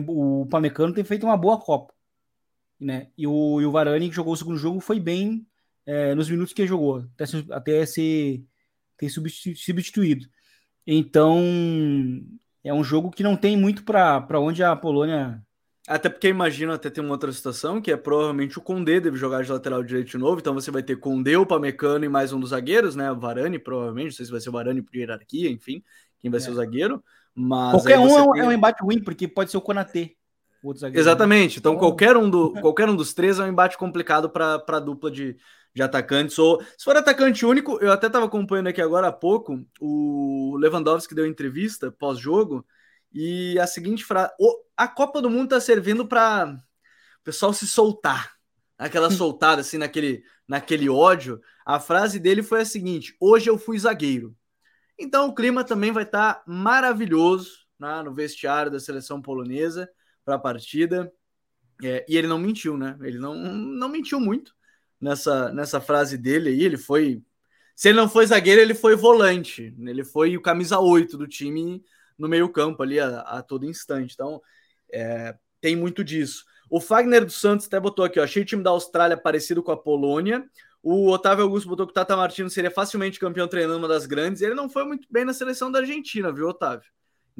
O, 0.07 0.43
o 0.43 0.45
Pamecano 0.45 0.93
tem 0.93 1.03
feito 1.03 1.25
uma 1.25 1.35
boa 1.35 1.59
Copa 1.59 1.93
né? 2.81 3.07
E 3.17 3.27
o, 3.27 3.61
e 3.61 3.65
o 3.65 3.71
Varane, 3.71 4.09
que 4.09 4.15
jogou 4.15 4.33
o 4.33 4.37
segundo 4.37 4.57
jogo, 4.57 4.79
foi 4.81 4.99
bem 4.99 5.45
é, 5.85 6.15
nos 6.15 6.29
minutos 6.29 6.53
que 6.53 6.61
ele 6.63 6.67
jogou, 6.69 7.05
até, 7.17 7.25
até 7.51 7.85
ser 7.85 8.43
ter 8.97 9.09
substituído. 9.09 10.27
Então, 10.85 11.39
é 12.63 12.73
um 12.73 12.83
jogo 12.83 13.11
que 13.11 13.23
não 13.23 13.35
tem 13.35 13.57
muito 13.57 13.83
para 13.83 14.39
onde 14.39 14.63
a 14.63 14.75
Polônia. 14.75 15.41
Até 15.87 16.09
porque 16.09 16.27
imagino 16.27 16.71
até 16.71 16.89
ter 16.89 17.01
uma 17.01 17.11
outra 17.11 17.31
situação, 17.31 17.81
que 17.81 17.91
é 17.91 17.97
provavelmente 17.97 18.57
o 18.59 18.61
Condé 18.61 18.99
deve 18.99 19.17
jogar 19.17 19.43
de 19.43 19.51
lateral 19.51 19.83
direito 19.83 20.11
de 20.11 20.17
novo, 20.17 20.39
então 20.39 20.53
você 20.53 20.69
vai 20.69 20.83
ter 20.83 20.95
Condé, 20.97 21.37
o 21.37 21.45
Pamecano 21.45 22.05
e 22.05 22.09
mais 22.09 22.31
um 22.31 22.39
dos 22.39 22.51
zagueiros, 22.51 22.95
né? 22.95 23.11
O 23.11 23.19
Varane, 23.19 23.57
provavelmente, 23.57 24.05
não 24.05 24.11
sei 24.11 24.25
se 24.25 24.31
vai 24.31 24.39
ser 24.39 24.49
o 24.49 24.53
Varane 24.53 24.81
por 24.81 24.95
hierarquia, 24.95 25.49
enfim, 25.49 25.83
quem 26.19 26.29
vai 26.29 26.39
É. 26.39 26.43
ser 26.43 26.51
o 26.51 26.55
zagueiro. 26.55 27.03
Mas 27.33 27.71
Qualquer 27.71 27.97
um 27.97 28.17
é 28.17 28.21
um, 28.21 28.31
tem- 28.33 28.41
é 28.41 28.45
um 28.45 28.51
embate 28.51 28.83
ruim, 28.83 29.01
porque 29.03 29.27
pode 29.27 29.49
ser 29.49 29.57
o 29.57 29.61
Konatê. 29.61 30.15
O 30.63 30.67
outro 30.67 30.81
zagueiro. 30.81 31.01
Exatamente. 31.01 31.59
Então, 31.59 31.73
Então- 31.73 31.79
qualquer 31.79 32.15
um, 32.17 32.29
do, 32.29 32.53
qualquer 32.53 32.87
um 32.89 32.95
dos 32.95 33.13
três 33.13 33.39
é 33.39 33.43
um 33.43 33.47
embate 33.47 33.77
complicado 33.77 34.29
para 34.29 34.63
a 34.67 34.79
dupla 34.79 35.09
de, 35.11 35.35
de 35.73 35.81
atacantes. 35.81 36.37
Ou 36.39 36.61
se 36.77 36.83
for 36.83 36.95
atacante 36.95 37.45
único, 37.45 37.77
eu 37.81 37.91
até 37.91 38.07
estava 38.07 38.25
acompanhando 38.25 38.67
aqui 38.67 38.81
agora 38.81 39.07
há 39.07 39.11
pouco 39.11 39.65
o 39.79 40.55
Lewandowski 40.59 41.15
deu 41.15 41.25
entrevista 41.25 41.91
pós-jogo 41.91 42.65
e 43.13 43.57
a 43.59 43.67
seguinte 43.67 44.03
frase: 44.05 44.31
"O- 44.39 44.63
a 44.77 44.87
Copa 44.87 45.21
do 45.21 45.29
Mundo 45.29 45.45
está 45.45 45.59
servindo 45.59 46.07
para 46.07 46.45
o 47.19 47.23
pessoal 47.23 47.53
se 47.53 47.67
soltar, 47.67 48.31
aquela 48.77 49.09
soltada 49.11 49.61
assim 49.61 49.77
naquele, 49.77 50.23
naquele 50.47 50.89
ódio. 50.89 51.39
A 51.65 51.79
frase 51.79 52.19
dele 52.19 52.41
foi 52.43 52.61
a 52.61 52.65
seguinte: 52.65 53.15
hoje 53.19 53.49
eu 53.49 53.57
fui 53.57 53.77
zagueiro. 53.79 54.35
Então 54.99 55.27
o 55.29 55.33
clima 55.35 55.63
também 55.63 55.91
vai 55.91 56.03
estar 56.03 56.43
maravilhoso 56.45 57.51
né, 57.79 58.01
no 58.03 58.13
vestiário 58.13 58.71
da 58.71 58.79
seleção 58.79 59.19
polonesa 59.21 59.89
para 60.23 60.35
a 60.35 60.39
partida. 60.39 61.11
É, 61.83 62.05
e 62.07 62.15
ele 62.15 62.27
não 62.27 62.37
mentiu, 62.37 62.77
né? 62.77 62.97
Ele 63.01 63.17
não, 63.17 63.35
não 63.35 63.89
mentiu 63.89 64.19
muito 64.19 64.53
nessa, 64.99 65.51
nessa 65.51 65.81
frase 65.81 66.17
dele 66.17 66.49
aí. 66.49 66.63
Ele 66.63 66.77
foi. 66.77 67.21
Se 67.75 67.89
ele 67.89 67.97
não 67.97 68.07
foi 68.07 68.27
zagueiro, 68.27 68.61
ele 68.61 68.75
foi 68.75 68.95
volante. 68.95 69.75
Ele 69.79 70.03
foi 70.03 70.37
o 70.37 70.41
camisa 70.41 70.79
8 70.79 71.17
do 71.17 71.27
time 71.27 71.83
no 72.17 72.27
meio-campo 72.27 72.83
ali 72.83 72.99
a, 72.99 73.21
a 73.21 73.41
todo 73.41 73.65
instante. 73.65 74.13
Então, 74.13 74.41
é, 74.93 75.35
tem 75.59 75.75
muito 75.75 76.03
disso. 76.03 76.45
O 76.69 76.79
Fagner 76.79 77.25
dos 77.25 77.39
Santos 77.39 77.65
até 77.65 77.79
botou 77.79 78.05
aqui, 78.05 78.19
ó, 78.19 78.23
achei 78.23 78.43
o 78.43 78.45
time 78.45 78.63
da 78.63 78.69
Austrália 78.69 79.17
parecido 79.17 79.63
com 79.63 79.71
a 79.71 79.77
Polônia. 79.77 80.47
O 80.83 81.09
Otávio 81.09 81.43
Augusto 81.43 81.67
botou 81.67 81.85
que 81.85 81.91
o 81.91 81.93
Tata 81.93 82.15
Martino 82.15 82.49
seria 82.49 82.71
facilmente 82.71 83.19
campeão 83.19 83.47
treinando 83.47 83.79
uma 83.79 83.87
das 83.87 84.05
grandes. 84.05 84.41
Ele 84.41 84.55
não 84.55 84.69
foi 84.69 84.85
muito 84.85 85.07
bem 85.11 85.25
na 85.25 85.33
seleção 85.33 85.71
da 85.71 85.79
Argentina, 85.79 86.31
viu, 86.31 86.47
Otávio? 86.47 86.89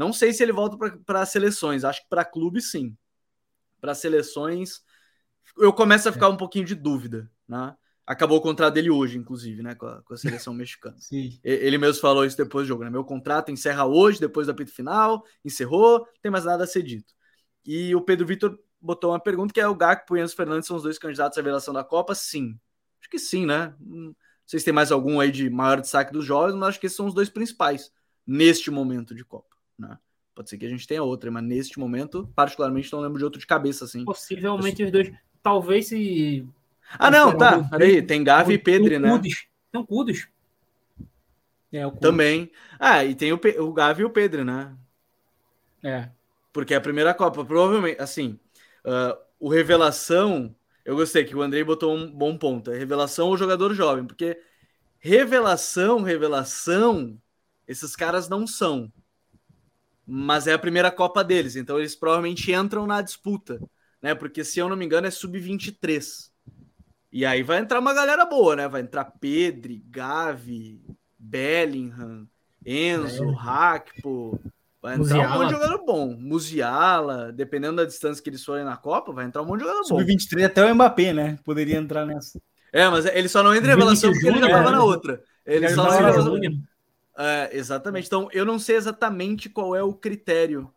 Não 0.02 0.12
sei 0.12 0.34
se 0.34 0.42
ele 0.42 0.52
volta 0.52 0.76
para 1.06 1.24
seleções. 1.28 1.84
Acho 1.84 2.02
que 2.02 2.10
para 2.10 2.26
clube, 2.26 2.60
sim. 2.60 2.98
Para 3.80 3.94
seleções, 3.94 4.82
eu 5.60 5.72
começo 5.72 6.10
a 6.10 6.12
ficar 6.12 6.28
um 6.28 6.36
pouquinho 6.36 6.66
de 6.66 6.74
dúvida, 6.74 7.30
né? 7.48 7.76
Acabou 8.04 8.40
o 8.40 8.42
contrato 8.42 8.74
dele 8.74 8.90
hoje, 8.90 9.20
inclusive, 9.20 9.62
né? 9.62 9.76
Com 9.76 9.86
a, 9.86 10.02
com 10.02 10.16
a 10.16 10.18
seleção 10.18 10.56
mexicana. 10.56 10.98
Sim. 11.00 11.40
Ele 11.44 11.78
mesmo 11.78 12.02
falou 12.02 12.26
isso 12.26 12.36
depois 12.36 12.66
do 12.66 12.70
jogo, 12.70 12.84
né? 12.84 12.90
Meu 12.90 13.06
contrato 13.06 13.52
encerra 13.52 13.86
hoje, 13.86 14.20
depois 14.20 14.48
do 14.48 14.50
apito 14.50 14.74
final, 14.74 15.24
encerrou, 15.46 16.00
não 16.00 16.08
tem 16.20 16.32
mais 16.32 16.46
nada 16.46 16.64
a 16.64 16.68
ser 16.68 16.82
dito. 16.82 17.14
E 17.64 17.94
o 17.96 18.02
Pedro 18.02 18.26
Vitor 18.26 18.60
botou 18.82 19.12
uma 19.12 19.20
pergunta 19.20 19.54
que 19.54 19.62
é 19.62 19.68
o 19.68 19.76
Gakpo 19.76 20.18
e 20.18 20.20
o 20.20 20.24
Enzo 20.24 20.36
Fernandes 20.36 20.66
são 20.66 20.78
os 20.78 20.84
dois 20.84 20.98
candidatos 20.98 21.38
à 21.38 21.42
revelação 21.42 21.76
da 21.76 21.84
Copa? 21.84 22.16
Sim. 22.16 22.60
Acho 23.00 23.10
que 23.10 23.20
sim, 23.20 23.46
né? 23.46 23.76
Não 23.80 24.16
sei 24.48 24.58
se 24.58 24.66
tem 24.66 24.74
mais 24.74 24.92
algum 24.92 25.20
aí 25.20 25.32
de 25.32 25.48
maior 25.48 25.80
destaque 25.80 26.12
dos 26.12 26.26
jogos, 26.26 26.56
mas 26.56 26.70
acho 26.70 26.80
que 26.80 26.88
esses 26.88 26.98
são 26.98 27.06
os 27.06 27.14
dois 27.14 27.30
principais 27.30 27.92
neste 28.26 28.72
momento 28.72 29.14
de 29.14 29.24
Copa, 29.24 29.56
né? 29.78 29.98
Pode 30.34 30.50
ser 30.50 30.58
que 30.58 30.66
a 30.66 30.70
gente 30.70 30.88
tenha 30.88 31.04
outra, 31.04 31.30
mas 31.30 31.44
neste 31.44 31.80
momento, 31.80 32.32
particularmente, 32.36 32.92
não 32.92 33.02
lembro 33.02 33.18
de 33.18 33.24
outro 33.24 33.40
de 33.40 33.46
cabeça, 33.46 33.86
assim. 33.86 34.06
Possivelmente 34.06 34.84
os 34.84 34.92
dois. 34.92 35.12
Talvez 35.44 35.88
se. 35.88 36.48
Ah, 36.98 37.12
não, 37.12 37.38
tá. 37.38 37.52
Rodrigo, 37.52 37.70
Peraí, 37.72 38.02
tem 38.02 38.24
Gavi 38.24 38.54
e 38.54 38.58
Pedri, 38.58 38.98
né? 38.98 39.10
Kudos. 39.12 39.48
Tem 39.72 39.82
o 39.82 39.86
Kudos. 39.86 40.28
É, 41.72 41.86
o. 41.86 41.92
Também. 41.92 42.52
Ah, 42.80 43.04
e 43.04 43.16
tem 43.16 43.32
o, 43.34 43.38
Pe- 43.38 43.60
o 43.60 43.74
Gavi 43.74 44.02
e 44.02 44.06
o 44.06 44.10
Pedri, 44.10 44.44
né? 44.44 44.76
É. 45.84 46.10
Porque 46.54 46.74
é 46.74 46.78
a 46.78 46.82
primeira 46.82 47.14
Copa, 47.14 47.44
provavelmente, 47.46 48.02
assim, 48.02 48.40
ah, 48.86 49.18
o 49.40 49.50
Revelação, 49.50 50.56
eu 50.86 50.96
gostei 50.96 51.26
que 51.26 51.36
o 51.36 51.42
Andrei 51.42 51.64
botou 51.64 51.96
um 51.96 52.10
bom 52.10 52.38
ponto, 52.38 52.72
é 52.72 52.78
Revelação 52.78 53.28
ou 53.28 53.38
jogador 53.38 53.74
jovem, 53.74 54.06
porque 54.06 54.40
Revelação, 55.00 56.02
Revelação, 56.04 57.20
esses 57.68 57.96
caras 57.96 58.30
não 58.30 58.46
são, 58.46 58.92
mas 60.14 60.46
é 60.46 60.54
a 60.54 60.60
primeira 60.60 60.92
Copa 60.92 61.24
deles, 61.24 61.56
então 61.56 61.80
eles 61.80 61.96
provavelmente 61.96 62.52
entram 62.52 62.86
na 62.86 63.02
disputa, 63.02 63.62
né, 64.02 64.14
porque 64.14 64.44
se 64.44 64.60
eu 64.60 64.68
não 64.68 64.76
me 64.76 64.86
engano 64.86 65.08
é 65.08 65.12
Sub-23, 65.12 66.30
e 67.14 67.26
aí 67.26 67.42
vai 67.44 67.60
entrar 67.60 67.80
uma 67.80 67.94
galera 67.94 68.26
boa, 68.26 68.58
né, 68.58 68.68
vai 68.68 68.82
entrar 68.82 69.06
Pedri, 69.06 69.82
Gavi, 69.90 70.82
Bellingham, 71.18 72.28
Enzo, 72.66 73.20
Bellingham. 73.20 73.40
Hakpo, 73.40 74.40
Vai 74.82 74.96
entrar 74.96 75.30
um 75.30 75.34
monte 75.34 75.50
de 75.50 75.54
jogador 75.54 75.86
bom. 75.86 76.18
Musiala, 76.18 77.32
dependendo 77.32 77.76
da 77.76 77.86
distância 77.86 78.22
que 78.22 78.32
eles 78.32 78.44
forem 78.44 78.66
na 78.66 78.76
Copa, 78.76 79.14
vai 79.14 79.26
entrar 79.26 79.44
um 79.44 79.46
monte 79.46 79.60
de 79.60 79.66
jogador 79.66 79.88
bom. 79.88 80.00
Sub-23 80.00 80.46
até 80.46 80.66
o 80.66 80.74
Mbappé, 80.74 81.14
né? 81.14 81.38
Poderia 81.46 81.78
entrar 81.78 82.04
nessa. 82.04 82.42
É, 82.74 82.90
mas 82.90 83.06
ele 83.06 83.30
só 83.30 83.44
não 83.44 83.54
entra 83.54 83.68
em 83.68 83.76
revelação 83.76 84.12
porque 84.12 84.28
ele 84.28 84.40
já 84.40 84.50
tava 84.50 84.72
né? 84.72 84.78
na 84.78 84.84
outra. 84.84 85.22
Ele 85.46 85.66
Ele 85.66 85.76
só 85.76 85.84
não 85.84 86.38
entra. 86.38 86.52
É, 87.22 87.56
exatamente. 87.56 88.08
Então, 88.08 88.28
eu 88.32 88.44
não 88.46 88.58
sei 88.58 88.76
exatamente 88.76 89.48
qual 89.50 89.76
é 89.76 89.84
o 89.84 89.94
critério 89.94 90.72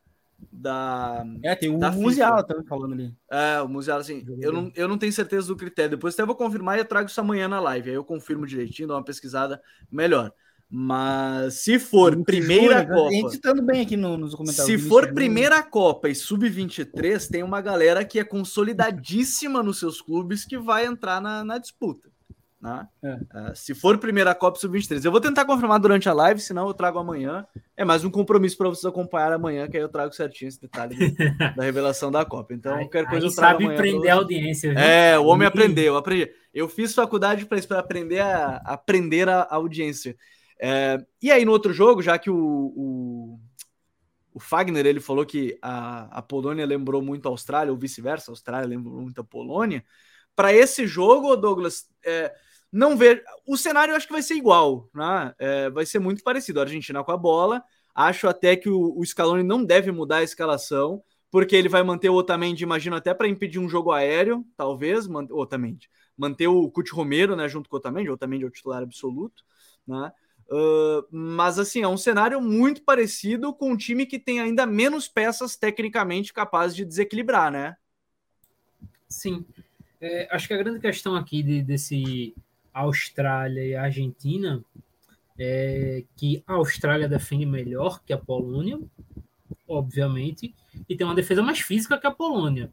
da. 0.53 1.25
É, 1.43 1.55
tem 1.55 1.75
o 1.75 1.79
Da 1.79 1.91
Musiala 1.91 2.37
FIFA. 2.39 2.47
também 2.49 2.67
falando 2.67 2.93
ali. 2.93 3.15
É, 3.31 3.61
o 3.63 3.69
Musiala, 3.69 4.01
assim, 4.01 4.25
eu 4.41 4.53
não, 4.53 4.71
eu 4.75 4.87
não 4.89 4.99
tenho 4.99 5.13
certeza 5.13 5.47
do 5.49 5.57
critério. 5.57 5.93
Depois 5.93 6.15
até 6.15 6.25
vou 6.27 6.37
confirmar 6.37 6.77
e 6.77 6.81
eu 6.81 6.85
trago 6.85 7.09
isso 7.09 7.21
amanhã 7.21 7.49
na 7.49 7.61
live. 7.61 7.91
Aí 7.91 7.97
eu 7.97 8.05
confirmo 8.05 8.47
direitinho, 8.47 8.89
dou 8.89 8.97
uma 8.97 9.05
pesquisada 9.05 9.61
melhor. 9.91 10.33
Mas 10.69 11.55
se 11.63 11.79
for 11.79 12.25
primeira 12.25 12.85
Copa. 12.85 13.09
A 13.09 13.13
gente 13.13 13.31
citando 13.33 13.63
bem 13.63 13.83
aqui 13.83 13.97
no- 13.97 14.17
nos 14.17 14.35
comentários. 14.35 14.83
Se 14.83 14.89
for 14.89 15.13
primeira 15.13 15.63
Copa 15.63 16.09
e 16.09 16.15
sub-23, 16.15 17.29
tem 17.29 17.43
uma 17.43 17.61
galera 17.61 18.05
que 18.05 18.19
é 18.19 18.25
consolidadíssima 18.25 19.63
nos 19.63 19.79
seus 19.79 20.01
clubes 20.01 20.45
que 20.45 20.59
vai 20.59 20.85
entrar 20.87 21.21
na, 21.21 21.45
na 21.45 21.59
disputa. 21.59 22.11
Né? 22.65 22.89
É. 23.03 23.19
Ah, 23.31 23.55
se 23.55 23.75
for 23.75 23.99
primeira 23.99 24.35
Copa 24.35 24.57
e 24.57 24.61
sub-23, 24.63 25.05
eu 25.05 25.13
vou 25.13 25.21
tentar 25.21 25.45
confirmar 25.45 25.79
durante 25.79 26.09
a 26.09 26.15
live, 26.15 26.41
senão 26.41 26.67
eu 26.67 26.73
trago 26.73 26.99
amanhã. 26.99 27.47
É 27.77 27.85
mais 27.85 28.07
um 28.07 28.11
compromisso 28.11 28.57
para 28.57 28.71
vocês 28.71 28.87
acompanhar 28.87 29.35
amanhã, 29.35 29.69
que 29.69 29.77
aí 29.77 29.83
eu 29.83 29.89
trago 29.91 30.15
certinho 30.15 30.49
esse 30.49 30.63
detalhe 30.63 30.97
da 31.55 31.63
revelação 31.63 32.11
da 32.11 32.25
Copa. 32.25 32.55
Então, 32.55 32.79
qualquer 32.79 33.05
coisa 33.05 33.27
aí 33.27 33.31
eu 33.31 33.35
trago 33.37 33.53
sabe 33.53 33.65
amanhã. 33.65 33.79
prender 33.79 34.11
a 34.11 34.15
audiência. 34.15 34.71
viu? 34.71 34.79
É, 34.79 35.19
o 35.19 35.27
homem 35.27 35.47
aprendeu, 35.47 35.93
eu 35.93 35.97
aprendi. 35.99 36.31
Eu 36.55 36.67
fiz 36.67 36.95
faculdade 36.95 37.45
para 37.45 37.59
isso, 37.59 37.69
para 37.69 37.81
aprender 37.81 38.21
a 38.21 38.63
a 38.65 38.73
aprender 38.73 39.29
a, 39.29 39.43
a 39.43 39.57
audiência. 39.57 40.17
É, 40.59 40.97
e 41.21 41.31
aí, 41.31 41.45
no 41.45 41.53
outro 41.53 41.71
jogo, 41.71 42.01
já 42.01 42.19
que 42.19 42.31
o, 42.31 42.35
o, 42.35 43.41
o 44.33 44.41
Fagner 44.41 44.87
ele 44.87 45.01
falou 45.01 45.27
que 45.27 45.59
a, 45.61 46.19
a 46.19 46.23
Polônia 46.23 46.65
lembrou 46.65 47.03
muito 47.03 47.29
a 47.29 47.31
Austrália, 47.31 47.71
ou 47.71 47.79
vice-versa, 47.79 48.31
a 48.31 48.33
Austrália 48.33 48.67
lembrou 48.67 49.03
muito 49.03 49.21
a 49.21 49.25
Polônia. 49.25 49.85
Para 50.35 50.51
esse 50.51 50.87
jogo, 50.87 51.37
Douglas, 51.37 51.89
é, 52.03 52.33
não 52.75 52.97
ver. 52.97 53.23
O 53.47 53.57
cenário 53.57 53.93
eu 53.93 53.97
acho 53.97 54.07
que 54.07 54.13
vai 54.13 54.23
ser 54.23 54.35
igual, 54.35 54.91
né? 54.93 55.33
É, 55.39 55.71
vai 55.71 55.87
ser 55.87 56.01
muito 56.01 56.23
parecido. 56.25 56.59
A 56.59 56.65
Argentina 56.65 57.05
com 57.05 57.13
a 57.13 57.17
bola. 57.17 57.63
Acho 57.95 58.27
até 58.27 58.57
que 58.57 58.69
o, 58.69 58.99
o 58.99 59.07
Scaloni 59.07 59.45
não 59.45 59.65
deve 59.65 59.93
mudar 59.93 60.17
a 60.17 60.23
escalação 60.25 61.03
porque 61.31 61.57
ele 61.57 61.69
vai 61.69 61.83
manter 61.83 62.09
o 62.09 62.15
Otamendi, 62.15 62.63
imagino, 62.63 62.95
até 62.95 63.13
para 63.13 63.27
impedir 63.27 63.59
um 63.59 63.69
jogo 63.69 63.91
aéreo, 63.91 64.47
talvez, 64.57 65.09
man 65.09 65.27
Otamendi, 65.31 65.91
manter 66.17 66.47
o 66.47 66.71
Cuti 66.71 66.93
Romero, 66.93 67.35
né, 67.35 67.49
junto 67.49 67.69
com 67.69 67.75
o 67.75 67.79
Otamendi, 67.81 68.09
o 68.09 68.13
Otamendi 68.13 68.45
é 68.45 68.47
o 68.47 68.51
titular 68.53 68.85
absoluto, 68.85 69.43
né, 69.85 70.13
uh, 70.49 71.05
mas 71.11 71.59
assim, 71.59 71.83
é 71.83 71.89
um 71.89 71.97
cenário 71.97 72.41
muito 72.41 72.85
parecido 72.85 73.53
com 73.53 73.73
um 73.73 73.77
time 73.77 74.07
que 74.07 74.17
tem 74.17 74.39
ainda 74.39 74.65
menos 74.65 75.09
peças 75.09 75.57
tecnicamente 75.57 76.33
capazes 76.33 76.77
de 76.77 76.85
desequilibrar, 76.85 77.51
né? 77.51 77.77
Sim. 79.09 79.45
É, 80.01 80.29
acho 80.31 80.47
que 80.47 80.55
a 80.55 80.59
grande 80.59 80.79
questão 80.79 81.17
aqui 81.17 81.43
de- 81.43 81.63
desse 81.63 82.33
Austrália 82.81 83.65
e 83.65 83.75
Argentina 83.75 84.65
é 85.39 86.05
que 86.17 86.43
a 86.47 86.55
Austrália 86.55 87.09
defende 87.09 87.47
melhor 87.47 88.03
que 88.05 88.13
a 88.13 88.19
Polônia, 88.19 88.79
obviamente, 89.67 90.55
e 90.89 90.97
tem 90.97 91.07
uma 91.07 91.15
defesa 91.15 91.43
mais 91.43 91.61
física 91.61 91.99
que 91.99 92.07
a 92.07 92.11
Polônia. 92.11 92.73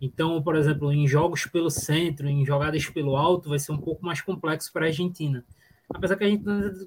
Então, 0.00 0.42
por 0.42 0.56
exemplo, 0.56 0.92
em 0.92 1.06
jogos 1.06 1.46
pelo 1.46 1.70
centro, 1.70 2.28
em 2.28 2.44
jogadas 2.44 2.88
pelo 2.88 3.16
alto, 3.16 3.50
vai 3.50 3.58
ser 3.58 3.72
um 3.72 3.78
pouco 3.78 4.04
mais 4.04 4.20
complexo 4.20 4.72
para 4.72 4.86
a 4.86 4.88
Argentina. 4.88 5.44
Apesar 5.88 6.16
que 6.16 6.24
a 6.24 6.28
gente 6.28 6.44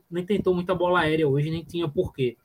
nem 0.09 0.25
tentou 0.25 0.55
muita 0.55 0.73
bola 0.73 1.01
aérea 1.01 1.27
hoje, 1.27 1.51
nem 1.51 1.63
tinha 1.63 1.87
porquê. 1.87 2.37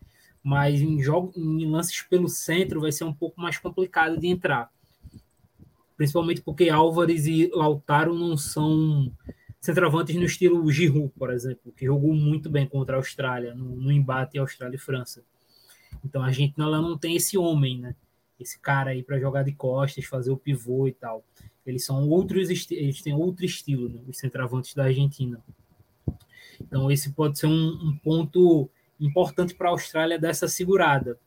Mas 0.43 0.81
em, 0.81 1.01
jogos, 1.01 1.37
em 1.37 1.71
lances 1.71 2.03
pelo 2.03 2.29
centro 2.29 2.81
vai 2.81 2.93
ser 2.93 3.05
um 3.05 3.13
pouco 3.13 3.41
mais 3.41 3.59
complicado 3.59 4.19
de 4.19 4.27
entrar 4.27 4.71
principalmente 5.99 6.41
porque 6.41 6.71
Álvares 6.71 7.27
e 7.27 7.51
Lautaro 7.53 8.15
não 8.15 8.37
são 8.37 9.13
centroavantes 9.61 10.15
no 10.15 10.25
estilo 10.25 10.71
Giroud, 10.71 11.13
por 11.19 11.31
exemplo, 11.33 11.73
que 11.77 11.87
jogou 11.87 12.15
muito 12.15 12.49
bem 12.49 12.67
contra 12.67 12.97
a 12.97 12.99
Austrália, 12.99 13.55
no, 13.55 13.77
no 13.77 13.93
embate 13.93 14.39
Austrália 14.39 14.77
e 14.77 14.81
França. 14.81 15.23
Então 16.05 16.23
a 16.23 16.31
gente 16.31 16.61
ela 16.61 16.81
não 16.81 16.97
tem 16.97 17.17
esse 17.17 17.37
homem, 17.37 17.79
né? 17.79 17.95
Esse 18.39 18.59
cara 18.61 18.91
aí 18.91 19.03
para 19.03 19.19
jogar 19.19 19.43
de 19.43 19.53
costas, 19.53 20.05
fazer 20.05 20.31
o 20.31 20.37
pivô 20.37 20.87
e 20.87 20.93
tal. 20.93 21.25
Eles 21.67 21.85
são 21.85 22.09
outros, 22.09 22.49
eles 22.71 23.03
têm 23.03 23.15
outro 23.15 23.45
estilo, 23.45 23.89
né? 23.89 24.01
os 24.07 24.17
centroavantes 24.17 24.75
da 24.75 24.85
Argentina. 24.85 25.43
Então 26.61 26.91
esse 26.91 27.13
pode 27.13 27.39
ser 27.39 27.47
um, 27.47 27.69
um 27.83 27.99
ponto 27.99 28.71
importante 29.01 29.55
para 29.55 29.69
a 29.69 29.73
Austrália 29.73 30.19
dessa 30.19 30.47
segurada. 30.47 31.19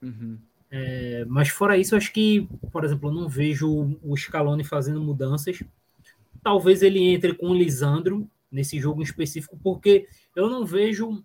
Uhum. 0.00 0.38
É, 0.70 1.24
mas 1.26 1.48
fora 1.48 1.78
isso, 1.78 1.96
acho 1.96 2.12
que, 2.12 2.46
por 2.70 2.84
exemplo, 2.84 3.08
eu 3.08 3.14
não 3.14 3.28
vejo 3.28 3.98
o 4.02 4.16
Scaloni 4.16 4.64
fazendo 4.64 5.00
mudanças. 5.00 5.62
Talvez 6.48 6.80
ele 6.80 7.00
entre 7.12 7.34
com 7.34 7.50
o 7.50 7.54
Lisandro 7.54 8.26
nesse 8.50 8.80
jogo 8.80 9.02
em 9.02 9.04
específico, 9.04 9.60
porque 9.62 10.08
eu 10.34 10.48
não 10.48 10.64
vejo 10.64 11.22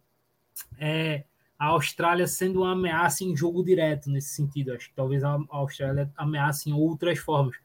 é, 0.78 1.24
a 1.57 1.67
Austrália 1.67 2.28
sendo 2.28 2.59
uma 2.59 2.74
ameaça 2.74 3.24
em 3.24 3.34
jogo 3.34 3.63
direto 3.63 4.09
nesse 4.09 4.36
sentido. 4.36 4.74
Acho 4.74 4.89
que 4.89 4.93
talvez 4.93 5.24
a 5.24 5.39
Austrália 5.47 6.11
ameace 6.17 6.69
em 6.69 6.74
outras 6.74 7.19
formas. 7.19 7.55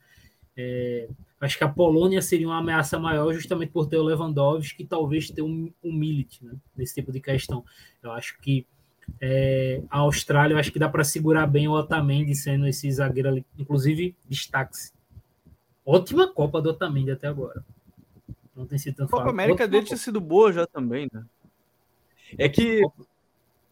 É, 0.56 1.08
acho 1.40 1.58
que 1.58 1.64
a 1.64 1.68
Polônia 1.68 2.22
seria 2.22 2.46
uma 2.46 2.58
ameaça 2.58 2.96
maior 2.96 3.32
justamente 3.32 3.72
por 3.72 3.88
ter 3.88 3.96
o 3.96 4.04
Lewandowski 4.04 4.84
e 4.84 4.86
talvez 4.86 5.28
ter 5.28 5.42
um, 5.42 5.68
um 5.82 5.92
Milit 5.92 6.44
né, 6.44 6.54
nesse 6.76 6.94
tipo 6.94 7.10
de 7.10 7.18
questão. 7.18 7.64
Eu 8.00 8.12
acho 8.12 8.40
que 8.40 8.68
é, 9.20 9.82
a 9.90 9.98
Austrália, 9.98 10.54
eu 10.54 10.58
acho 10.60 10.70
que 10.70 10.78
dá 10.78 10.88
para 10.88 11.02
segurar 11.02 11.48
bem 11.48 11.66
o 11.66 11.72
Otamendi 11.72 12.36
sendo 12.36 12.68
esse 12.68 12.88
zagueiro 12.92 13.30
ali, 13.30 13.44
inclusive 13.58 14.14
destaque-se. 14.28 14.96
Ótima 15.90 16.28
Copa 16.28 16.60
do 16.60 16.68
Otamendi 16.68 17.10
até 17.10 17.28
agora. 17.28 17.64
Não 18.54 18.66
tem 18.66 18.76
sido 18.76 18.96
tanto 18.96 19.08
A 19.14 19.18
Copa 19.20 19.30
América 19.30 19.66
dele 19.66 19.86
tinha 19.86 19.96
sido 19.96 20.20
boa 20.20 20.52
já 20.52 20.66
também, 20.66 21.08
né? 21.10 21.24
É 22.36 22.46
que 22.46 22.82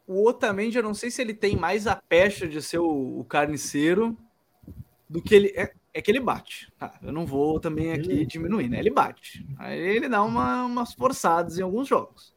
o 0.06 0.26
Otamendi, 0.26 0.78
eu 0.78 0.82
não 0.82 0.94
sei 0.94 1.10
se 1.10 1.20
ele 1.20 1.34
tem 1.34 1.56
mais 1.56 1.86
a 1.86 1.94
pecha 1.94 2.48
de 2.48 2.62
ser 2.62 2.78
o, 2.78 3.20
o 3.20 3.24
carniceiro 3.24 4.16
do 5.06 5.20
que 5.20 5.34
ele. 5.34 5.52
É, 5.54 5.74
é 5.92 6.00
que 6.00 6.10
ele 6.10 6.20
bate. 6.20 6.72
Tá? 6.78 6.98
Eu 7.02 7.12
não 7.12 7.26
vou 7.26 7.60
também 7.60 7.92
aqui 7.92 8.24
diminuir, 8.24 8.70
né? 8.70 8.78
Ele 8.78 8.90
bate. 8.90 9.46
Aí 9.58 9.78
ele 9.78 10.08
dá 10.08 10.22
uma, 10.22 10.64
umas 10.64 10.94
forçadas 10.94 11.58
em 11.58 11.62
alguns 11.62 11.86
jogos. 11.86 12.32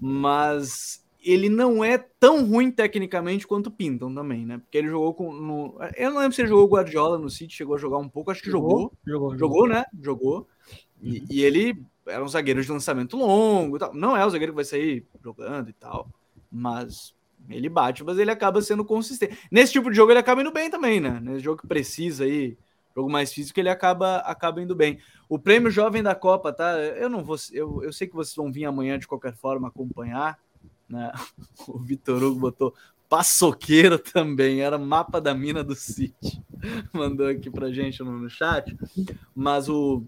Mas 0.00 1.01
ele 1.24 1.48
não 1.48 1.84
é 1.84 1.98
tão 1.98 2.44
ruim 2.44 2.70
tecnicamente 2.70 3.46
quanto 3.46 3.70
pintam 3.70 4.12
também, 4.12 4.44
né? 4.44 4.58
Porque 4.58 4.76
ele 4.76 4.88
jogou 4.88 5.14
com. 5.14 5.32
No... 5.32 5.76
Eu 5.96 6.10
não 6.10 6.18
lembro 6.18 6.34
se 6.34 6.42
ele 6.42 6.48
jogou 6.48 6.68
Guardiola 6.68 7.18
no 7.18 7.30
City, 7.30 7.54
chegou 7.54 7.76
a 7.76 7.78
jogar 7.78 7.98
um 7.98 8.08
pouco, 8.08 8.30
acho 8.30 8.42
que 8.42 8.50
jogou. 8.50 8.92
Jogou, 9.06 9.30
jogou, 9.30 9.38
jogou 9.38 9.68
né? 9.68 9.84
Jogou. 10.00 10.48
E, 11.00 11.18
uhum. 11.18 11.26
e, 11.30 11.42
ele 11.42 11.82
era 12.06 12.22
um 12.22 12.28
zagueiro 12.28 12.62
de 12.62 12.70
lançamento 12.70 13.16
longo 13.16 13.76
e 13.76 13.78
tal. 13.78 13.94
Não 13.94 14.16
é 14.16 14.26
o 14.26 14.30
zagueiro 14.30 14.52
que 14.52 14.56
vai 14.56 14.64
sair 14.64 15.06
jogando 15.22 15.70
e 15.70 15.72
tal. 15.72 16.08
Mas 16.50 17.14
ele 17.48 17.68
bate, 17.68 18.04
mas 18.04 18.18
ele 18.18 18.30
acaba 18.30 18.60
sendo 18.60 18.84
consistente. 18.84 19.36
Nesse 19.50 19.72
tipo 19.72 19.90
de 19.90 19.96
jogo 19.96 20.12
ele 20.12 20.18
acaba 20.18 20.40
indo 20.40 20.52
bem 20.52 20.70
também, 20.70 21.00
né? 21.00 21.20
Nesse 21.20 21.40
jogo 21.40 21.60
que 21.60 21.66
precisa 21.66 22.24
aí, 22.24 22.56
jogo 22.94 23.10
mais 23.10 23.32
físico, 23.32 23.58
ele 23.58 23.68
acaba, 23.68 24.18
acaba 24.18 24.60
indo 24.60 24.74
bem. 24.74 24.98
O 25.28 25.38
prêmio 25.38 25.70
jovem 25.70 26.02
da 26.02 26.14
Copa, 26.14 26.52
tá? 26.52 26.78
Eu 26.78 27.08
não 27.08 27.24
vou, 27.24 27.36
eu, 27.52 27.82
eu 27.82 27.92
sei 27.92 28.06
que 28.06 28.14
vocês 28.14 28.34
vão 28.34 28.52
vir 28.52 28.64
amanhã 28.64 28.98
de 28.98 29.08
qualquer 29.08 29.34
forma 29.34 29.68
acompanhar, 29.68 30.38
né? 30.92 31.12
O 31.66 31.78
Vitor 31.78 32.22
Hugo 32.22 32.38
botou 32.38 32.74
paçoqueiro 33.08 33.98
também, 33.98 34.60
era 34.60 34.78
mapa 34.78 35.20
da 35.20 35.34
mina 35.34 35.62
do 35.62 35.74
City. 35.74 36.42
Mandou 36.92 37.26
aqui 37.26 37.50
pra 37.50 37.72
gente 37.72 38.02
no, 38.02 38.18
no 38.18 38.30
chat. 38.30 38.76
Mas 39.34 39.68
o 39.68 40.04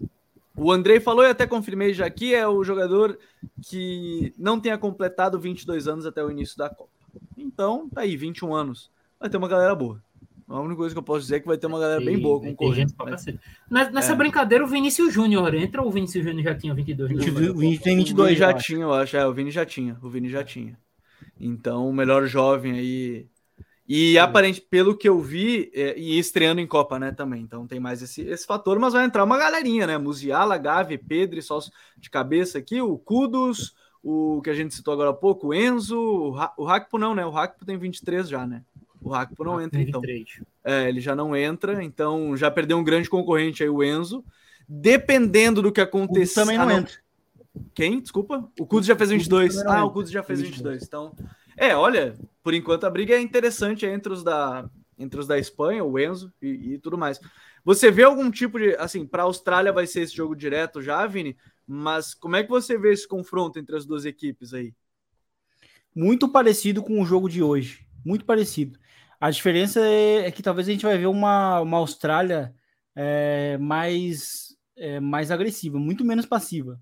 o 0.57 0.71
Andrei 0.71 1.01
falou 1.01 1.25
e 1.25 1.29
até 1.29 1.45
confirmei 1.45 1.93
já 1.93 2.05
aqui, 2.05 2.33
é 2.33 2.47
o 2.47 2.63
jogador 2.63 3.19
que 3.61 4.33
não 4.37 4.59
tenha 4.59 4.77
completado 4.77 5.37
22 5.37 5.85
anos 5.85 6.05
até 6.05 6.23
o 6.23 6.31
início 6.31 6.57
da 6.57 6.69
Copa. 6.69 6.89
Então, 7.37 7.89
tá 7.89 8.01
aí, 8.01 8.15
21 8.15 8.53
anos. 8.53 8.89
Vai 9.19 9.29
ter 9.29 9.35
uma 9.35 9.49
galera 9.49 9.75
boa. 9.75 10.01
A 10.47 10.59
única 10.59 10.77
coisa 10.77 10.93
que 10.93 10.99
eu 10.99 11.03
posso 11.03 11.21
dizer 11.21 11.37
é 11.37 11.39
que 11.39 11.47
vai 11.47 11.57
ter 11.57 11.65
uma 11.65 11.79
galera 11.79 11.99
bem 12.03 12.19
boa 12.19 12.39
concorrendo. 12.39 12.93
Mas... 13.69 13.91
Nessa 13.91 14.13
é. 14.13 14.15
brincadeira, 14.15 14.63
o 14.63 14.67
Vinícius 14.67 15.11
Júnior 15.11 15.53
entra 15.55 15.81
ou 15.81 15.87
o 15.87 15.91
Vinícius 15.91 16.23
Júnior 16.23 16.43
já 16.43 16.55
tinha 16.55 16.73
22? 16.73 17.11
O 17.11 17.55
Vinícius 17.55 17.83
tem 17.83 17.97
22 17.97 18.33
o 18.33 18.35
já 18.35 18.53
tinha, 18.53 18.81
eu 18.81 18.93
acho. 18.93 19.17
É, 19.17 19.25
o 19.25 19.33
Vini 19.33 19.49
já 19.49 19.65
tinha. 19.65 19.97
O 20.03 20.09
Vini 20.09 20.29
já 20.29 20.43
tinha. 20.43 20.77
Então, 21.39 21.89
o 21.89 21.93
melhor 21.93 22.27
jovem 22.27 22.73
aí 22.73 23.27
e 23.87 24.17
aparente, 24.17 24.61
pelo 24.61 24.97
que 24.97 25.07
eu 25.07 25.19
vi, 25.19 25.71
é, 25.73 25.97
e 25.97 26.17
estreando 26.17 26.59
em 26.59 26.65
Copa, 26.65 26.97
né, 26.97 27.11
também. 27.11 27.43
Então 27.43 27.67
tem 27.67 27.79
mais 27.79 28.01
esse, 28.01 28.21
esse 28.23 28.45
fator, 28.45 28.79
mas 28.79 28.93
vai 28.93 29.05
entrar 29.05 29.23
uma 29.23 29.37
galerinha, 29.37 29.85
né? 29.85 29.97
Musiala, 29.97 30.57
Gavi, 30.57 30.97
Pedro, 30.97 31.39
só 31.41 31.59
de 31.95 32.09
cabeça 32.09 32.57
aqui, 32.57 32.81
o 32.81 32.97
Kudos, 32.97 33.75
o 34.01 34.41
que 34.41 34.49
a 34.49 34.55
gente 34.55 34.73
citou 34.73 34.91
agora 34.91 35.11
há 35.11 35.13
pouco, 35.13 35.47
o 35.47 35.53
Enzo, 35.53 35.99
o, 36.57 36.67
Hakpo 36.67 36.97
não, 36.97 37.13
né? 37.13 37.23
O 37.25 37.37
Hakpo 37.37 37.63
tem 37.63 37.77
23 37.77 38.27
já, 38.27 38.47
né? 38.47 38.63
O 39.05 39.13
Hakpo 39.13 39.43
não 39.43 39.61
entra, 39.61 39.79
então. 39.79 40.01
É, 40.63 40.89
ele 40.89 40.99
já 40.99 41.15
não 41.15 41.35
entra, 41.35 41.83
então 41.83 42.35
já 42.35 42.49
perdeu 42.49 42.75
um 42.75 42.83
grande 42.83 43.07
concorrente 43.07 43.61
aí, 43.61 43.69
o 43.69 43.83
Enzo. 43.83 44.25
Dependendo 44.67 45.61
do 45.61 45.71
que 45.71 45.79
acontecer. 45.79 46.41
Também 46.41 46.57
não, 46.57 46.63
ah, 46.63 46.67
não 46.67 46.77
entra. 46.79 46.95
Quem? 47.75 48.01
Desculpa? 48.01 48.49
O 48.59 48.65
Kudos 48.65 48.87
já 48.87 48.95
fez 48.95 49.11
22. 49.11 49.59
Ah, 49.59 49.85
o 49.85 49.91
Kudos 49.91 50.09
já 50.09 50.23
fez 50.23 50.41
22. 50.41 50.81
Então, 50.81 51.15
é, 51.55 51.75
olha, 51.75 52.17
por 52.41 52.55
enquanto 52.55 52.85
a 52.85 52.89
briga 52.89 53.13
é 53.13 53.21
interessante 53.21 53.85
entre 53.85 54.11
os 54.11 54.23
da, 54.23 54.67
entre 54.97 55.19
os 55.19 55.27
da 55.27 55.37
Espanha, 55.37 55.83
o 55.83 55.99
Enzo 55.99 56.33
e, 56.41 56.73
e 56.73 56.77
tudo 56.79 56.97
mais. 56.97 57.19
Você 57.63 57.91
vê 57.91 58.01
algum 58.01 58.31
tipo 58.31 58.57
de. 58.57 58.75
Assim, 58.77 59.05
para 59.05 59.21
a 59.21 59.25
Austrália 59.27 59.71
vai 59.71 59.85
ser 59.85 60.01
esse 60.01 60.15
jogo 60.15 60.35
direto 60.35 60.81
já, 60.81 61.05
Vini? 61.05 61.37
Mas 61.67 62.15
como 62.15 62.35
é 62.35 62.43
que 62.43 62.49
você 62.49 62.75
vê 62.75 62.91
esse 62.91 63.07
confronto 63.07 63.59
entre 63.59 63.75
as 63.75 63.85
duas 63.85 64.03
equipes 64.03 64.51
aí? 64.51 64.73
Muito 65.93 66.27
parecido 66.27 66.81
com 66.81 66.99
o 66.99 67.05
jogo 67.05 67.29
de 67.29 67.43
hoje. 67.43 67.85
Muito 68.03 68.25
parecido. 68.25 68.79
A 69.19 69.29
diferença 69.29 69.79
é, 69.79 70.27
é 70.27 70.31
que 70.31 70.43
talvez 70.43 70.67
a 70.67 70.71
gente 70.71 70.85
vai 70.85 70.97
ver 70.97 71.07
uma, 71.07 71.61
uma 71.61 71.77
Austrália 71.77 72.53
é, 72.95 73.57
mais, 73.57 74.55
é, 74.77 74.99
mais 74.99 75.31
agressiva, 75.31 75.77
muito 75.79 76.05
menos 76.05 76.25
passiva, 76.25 76.79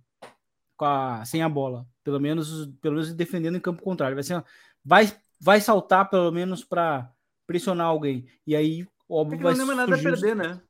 a, 0.79 1.23
sem 1.25 1.41
a 1.41 1.49
bola 1.49 1.87
pelo 2.03 2.19
menos, 2.19 2.67
pelo 2.81 2.95
menos 2.95 3.13
defendendo 3.13 3.55
em 3.55 3.61
campo 3.61 3.81
contrário. 3.81 4.15
Vai, 4.15 4.23
ser, 4.23 4.43
vai, 4.83 5.11
vai 5.39 5.61
saltar 5.61 6.09
pelo 6.09 6.31
menos 6.31 6.63
para 6.63 7.09
pressionar 7.47 7.87
alguém. 7.87 8.25
E 8.45 8.55
aí, 8.55 8.85
óbvio, 9.09 9.39
vai 9.39 9.55
Não 9.55 9.65
tem 9.65 9.75
nada 9.75 9.95
a 9.95 9.97
perder, 9.97 10.35
né? 10.35 10.61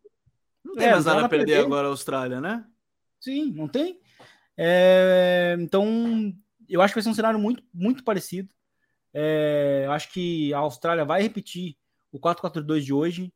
Não 0.64 0.76
tem 0.76 0.88
é, 0.88 0.91
mais 0.91 1.05
nada 1.05 1.26
a 1.26 1.30
perder, 1.30 1.45
perder, 1.45 1.66
agora 1.66 1.88
a 1.88 1.91
Austrália, 1.91 2.39
né? 2.39 2.64
Sim, 3.20 3.51
não 3.51 3.68
tem. 3.68 3.99
É, 4.55 5.57
então, 5.59 6.34
eu 6.70 6.82
acho 6.82 6.93
que 6.93 6.97
vai 6.97 7.03
ser 7.03 7.09
um 7.09 7.16
cenário 7.16 7.39
muito, 7.39 7.64
muito 7.74 8.03
parecido. 8.03 8.53
É, 9.14 9.86
acho 9.89 10.11
que 10.11 10.53
a 10.53 10.59
Austrália 10.59 11.05
vai 11.05 11.22
repetir 11.22 11.76
o 12.11 12.20
4-4-2 12.20 12.84
de 12.84 12.93
hoje 12.93 13.34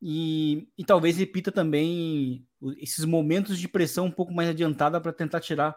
e, 0.00 0.68
e 0.78 0.84
talvez 0.84 1.16
repita 1.16 1.52
também 1.52 2.46
esses 2.78 3.04
momentos 3.04 3.58
de 3.58 3.68
pressão 3.68 4.06
um 4.06 4.10
pouco 4.10 4.32
mais 4.32 4.48
adiantada 4.48 5.00
para 5.00 5.12
tentar 5.12 5.40
tirar 5.40 5.76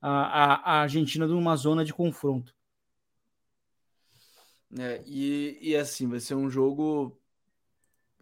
a, 0.00 0.72
a, 0.72 0.82
Argentina 0.82 1.26
numa 1.26 1.56
zona 1.56 1.84
de 1.84 1.94
confronto. 1.94 2.54
É, 4.78 5.02
e, 5.06 5.58
e 5.60 5.76
assim, 5.76 6.08
vai 6.08 6.18
ser 6.18 6.34
um 6.34 6.50
jogo. 6.50 7.18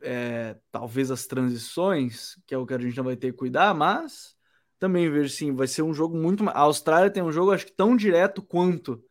É, 0.02 0.56
talvez 0.72 1.10
as 1.10 1.26
transições, 1.26 2.36
que 2.46 2.54
é 2.54 2.58
o 2.58 2.66
que 2.66 2.72
a 2.72 2.78
não 2.78 3.04
vai 3.04 3.16
ter 3.16 3.32
que 3.32 3.38
cuidar, 3.38 3.74
mas 3.74 4.34
também 4.78 5.10
vejo 5.10 5.28
sim, 5.28 5.52
vai 5.52 5.66
ser 5.66 5.82
um 5.82 5.92
jogo 5.92 6.16
muito. 6.16 6.48
A 6.48 6.60
Austrália 6.60 7.10
tem 7.10 7.22
um 7.22 7.32
jogo, 7.32 7.52
acho 7.52 7.66
que 7.66 7.72
tão 7.72 7.94
direto 7.94 8.42
quanto 8.42 9.04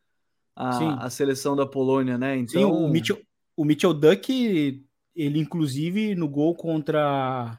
a, 0.60 1.06
a 1.06 1.10
seleção 1.10 1.56
da 1.56 1.64
Polônia, 1.64 2.18
né? 2.18 2.36
Então, 2.36 2.60
sim, 2.60 2.64
o 2.64 2.88
Mitchell, 2.88 3.18
o 3.56 3.64
Mitchell 3.64 3.94
Duck, 3.94 4.84
ele 5.14 5.38
inclusive 5.38 6.14
no 6.14 6.28
gol 6.28 6.54
contra 6.54 7.58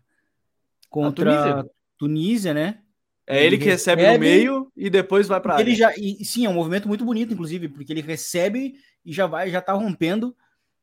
contra 0.89 1.33
Tunísia. 1.33 1.71
Tunísia, 1.97 2.53
né? 2.53 2.79
É 3.25 3.45
ele, 3.45 3.57
que 3.57 3.65
recebe, 3.65 4.01
recebe, 4.01 4.17
no 4.17 4.19
meio 4.19 4.71
e 4.75 4.89
depois 4.89 5.27
vai 5.27 5.39
para 5.39 5.61
ele 5.61 5.75
já 5.75 5.93
e, 5.95 6.25
sim 6.25 6.45
é 6.45 6.49
um 6.49 6.53
movimento 6.53 6.87
muito 6.87 7.05
bonito 7.05 7.31
inclusive 7.31 7.69
porque 7.69 7.93
ele 7.93 8.01
recebe 8.01 8.73
e 9.05 9.13
já 9.13 9.25
vai 9.25 9.49
já 9.49 9.61
tá 9.61 9.73
rompendo 9.73 10.35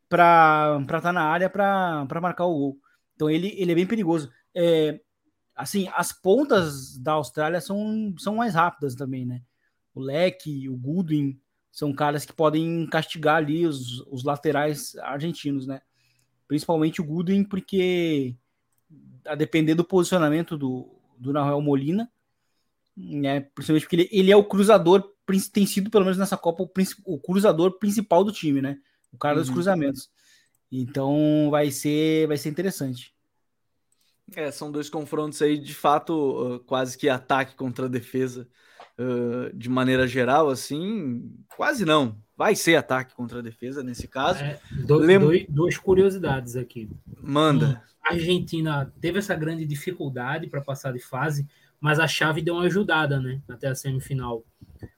para 0.09 0.81
para 0.87 0.99
estar 0.99 1.09
tá 1.09 1.13
na 1.13 1.25
área 1.25 1.51
para 1.51 2.07
marcar 2.23 2.47
o 2.47 2.57
gol 2.57 2.79
então 3.15 3.29
ele 3.29 3.55
ele 3.59 3.73
é 3.73 3.75
bem 3.75 3.87
perigoso 3.87 4.31
é, 4.55 4.99
assim 5.55 5.91
as 5.95 6.13
pontas 6.13 6.97
da 6.97 7.13
Austrália 7.13 7.61
são 7.61 8.15
são 8.17 8.37
mais 8.37 8.55
rápidas 8.55 8.95
também 8.95 9.27
né 9.27 9.43
o 9.93 10.01
Leque 10.01 10.69
o 10.71 10.77
Goodwin 10.77 11.39
são 11.79 11.93
caras 11.93 12.25
que 12.25 12.33
podem 12.33 12.87
castigar 12.87 13.37
ali 13.37 13.67
os, 13.67 14.01
os 14.11 14.25
laterais 14.25 14.97
argentinos 14.97 15.67
né 15.67 15.81
principalmente 16.47 17.01
o 17.01 17.05
Goodwin 17.05 17.45
porque 17.45 18.37
a 19.27 19.35
depender 19.35 19.75
do 19.75 19.85
posicionamento 19.85 20.57
do 20.57 20.95
do 21.19 21.33
Nahuel 21.33 21.61
Molina 21.61 22.11
né? 22.99 23.41
Principalmente 23.41 23.83
porque 23.85 23.97
ele, 23.97 24.09
ele 24.11 24.33
é 24.33 24.37
o 24.37 24.45
cruzador, 24.45 25.13
tem 25.53 25.65
sido, 25.65 25.91
pelo 25.91 26.05
menos 26.05 26.19
nessa 26.19 26.37
Copa, 26.37 26.65
o, 26.65 26.71
o 27.05 27.19
cruzador 27.21 27.79
principal 27.79 28.25
do 28.25 28.33
time, 28.33 28.61
né? 28.61 28.79
O 29.13 29.17
cara 29.17 29.37
uhum. 29.37 29.43
dos 29.43 29.51
cruzamentos. 29.51 30.11
Então 30.71 31.49
vai 31.51 31.71
ser, 31.71 32.27
vai 32.27 32.37
ser 32.37 32.49
interessante. 32.49 33.15
É, 34.35 34.51
são 34.51 34.71
dois 34.71 34.91
confrontos 34.91 35.41
aí, 35.41 35.57
de 35.57 35.73
fato, 35.73 36.63
quase 36.67 36.99
que 36.99 37.09
ataque 37.09 37.55
contra 37.55 37.89
defesa, 37.89 38.47
uh, 38.99 39.57
de 39.57 39.69
maneira 39.69 40.07
geral, 40.07 40.49
assim, 40.49 41.31
quase 41.57 41.85
não. 41.85 42.17
Vai 42.37 42.55
ser 42.55 42.77
ataque 42.77 43.15
contra 43.15 43.39
a 43.39 43.43
defesa 43.43 43.83
nesse 43.83 44.07
caso. 44.07 44.41
É, 44.41 44.61
do, 44.87 44.97
Lem... 44.99 45.19
dois, 45.19 45.47
duas 45.49 45.77
curiosidades 45.77 46.57
aqui. 46.57 46.89
Manda. 47.21 47.83
a 48.05 48.13
Argentina 48.15 48.93
teve 49.01 49.19
essa 49.19 49.35
grande 49.35 49.65
dificuldade 49.65 50.47
para 50.47 50.61
passar 50.61 50.93
de 50.93 51.01
fase, 51.01 51.47
mas 51.81 51.99
a 51.99 52.07
chave 52.07 52.43
deu 52.43 52.55
uma 52.55 52.65
ajudada, 52.65 53.21
né, 53.21 53.41
até 53.49 53.69
a 53.69 53.75
semifinal. 53.75 54.45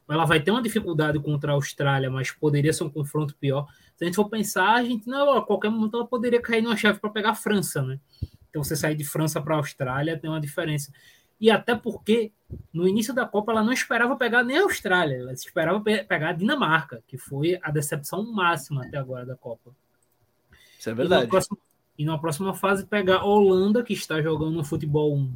Ela 0.09 0.25
vai 0.25 0.41
ter 0.41 0.51
uma 0.51 0.63
dificuldade 0.63 1.19
contra 1.21 1.53
a 1.53 1.55
Austrália, 1.55 2.11
mas 2.11 2.33
poderia 2.33 2.73
ser 2.73 2.85
um 2.85 2.91
confronto 2.91 3.37
pior. 3.37 3.67
Se 3.97 4.05
a 4.05 4.07
gente 4.07 4.17
for 4.17 4.29
pensar, 4.29 4.75
a 4.75 4.85
gente 4.85 5.07
não, 5.07 5.39
a 5.39 5.45
qualquer 5.47 5.71
momento 5.71 5.97
ela 5.97 6.07
poderia 6.07 6.41
cair 6.41 6.63
numa 6.63 6.77
chave 6.77 6.99
para 6.99 7.11
pegar 7.11 7.31
a 7.31 7.35
França, 7.35 7.81
né? 7.83 8.01
Então 8.49 8.65
você 8.65 8.75
sair 8.75 8.97
de 8.97 9.05
França 9.05 9.41
para 9.41 9.55
a 9.55 9.59
Austrália 9.59 10.19
tem 10.19 10.29
uma 10.29 10.41
diferença. 10.41 10.93
E 11.41 11.51
até 11.51 11.75
porque 11.75 12.33
no 12.73 12.87
início 12.87 13.15
da 13.15 13.27
Copa 13.27 13.53
ela 13.53 13.65
não 13.65 13.73
esperava 13.73 14.17
pegar 14.17 14.43
nem 14.43 14.59
a 14.59 14.63
Austrália, 14.63 15.17
ela 15.17 15.33
esperava 15.33 15.81
pe 15.81 16.05
pegar 16.05 16.31
a 16.31 16.33
Dinamarca, 16.33 17.03
que 17.07 17.17
foi 17.17 17.59
a 17.63 17.71
decepção 17.71 18.31
máxima 18.31 18.85
até 18.85 18.99
agora 18.99 19.25
da 19.25 19.37
Copa. 19.37 19.71
Isso 20.79 20.91
é 20.91 20.95
verdade. 20.95 21.25
E, 21.25 21.29
próxima, 21.29 21.59
e 21.99 22.05
na 22.05 22.19
próxima 22.19 22.55
fase 22.55 22.85
pegar 22.85 23.19
a 23.19 23.25
Holanda, 23.25 23.83
que 23.83 23.93
está 23.93 24.21
jogando 24.21 24.59
um 24.59 24.65
futebol 24.65 25.29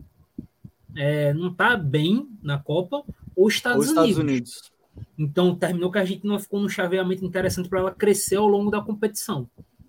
é, 0.96 1.32
não 1.32 1.48
está 1.48 1.76
bem 1.76 2.28
na 2.42 2.58
Copa, 2.58 3.02
ou 3.34 3.48
Estados, 3.48 3.78
ou 3.78 3.84
Estados 3.84 4.18
Unidos. 4.18 4.18
Unidos. 4.18 4.74
Então 5.18 5.54
terminou 5.54 5.90
que 5.90 5.98
a 5.98 6.04
gente 6.04 6.26
não 6.26 6.38
ficou 6.38 6.60
num 6.60 6.68
chaveamento 6.68 7.24
interessante 7.24 7.68
para 7.68 7.80
ela 7.80 7.90
crescer 7.90 8.36
ao 8.36 8.46
longo 8.46 8.70
da 8.70 8.80
competição. 8.80 9.48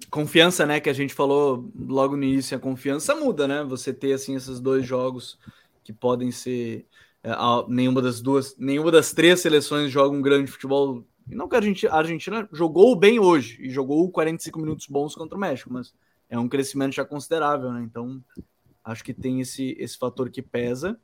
Confiança, 0.09 0.65
né? 0.65 0.79
Que 0.79 0.89
a 0.89 0.93
gente 0.93 1.13
falou 1.13 1.69
logo 1.77 2.15
no 2.15 2.23
início, 2.23 2.57
a 2.57 2.59
confiança 2.59 3.15
muda, 3.15 3.47
né? 3.47 3.63
Você 3.63 3.93
ter 3.93 4.13
assim 4.13 4.35
esses 4.35 4.59
dois 4.59 4.85
jogos 4.85 5.37
que 5.85 5.93
podem 5.93 6.31
ser 6.31 6.87
é, 7.23 7.31
nenhuma 7.69 8.01
das 8.01 8.19
duas, 8.19 8.57
nenhuma 8.57 8.91
das 8.91 9.13
três 9.13 9.39
seleções 9.39 9.91
joga 9.91 10.15
um 10.15 10.21
grande 10.21 10.51
futebol. 10.51 11.05
Não 11.27 11.47
que 11.47 11.55
a 11.55 11.59
Argentina, 11.59 11.93
a 11.93 11.97
Argentina 11.97 12.49
jogou 12.51 12.95
bem 12.95 13.19
hoje 13.19 13.57
e 13.61 13.69
jogou 13.69 14.11
45 14.11 14.59
minutos 14.59 14.87
bons 14.87 15.15
contra 15.15 15.37
o 15.37 15.39
México, 15.39 15.71
mas 15.71 15.93
é 16.29 16.37
um 16.37 16.49
crescimento 16.49 16.93
já 16.93 17.05
considerável, 17.05 17.71
né? 17.71 17.83
Então 17.83 18.21
acho 18.83 19.03
que 19.03 19.13
tem 19.13 19.39
esse, 19.41 19.75
esse 19.79 19.97
fator 19.97 20.29
que 20.29 20.41
pesa. 20.41 20.99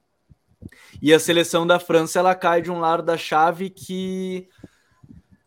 E 1.02 1.14
a 1.14 1.20
seleção 1.20 1.66
da 1.66 1.80
França 1.80 2.20
ela 2.20 2.36
cai 2.36 2.62
de 2.62 2.72
um 2.72 2.80
lado 2.80 3.04
da 3.04 3.18
chave 3.18 3.70
que 3.70 4.48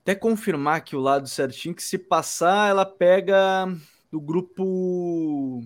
até 0.03 0.15
confirmar 0.15 0.77
aqui 0.77 0.95
o 0.95 1.01
lado 1.01 1.29
certinho 1.29 1.75
que 1.75 1.83
se 1.83 1.99
passar 1.99 2.69
ela 2.69 2.85
pega 2.85 3.67
do 4.13 4.21
grupo 4.21 5.65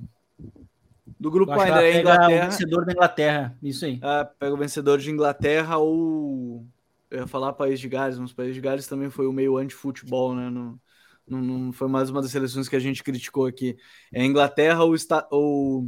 do 1.19 1.31
grupo 1.31 1.53
ainda 1.53 1.83
é 1.83 2.01
Inglaterra. 2.01 2.47
O 2.47 2.51
vencedor 2.51 2.85
da 2.85 2.93
Inglaterra, 2.93 3.59
isso 3.62 3.85
aí. 3.85 3.99
Ah, 4.03 4.29
pega 4.39 4.55
o 4.55 4.59
vencedor 4.59 4.99
de 4.99 5.11
Inglaterra 5.11 5.79
ou 5.79 6.66
eu 7.11 7.21
ia 7.21 7.27
falar 7.27 7.53
País 7.53 7.81
de 7.81 7.89
Gales, 7.89 8.19
mas 8.19 8.33
País 8.33 8.55
de 8.55 8.61
Gales 8.61 8.87
também 8.87 9.11
foi 9.11 9.27
o 9.27 9.33
meio 9.33 9.57
anti-futebol, 9.57 10.35
né? 10.35 10.51
No, 10.51 10.81
não, 11.27 11.41
não, 11.41 11.73
foi 11.73 11.89
mais 11.89 12.11
uma 12.11 12.23
das 12.23 12.31
seleções 12.31 12.69
que 12.69 12.77
a 12.77 12.81
gente 12.81 13.03
criticou 13.03 13.47
aqui. 13.47 13.77
É 14.12 14.25
Inglaterra 14.25 14.83
ou, 14.85 14.95
está, 14.95 15.27
ou 15.31 15.85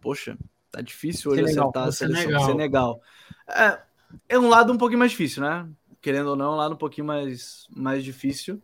Poxa, 0.00 0.38
tá 0.70 0.80
difícil 0.80 1.30
hoje 1.30 1.42
Senegal, 1.42 1.64
acertar 1.64 1.88
a 1.88 1.92
seleção 1.92 2.22
Senegal. 2.22 2.46
Senegal. 2.46 3.02
É, 3.48 3.80
é 4.28 4.38
um 4.38 4.48
lado 4.48 4.72
um 4.72 4.78
pouquinho 4.78 5.00
mais 5.00 5.10
difícil, 5.10 5.42
né? 5.42 5.68
Querendo 6.00 6.30
ou 6.30 6.36
não, 6.36 6.52
é 6.52 6.54
um 6.54 6.56
lado 6.56 6.74
um 6.74 6.78
pouquinho 6.78 7.06
mais, 7.06 7.66
mais 7.70 8.04
difícil. 8.04 8.62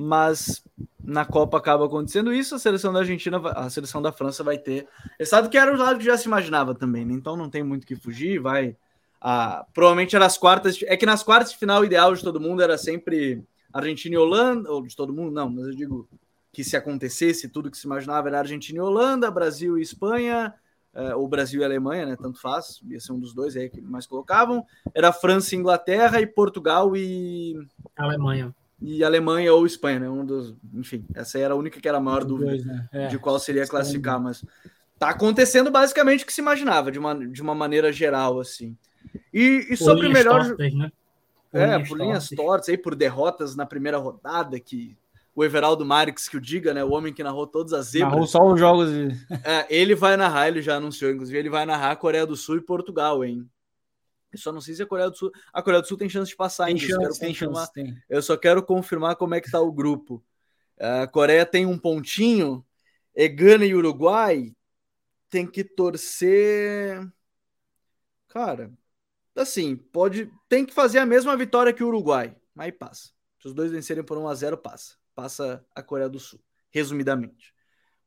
Mas 0.00 0.62
na 1.02 1.24
Copa 1.24 1.58
acaba 1.58 1.86
acontecendo 1.86 2.32
isso, 2.32 2.54
a 2.54 2.58
seleção 2.60 2.92
da 2.92 3.00
Argentina, 3.00 3.36
a 3.50 3.68
seleção 3.68 4.00
da 4.00 4.12
França 4.12 4.44
vai 4.44 4.56
ter. 4.56 4.86
Sabe 5.24 5.48
que 5.48 5.58
era 5.58 5.74
o 5.74 5.76
lado 5.76 5.98
que 5.98 6.04
já 6.04 6.16
se 6.16 6.28
imaginava 6.28 6.72
também, 6.72 7.04
né? 7.04 7.14
Então 7.14 7.36
não 7.36 7.50
tem 7.50 7.64
muito 7.64 7.84
que 7.84 7.96
fugir, 7.96 8.38
vai. 8.38 8.76
Ah, 9.20 9.66
provavelmente 9.74 10.14
era 10.14 10.24
as 10.24 10.38
quartas. 10.38 10.78
É 10.84 10.96
que 10.96 11.04
nas 11.04 11.24
quartas 11.24 11.50
de 11.50 11.58
final, 11.58 11.80
o 11.80 11.84
ideal 11.84 12.14
de 12.14 12.22
todo 12.22 12.38
mundo 12.38 12.62
era 12.62 12.78
sempre 12.78 13.42
Argentina 13.72 14.14
e 14.14 14.18
Holanda, 14.18 14.70
ou 14.70 14.86
de 14.86 14.94
todo 14.94 15.12
mundo, 15.12 15.32
não, 15.32 15.50
mas 15.50 15.66
eu 15.66 15.74
digo 15.74 16.08
que 16.52 16.62
se 16.62 16.76
acontecesse 16.76 17.48
tudo 17.48 17.68
que 17.68 17.76
se 17.76 17.86
imaginava 17.86 18.28
era 18.28 18.38
Argentina 18.38 18.78
e 18.78 18.80
Holanda, 18.80 19.32
Brasil 19.32 19.78
e 19.78 19.82
Espanha, 19.82 20.54
uh, 20.94 21.16
o 21.16 21.26
Brasil 21.26 21.60
e 21.60 21.64
Alemanha, 21.64 22.06
né? 22.06 22.16
Tanto 22.16 22.40
faz, 22.40 22.80
ia 22.88 23.00
ser 23.00 23.10
um 23.10 23.18
dos 23.18 23.34
dois 23.34 23.56
aí 23.56 23.68
que 23.68 23.80
mais 23.80 24.06
colocavam. 24.06 24.64
Era 24.94 25.12
França 25.12 25.56
e 25.56 25.58
Inglaterra 25.58 26.20
e 26.20 26.26
Portugal 26.26 26.96
e 26.96 27.66
Alemanha. 27.96 28.54
E 28.80 29.02
Alemanha 29.02 29.52
ou 29.52 29.66
Espanha, 29.66 30.00
né? 30.00 30.08
Um 30.08 30.24
dos, 30.24 30.54
enfim, 30.74 31.04
essa 31.14 31.38
era 31.38 31.54
a 31.54 31.56
única 31.56 31.80
que 31.80 31.88
era 31.88 31.98
a 31.98 32.00
maior 32.00 32.24
dúvida 32.24 32.50
dois, 32.50 32.64
né? 32.64 32.88
é, 32.92 33.06
de 33.08 33.18
qual 33.18 33.38
seria 33.38 33.66
classificar, 33.66 34.20
mas 34.20 34.44
tá 34.98 35.10
acontecendo 35.10 35.70
basicamente 35.70 36.24
o 36.24 36.26
que 36.26 36.32
se 36.32 36.40
imaginava, 36.40 36.90
de 36.90 36.98
uma, 36.98 37.14
de 37.14 37.42
uma 37.42 37.54
maneira 37.54 37.92
geral, 37.92 38.38
assim. 38.40 38.76
E, 39.32 39.66
e 39.70 39.76
sobre 39.76 40.06
o 40.06 40.12
melhor. 40.12 40.46
Tortas, 40.46 40.74
né? 40.74 40.90
É, 41.50 41.78
por 41.78 41.98
linhas 41.98 42.28
tortas 42.28 42.68
aí, 42.68 42.76
por 42.76 42.94
derrotas 42.94 43.56
na 43.56 43.64
primeira 43.64 43.96
rodada, 43.96 44.60
que 44.60 44.96
o 45.34 45.44
Everaldo 45.44 45.84
Marques 45.84 46.28
que 46.28 46.36
o 46.36 46.40
diga, 46.40 46.74
né? 46.74 46.84
O 46.84 46.92
homem 46.92 47.12
que 47.12 47.22
narrou 47.22 47.46
todas 47.46 47.72
as 47.72 47.86
zebras. 47.86 48.12
Narrou 48.12 48.26
só 48.26 48.46
os 48.46 48.60
jogos. 48.60 48.90
É, 49.44 49.66
ele 49.70 49.94
vai 49.94 50.16
narrar, 50.16 50.48
ele 50.48 50.60
já 50.60 50.76
anunciou, 50.76 51.10
inclusive, 51.10 51.38
ele 51.38 51.48
vai 51.48 51.64
narrar 51.64 51.96
Coreia 51.96 52.26
do 52.26 52.36
Sul 52.36 52.56
e 52.56 52.60
Portugal, 52.60 53.24
hein? 53.24 53.48
Eu 54.32 54.38
só 54.38 54.52
não 54.52 54.60
sei 54.60 54.74
se 54.74 54.82
a 54.82 54.86
Coreia 54.86 55.10
do 55.10 55.16
Sul. 55.16 55.32
A 55.52 55.62
Coreia 55.62 55.80
do 55.80 55.88
Sul 55.88 55.96
tem 55.96 56.08
chance 56.08 56.30
de 56.30 56.36
passar 56.36 56.66
tem 56.66 56.74
ainda. 56.74 56.86
Chance, 56.86 57.20
tem 57.20 57.34
chance, 57.34 57.72
tem. 57.72 57.96
Eu 58.08 58.22
só 58.22 58.36
quero 58.36 58.62
confirmar 58.62 59.16
como 59.16 59.34
é 59.34 59.40
que 59.40 59.50
tá 59.50 59.60
o 59.60 59.72
grupo. 59.72 60.22
A 60.78 61.06
Coreia 61.06 61.46
tem 61.46 61.66
um 61.66 61.78
pontinho. 61.78 62.64
É 63.14 63.26
Gana 63.28 63.64
e 63.64 63.74
Uruguai. 63.74 64.54
Tem 65.30 65.46
que 65.46 65.64
torcer. 65.64 67.06
Cara, 68.28 68.70
assim, 69.34 69.76
pode. 69.76 70.30
Tem 70.48 70.64
que 70.64 70.74
fazer 70.74 70.98
a 70.98 71.06
mesma 71.06 71.36
vitória 71.36 71.72
que 71.72 71.82
o 71.82 71.88
Uruguai. 71.88 72.36
Mas 72.54 72.74
passa. 72.76 73.10
Se 73.40 73.48
os 73.48 73.54
dois 73.54 73.70
vencerem 73.70 74.04
por 74.04 74.18
1 74.18 74.28
a 74.28 74.34
0 74.34 74.58
passa 74.58 74.98
passa 75.18 75.66
a 75.74 75.82
Coreia 75.82 76.08
do 76.08 76.20
Sul, 76.20 76.38
resumidamente. 76.70 77.52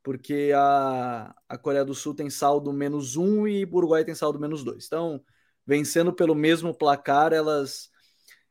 Porque 0.01 0.53
a, 0.55 1.35
a 1.49 1.57
Coreia 1.57 1.83
do 1.83 1.93
Sul 1.93 2.15
tem 2.15 2.29
saldo 2.29 2.71
menos 2.71 3.17
um 3.17 3.45
e 3.45 3.65
o 3.65 3.75
Uruguai 3.75 4.05
tem 4.05 4.15
saldo 4.15 4.39
menos 4.39 4.63
dois. 4.63 4.85
Então, 4.85 5.21
vencendo 5.71 6.11
pelo 6.11 6.35
mesmo 6.35 6.73
placar, 6.73 7.31
elas 7.31 7.89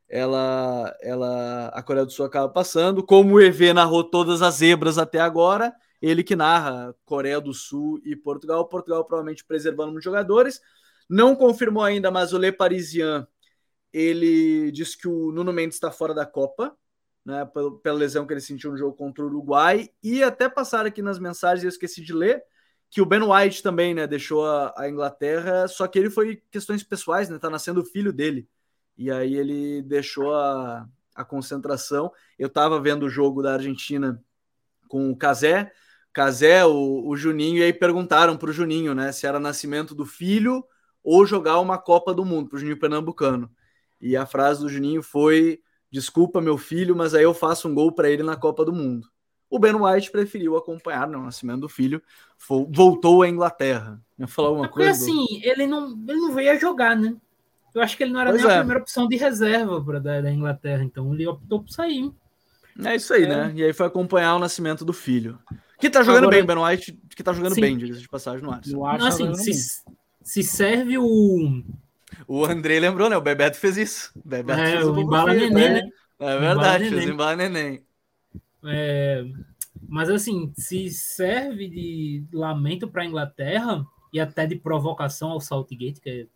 ela, 0.09 0.97
ela, 1.03 1.69
a 1.69 1.83
Coreia 1.83 2.07
do 2.07 2.11
Sul 2.11 2.25
acaba 2.25 2.49
passando. 2.49 3.05
Como 3.05 3.35
o 3.35 3.41
EV 3.41 3.75
narrou 3.75 4.03
todas 4.03 4.41
as 4.43 4.57
zebras 4.57 4.97
até 4.97 5.21
agora, 5.21 5.73
ele 6.01 6.25
que 6.25 6.35
narra 6.35 6.95
Coreia 7.05 7.41
do 7.41 7.53
Sul 7.53 8.01
e 8.05 8.17
Portugal. 8.17 8.67
Portugal 8.67 9.05
provavelmente 9.05 9.45
preservando 9.45 9.93
muitos 9.93 10.05
jogadores. 10.05 10.61
Não 11.09 11.37
confirmou 11.37 11.85
ainda, 11.85 12.11
mas 12.11 12.33
o 12.33 12.39
Le 12.39 12.51
Parisien 12.51 13.27
ele 13.93 14.73
disse 14.73 14.97
que 14.97 15.07
o 15.07 15.31
Nuno 15.31 15.53
Mendes 15.53 15.77
está 15.77 15.91
fora 15.91 16.15
da 16.15 16.25
Copa 16.25 16.75
né, 17.25 17.47
pela 17.83 17.99
lesão 17.99 18.27
que 18.27 18.33
ele 18.33 18.41
sentiu 18.41 18.71
no 18.71 18.79
jogo 18.79 18.97
contra 18.97 19.23
o 19.23 19.27
Uruguai. 19.27 19.91
E 20.03 20.23
até 20.23 20.49
passar 20.49 20.87
aqui 20.87 21.03
nas 21.03 21.19
mensagens, 21.19 21.65
eu 21.65 21.69
esqueci 21.69 22.03
de 22.03 22.15
ler, 22.15 22.43
que 22.91 23.01
o 23.01 23.07
Ben 23.07 23.23
White 23.23 23.63
também 23.63 23.95
né, 23.95 24.07
deixou 24.07 24.45
a, 24.45 24.75
a 24.77 24.89
Inglaterra, 24.89 25.69
só 25.69 25.87
que 25.87 25.99
ele 25.99 26.11
foi 26.11 26.43
questões 26.51 26.83
pessoais, 26.83 27.29
né? 27.29 27.39
Tá 27.39 27.49
nascendo 27.49 27.81
o 27.81 27.85
filho 27.85 28.13
dele. 28.13 28.49
E 28.99 29.11
aí 29.11 29.35
ele 29.37 29.81
deixou 29.83 30.35
a, 30.35 30.89
a 31.15 31.25
concentração. 31.25 32.13
Eu 32.39 32.49
estava 32.49 32.81
vendo 32.81 33.07
o 33.07 33.09
jogo 33.09 33.43
da 33.43 33.55
Argentina 33.55 34.23
com 34.89 35.11
o 35.11 35.17
Cazé, 35.17 35.73
Cazé, 36.13 36.65
o, 36.67 37.07
o 37.07 37.17
Juninho, 37.17 37.59
e 37.59 37.63
aí 37.63 37.73
perguntaram 37.73 38.37
para 38.37 38.51
o 38.51 38.53
Juninho 38.53 38.93
né, 38.95 39.13
se 39.13 39.25
era 39.27 39.39
nascimento 39.39 39.95
do 39.95 40.05
filho 40.05 40.65
ou 41.03 41.25
jogar 41.25 41.61
uma 41.61 41.79
Copa 41.79 42.13
do 42.13 42.25
Mundo 42.25 42.49
para 42.49 42.57
o 42.57 42.59
Juninho 42.59 42.79
Pernambucano. 42.79 43.51
E 44.01 44.17
a 44.17 44.27
frase 44.27 44.61
do 44.61 44.69
Juninho 44.69 45.03
foi: 45.03 45.61
Desculpa, 45.91 46.41
meu 46.41 46.59
filho, 46.59 46.97
mas 46.97 47.15
aí 47.15 47.23
eu 47.23 47.35
faço 47.35 47.69
um 47.69 47.75
gol 47.75 47.93
para 47.93 48.11
ele 48.11 48.25
na 48.25 48.37
Copa 48.37 48.65
do 48.65 48.73
Mundo. 48.73 49.09
O 49.51 49.59
Ben 49.59 49.75
White 49.75 50.11
preferiu 50.11 50.57
acompanhar 50.57 51.09
né, 51.09 51.17
o 51.17 51.25
nascimento 51.25 51.63
do 51.63 51.69
filho, 51.69 52.01
voltou 52.69 53.23
à 53.23 53.29
Inglaterra. 53.29 54.01
Eu 54.19 54.29
falar 54.29 54.53
uma 54.53 54.67
é 54.67 54.69
coisa. 54.69 54.91
Porque 54.91 55.11
assim, 55.11 55.27
ele 55.43 55.67
não, 55.67 55.91
ele 56.09 56.19
não 56.19 56.33
veio 56.33 56.53
a 56.53 56.57
jogar, 56.57 56.97
né? 56.97 57.17
Eu 57.75 57.83
acho 57.83 57.97
que 57.97 58.03
ele 58.03 58.13
não 58.13 58.21
era 58.21 58.31
pois 58.31 58.43
nem 58.43 58.51
é. 58.51 58.55
a 58.55 58.59
primeira 58.59 58.81
opção 58.81 59.09
de 59.09 59.17
reserva 59.17 59.83
para 59.83 60.01
da, 60.01 60.21
da, 60.21 60.31
Inglaterra, 60.31 60.83
então 60.83 61.13
ele 61.13 61.27
optou 61.27 61.63
por 61.63 61.71
sair. 61.71 62.11
É 62.85 62.95
isso 62.95 63.13
aí, 63.13 63.25
é. 63.25 63.29
né? 63.29 63.53
E 63.55 63.65
aí 63.65 63.73
foi 63.73 63.87
acompanhar 63.87 64.37
o 64.37 64.39
nascimento 64.39 64.85
do 64.85 64.93
filho. 64.93 65.39
Que 65.79 65.91
tá 65.91 66.03
jogando 66.03 66.25
Agora, 66.25 66.37
bem, 66.37 66.45
o 66.45 66.47
Ben 66.47 66.65
White, 66.65 67.01
que 67.17 67.23
tá 67.23 67.33
jogando 67.33 67.55
sim. 67.55 67.61
bem, 67.61 67.77
diga 67.77 67.95
de 67.95 68.09
passagem 68.09 68.43
no. 68.43 68.51
No 68.51 68.87
Arsenal 68.87 69.09
assim, 69.09 69.35
se, 69.35 69.83
se 70.23 70.43
serve 70.43 70.99
o 70.99 71.63
o 72.27 72.45
André 72.45 72.79
lembrou, 72.79 73.09
né? 73.09 73.17
O 73.17 73.21
Bebeto 73.21 73.57
fez 73.57 73.77
isso. 73.77 74.13
O 74.15 74.29
Bebeto 74.29 74.61
é, 74.61 74.73
fez 74.73 74.87
o 74.87 74.99
embala 74.99 75.35
neném, 75.35 75.51
né? 75.51 75.83
É 76.19 76.39
verdade, 76.39 76.89
fez 76.89 77.07
o 77.07 77.11
embala 77.11 77.37
neném. 77.37 77.83
É, 78.65 79.25
mas 79.89 80.11
assim, 80.11 80.53
se 80.57 80.91
serve 80.91 81.69
de 81.69 82.25
lamento 82.33 82.89
para 82.89 83.03
a 83.03 83.07
Inglaterra 83.07 83.85
e 84.13 84.21
até 84.21 84.47
de 84.47 84.57
provocação 84.57 85.31
ao 85.31 85.41
Saltgate, 85.41 86.01
que 86.01 86.11
é, 86.11 86.27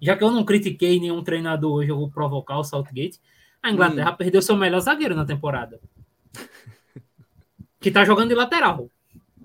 já 0.00 0.16
que 0.16 0.24
eu 0.24 0.30
não 0.30 0.44
critiquei 0.44 0.98
nenhum 1.00 1.22
treinador 1.22 1.72
hoje, 1.72 1.90
eu 1.90 1.96
vou 1.96 2.10
provocar 2.10 2.58
o 2.58 2.64
Saltgate. 2.64 3.20
A 3.62 3.70
Inglaterra 3.70 4.12
hum. 4.12 4.16
perdeu 4.16 4.42
seu 4.42 4.56
melhor 4.56 4.80
zagueiro 4.80 5.14
na 5.14 5.24
temporada. 5.24 5.80
que 7.80 7.90
tá 7.90 8.04
jogando 8.04 8.30
de 8.30 8.34
lateral. 8.34 8.88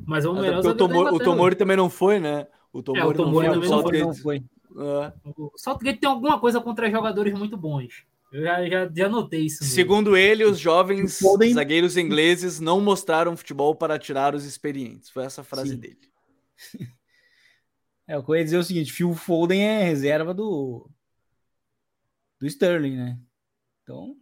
Mas 0.05 0.25
é 0.25 0.29
o 0.29 0.33
melhor 0.33 0.61
zagueiro. 0.61 0.69
O 0.69 0.77
Tomori, 0.77 1.15
o 1.15 1.19
Tomori 1.19 1.55
também 1.55 1.77
não 1.77 1.89
foi, 1.89 2.19
né? 2.19 2.47
O 2.71 2.81
Tomori, 2.81 3.05
é, 3.05 3.09
o 3.09 3.13
Tomori 3.13 3.47
não, 3.47 3.81
foi, 3.81 3.99
não 3.99 4.13
foi. 4.13 4.43
É. 4.79 5.13
O 5.38 5.51
Saltgate 5.55 5.99
tem 5.99 6.09
alguma 6.09 6.39
coisa 6.39 6.61
contra 6.61 6.89
jogadores 6.89 7.38
muito 7.38 7.57
bons. 7.57 8.05
Eu 8.32 8.43
já, 8.43 8.69
já, 8.69 8.91
já 8.93 9.09
notei 9.09 9.41
isso. 9.45 9.63
Mesmo. 9.63 9.75
Segundo 9.75 10.17
ele, 10.17 10.43
os 10.43 10.59
jovens 10.59 11.19
zagueiros 11.53 11.95
ingleses 11.95 12.59
não 12.59 12.82
mostraram 12.82 13.38
futebol 13.38 13.75
para 13.75 13.97
tirar 13.97 14.36
os 14.36 14.43
experientes. 14.43 15.09
Foi 15.09 15.23
essa 15.23 15.41
a 15.41 15.43
frase 15.43 15.71
Sim. 15.71 15.78
dele. 15.78 15.99
É, 18.09 18.15
eu 18.15 18.36
ia 18.36 18.43
dizer 18.43 18.57
o 18.57 18.63
seguinte: 18.63 18.93
Phil 18.93 19.13
Foden 19.13 19.61
é 19.61 19.84
reserva 19.84 20.34
do 20.34 20.89
do 22.39 22.47
Sterling, 22.47 22.95
né? 22.95 23.19
Então. 23.84 24.15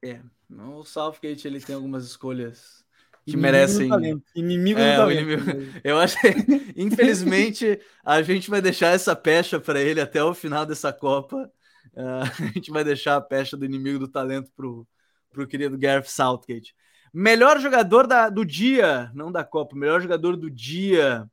É, 0.00 0.20
o 0.48 0.84
Southgate 0.84 1.48
ele 1.48 1.60
tem 1.60 1.74
algumas 1.74 2.04
escolhas 2.04 2.84
que 3.26 3.36
merecem. 3.36 3.90
Inimigo 4.34 4.80
é, 4.80 4.92
do 4.92 4.96
talento. 4.96 5.22
Inimigo... 5.22 5.80
Eu 5.82 5.98
acho 5.98 6.16
que, 6.20 6.28
infelizmente, 6.76 7.80
a 8.04 8.22
gente 8.22 8.48
vai 8.48 8.62
deixar 8.62 8.94
essa 8.94 9.14
pecha 9.16 9.60
para 9.60 9.82
ele 9.82 10.00
até 10.00 10.22
o 10.22 10.32
final 10.32 10.64
dessa 10.64 10.92
Copa. 10.92 11.50
Uh, 11.94 12.22
a 12.42 12.52
gente 12.52 12.70
vai 12.70 12.84
deixar 12.84 13.16
a 13.16 13.20
pecha 13.20 13.56
do 13.56 13.64
inimigo 13.64 13.98
do 13.98 14.08
talento 14.08 14.50
pro, 14.56 14.86
pro 15.30 15.46
querido 15.46 15.78
Gareth 15.78 16.08
Southgate. 16.08 16.74
Melhor 17.12 17.58
jogador 17.58 18.06
da, 18.06 18.28
do 18.28 18.44
dia, 18.44 19.10
não 19.14 19.32
da 19.32 19.44
Copa, 19.44 19.74
melhor 19.74 20.00
jogador 20.00 20.36
do 20.36 20.50
dia. 20.50 21.28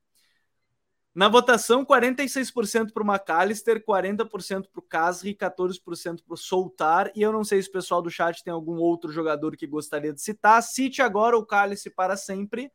Na 1.13 1.29
votação, 1.29 1.85
46% 1.85 2.91
para 2.91 3.01
o 3.01 3.05
McAllister, 3.05 3.81
40% 3.85 4.67
para 4.69 4.79
o 4.79 4.81
Casri, 4.81 5.33
14% 5.33 6.23
para 6.25 6.33
o 6.33 6.37
Soltar. 6.37 7.09
E 7.15 7.21
eu 7.21 7.31
não 7.31 7.43
sei 7.43 7.61
se 7.61 7.69
o 7.69 7.71
pessoal 7.71 8.01
do 8.01 8.09
chat 8.09 8.43
tem 8.43 8.51
algum 8.51 8.75
outro 8.75 9.11
jogador 9.13 9.55
que 9.55 9.65
gostaria 9.65 10.13
de 10.13 10.21
citar. 10.21 10.61
Cite 10.61 11.01
agora 11.01 11.37
o 11.37 11.45
Cálice 11.45 11.89
para 11.89 12.17
sempre. 12.17 12.69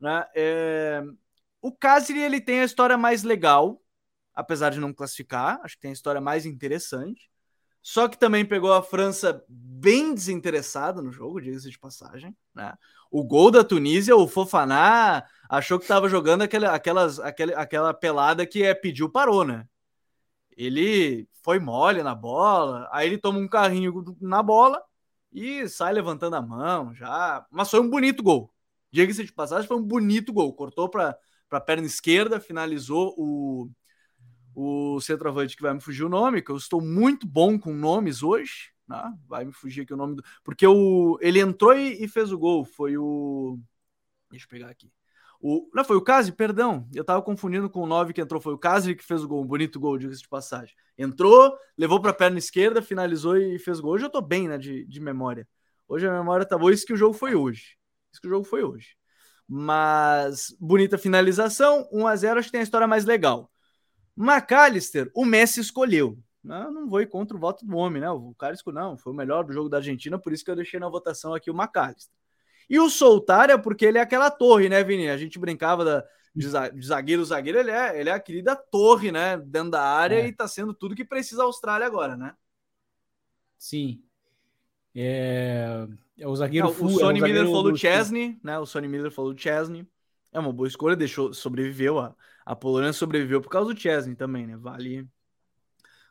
Né? 0.00 0.26
É... 0.34 1.04
O 1.62 1.70
Casri 1.70 2.20
ele 2.20 2.40
tem 2.40 2.60
a 2.60 2.64
história 2.64 2.98
mais 2.98 3.22
legal, 3.22 3.80
apesar 4.34 4.70
de 4.70 4.80
não 4.80 4.92
classificar. 4.92 5.60
Acho 5.62 5.76
que 5.76 5.82
tem 5.82 5.90
a 5.90 5.94
história 5.94 6.20
mais 6.20 6.46
interessante. 6.46 7.30
Só 7.82 8.08
que 8.08 8.18
também 8.18 8.46
pegou 8.46 8.72
a 8.72 8.82
França 8.82 9.44
bem 9.46 10.14
desinteressada 10.14 11.02
no 11.02 11.12
jogo, 11.12 11.38
diga-se 11.38 11.68
de 11.68 11.78
passagem. 11.78 12.34
Né? 12.54 12.72
O 13.10 13.22
gol 13.22 13.50
da 13.50 13.62
Tunísia, 13.62 14.16
o 14.16 14.26
Fofaná 14.26 15.22
achou 15.50 15.78
que 15.78 15.84
estava 15.84 16.08
jogando 16.08 16.42
aquela, 16.42 16.74
aquelas, 16.74 17.20
aquela, 17.20 17.52
aquela 17.52 17.92
pelada 17.92 18.46
que 18.46 18.62
é 18.62 18.72
pediu 18.72 19.10
parou, 19.10 19.44
né? 19.44 19.68
Ele 20.56 21.28
foi 21.42 21.58
mole 21.58 22.02
na 22.02 22.14
bola, 22.14 22.88
aí 22.90 23.06
ele 23.06 23.18
toma 23.18 23.38
um 23.38 23.46
carrinho 23.46 24.16
na 24.18 24.42
bola 24.42 24.82
e 25.30 25.68
sai 25.68 25.92
levantando 25.92 26.36
a 26.36 26.42
mão 26.42 26.94
já. 26.94 27.44
Mas 27.50 27.68
foi 27.70 27.80
um 27.80 27.90
bonito 27.90 28.22
gol. 28.22 28.50
Diga-se 28.90 29.24
de 29.24 29.32
passagem, 29.32 29.68
foi 29.68 29.76
um 29.76 29.82
bonito 29.82 30.32
gol. 30.32 30.54
Cortou 30.54 30.88
para 30.88 31.18
a 31.50 31.60
perna 31.60 31.86
esquerda, 31.86 32.40
finalizou 32.40 33.14
o 33.18 33.68
o 34.54 35.00
centroavante 35.00 35.56
que 35.56 35.62
vai 35.62 35.74
me 35.74 35.80
fugir 35.80 36.04
o 36.04 36.08
nome, 36.08 36.42
que 36.42 36.50
eu 36.50 36.56
estou 36.56 36.80
muito 36.80 37.26
bom 37.26 37.58
com 37.58 37.72
nomes 37.74 38.22
hoje, 38.22 38.72
né? 38.88 39.12
vai 39.26 39.44
me 39.44 39.52
fugir 39.52 39.82
aqui 39.82 39.92
o 39.92 39.96
nome 39.96 40.16
do. 40.16 40.24
Porque 40.42 40.66
o, 40.66 41.18
ele 41.20 41.40
entrou 41.40 41.74
e, 41.74 42.06
fez 42.08 42.32
o 42.32 42.38
gol, 42.38 42.64
foi 42.64 42.96
o. 42.96 43.58
Deixa 44.30 44.46
eu 44.46 44.50
pegar 44.50 44.68
aqui. 44.68 44.90
O, 45.40 45.68
não, 45.74 45.84
foi 45.84 45.96
o 45.96 46.02
Casi, 46.02 46.32
perdão. 46.32 46.88
Eu 46.94 47.04
tava 47.04 47.20
confundindo 47.22 47.68
com 47.68 47.80
o 47.80 47.86
9 47.86 48.12
que 48.12 48.20
entrou. 48.20 48.40
Foi 48.40 48.54
o 48.54 48.58
Casi 48.58 48.94
que 48.94 49.04
fez 49.04 49.22
o 49.22 49.28
gol, 49.28 49.42
um 49.42 49.46
bonito 49.46 49.78
gol, 49.78 49.98
diga-se 49.98 50.22
de 50.22 50.28
passagem. 50.28 50.74
Entrou, 50.96 51.54
levou 51.76 52.00
para 52.00 52.12
a 52.12 52.14
perna 52.14 52.38
esquerda, 52.38 52.80
finalizou 52.80 53.36
e 53.36 53.58
fez 53.58 53.78
o 53.78 53.82
gol. 53.82 53.92
Hoje 53.92 54.06
eu 54.06 54.10
tô 54.10 54.22
bem, 54.22 54.48
né, 54.48 54.56
de, 54.56 54.86
de 54.86 55.00
memória. 55.00 55.46
Hoje 55.86 56.06
a 56.06 56.12
memória 56.12 56.46
tá 56.46 56.56
boa. 56.56 56.72
Isso 56.72 56.86
que 56.86 56.94
o 56.94 56.96
jogo 56.96 57.14
foi 57.14 57.34
hoje. 57.34 57.76
Isso 58.10 58.20
que 58.20 58.26
o 58.26 58.30
jogo 58.30 58.44
foi 58.44 58.62
hoje. 58.62 58.96
Mas 59.46 60.56
bonita 60.58 60.96
finalização, 60.96 61.86
1 61.92 62.06
a 62.06 62.16
0 62.16 62.38
acho 62.38 62.48
que 62.48 62.52
tem 62.52 62.60
a 62.60 62.64
história 62.64 62.86
mais 62.86 63.04
legal. 63.04 63.52
McAllister, 64.16 65.10
o 65.14 65.24
Messi 65.24 65.60
escolheu. 65.60 66.18
Não, 66.42 66.70
não 66.70 66.88
vou 66.88 67.00
ir 67.00 67.06
contra 67.06 67.36
o 67.36 67.40
voto 67.40 67.64
do 67.64 67.76
homem, 67.76 68.02
né? 68.02 68.10
O 68.10 68.34
cara 68.34 68.54
escolheu, 68.54 68.80
não, 68.80 68.98
foi 68.98 69.12
o 69.12 69.16
melhor 69.16 69.44
do 69.44 69.52
jogo 69.52 69.68
da 69.68 69.78
Argentina, 69.78 70.18
por 70.18 70.32
isso 70.32 70.44
que 70.44 70.50
eu 70.50 70.56
deixei 70.56 70.78
na 70.78 70.88
votação 70.88 71.34
aqui 71.34 71.50
o 71.50 71.54
McAllister. 71.54 72.14
E 72.68 72.78
o 72.78 72.88
Soltar 72.88 73.50
é 73.50 73.58
porque 73.58 73.84
ele 73.84 73.98
é 73.98 74.00
aquela 74.00 74.30
torre, 74.30 74.68
né, 74.68 74.82
Vini? 74.82 75.08
A 75.08 75.16
gente 75.16 75.38
brincava 75.38 75.84
da, 75.84 76.04
de, 76.34 76.48
zagueiro, 76.84 77.24
zagueiro, 77.24 77.58
ele 77.58 77.70
é, 77.70 78.00
ele 78.00 78.10
é 78.10 78.12
a 78.12 78.20
querida 78.20 78.56
torre, 78.56 79.12
né? 79.12 79.36
Dentro 79.38 79.70
da 79.70 79.82
área 79.82 80.16
é. 80.16 80.26
e 80.26 80.32
tá 80.32 80.48
sendo 80.48 80.74
tudo 80.74 80.94
que 80.94 81.04
precisa 81.04 81.42
a 81.42 81.46
Austrália 81.46 81.86
agora, 81.86 82.16
né? 82.16 82.34
Sim. 83.58 84.02
É, 84.94 85.86
é 86.18 86.28
o 86.28 86.34
zagueiro. 86.34 86.66
Não, 86.66 86.86
o 86.86 86.90
Sonny 86.90 87.20
é 87.20 87.22
o 87.22 87.26
Miller 87.26 87.44
falou 87.46 87.62
do 87.64 87.76
Chesney, 87.76 88.38
né? 88.42 88.58
O 88.58 88.66
Sonny 88.66 88.88
Miller 88.88 89.10
falou 89.10 89.32
do 89.32 89.40
Chesney. 89.40 89.86
É 90.32 90.38
uma 90.38 90.52
boa 90.52 90.66
escolha, 90.66 90.96
deixou, 90.96 91.32
sobreviveu. 91.32 91.98
A, 91.98 92.14
a 92.44 92.54
Polônia 92.54 92.92
sobreviveu 92.92 93.40
por 93.40 93.48
causa 93.48 93.72
do 93.72 93.80
Chesney 93.80 94.14
também, 94.14 94.46
né? 94.46 94.56
Vale. 94.56 95.08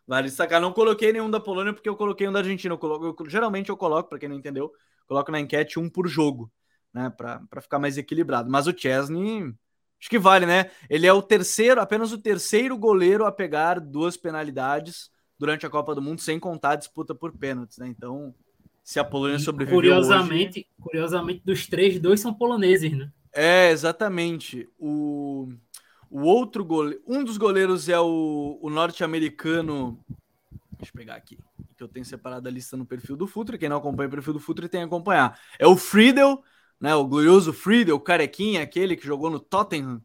Vale 0.07 0.27
destacar. 0.27 0.59
Não 0.59 0.73
coloquei 0.73 1.13
nenhum 1.13 1.29
da 1.29 1.39
Polônia 1.39 1.73
porque 1.73 1.87
eu 1.87 1.95
coloquei 1.95 2.27
um 2.27 2.31
da 2.31 2.39
Argentina. 2.39 2.73
Eu 2.73 2.77
coloco, 2.77 3.23
eu, 3.23 3.29
geralmente 3.29 3.69
eu 3.69 3.77
coloco, 3.77 4.09
para 4.09 4.19
quem 4.19 4.27
não 4.27 4.35
entendeu, 4.35 4.71
coloco 5.07 5.31
na 5.31 5.39
enquete 5.39 5.79
um 5.79 5.89
por 5.89 6.07
jogo, 6.07 6.51
né? 6.93 7.09
Para 7.09 7.61
ficar 7.61 7.79
mais 7.79 7.97
equilibrado. 7.97 8.49
Mas 8.49 8.67
o 8.67 8.77
Chesney, 8.77 9.53
acho 9.99 10.09
que 10.09 10.19
vale, 10.19 10.45
né? 10.45 10.71
Ele 10.89 11.07
é 11.07 11.13
o 11.13 11.21
terceiro, 11.21 11.79
apenas 11.79 12.11
o 12.11 12.17
terceiro 12.17 12.77
goleiro 12.77 13.25
a 13.25 13.31
pegar 13.31 13.79
duas 13.79 14.17
penalidades 14.17 15.09
durante 15.37 15.65
a 15.65 15.69
Copa 15.69 15.93
do 15.93 16.01
Mundo, 16.01 16.21
sem 16.21 16.39
contar 16.39 16.71
a 16.71 16.75
disputa 16.75 17.13
por 17.13 17.31
pênaltis, 17.37 17.77
né? 17.77 17.87
Então, 17.87 18.33
se 18.83 18.99
a 18.99 19.03
Polônia 19.03 19.39
sobreviveu. 19.39 19.77
Curiosamente, 19.77 20.59
hoje... 20.59 20.67
curiosamente, 20.81 21.41
dos 21.45 21.67
três, 21.67 21.99
dois 21.99 22.19
são 22.19 22.33
poloneses, 22.33 22.91
né? 22.91 23.11
É, 23.33 23.71
exatamente. 23.71 24.69
O, 24.77 25.49
o 26.13 26.21
outro 26.21 26.63
goleiro, 26.63 27.01
um 27.07 27.23
dos 27.23 27.37
goleiros 27.37 27.89
é 27.89 27.99
o, 27.99 28.59
o 28.61 28.69
norte-americano. 28.69 29.99
Deixa 30.77 30.91
eu 30.91 30.95
pegar 30.95 31.15
aqui, 31.15 31.39
que 31.75 31.81
eu 31.81 31.87
tenho 31.87 32.05
separado 32.05 32.47
a 32.47 32.51
lista 32.51 32.77
no 32.77 32.85
perfil 32.85 33.17
do 33.17 33.25
Futre. 33.25 33.57
Quem 33.57 33.67
não 33.67 33.77
acompanha 33.77 34.07
o 34.09 34.11
perfil 34.11 34.33
do 34.33 34.39
Futre 34.39 34.69
tem 34.69 34.81
que 34.81 34.85
acompanhar. 34.85 35.39
É 35.57 35.65
o 35.65 35.75
Friedel, 35.75 36.43
né? 36.79 36.93
O 36.93 37.07
glorioso 37.07 37.51
Friedel, 37.51 37.95
o 37.95 37.99
carequinha, 37.99 38.61
aquele 38.61 38.95
que 38.95 39.07
jogou 39.07 39.31
no 39.31 39.39
Tottenham, 39.39 40.03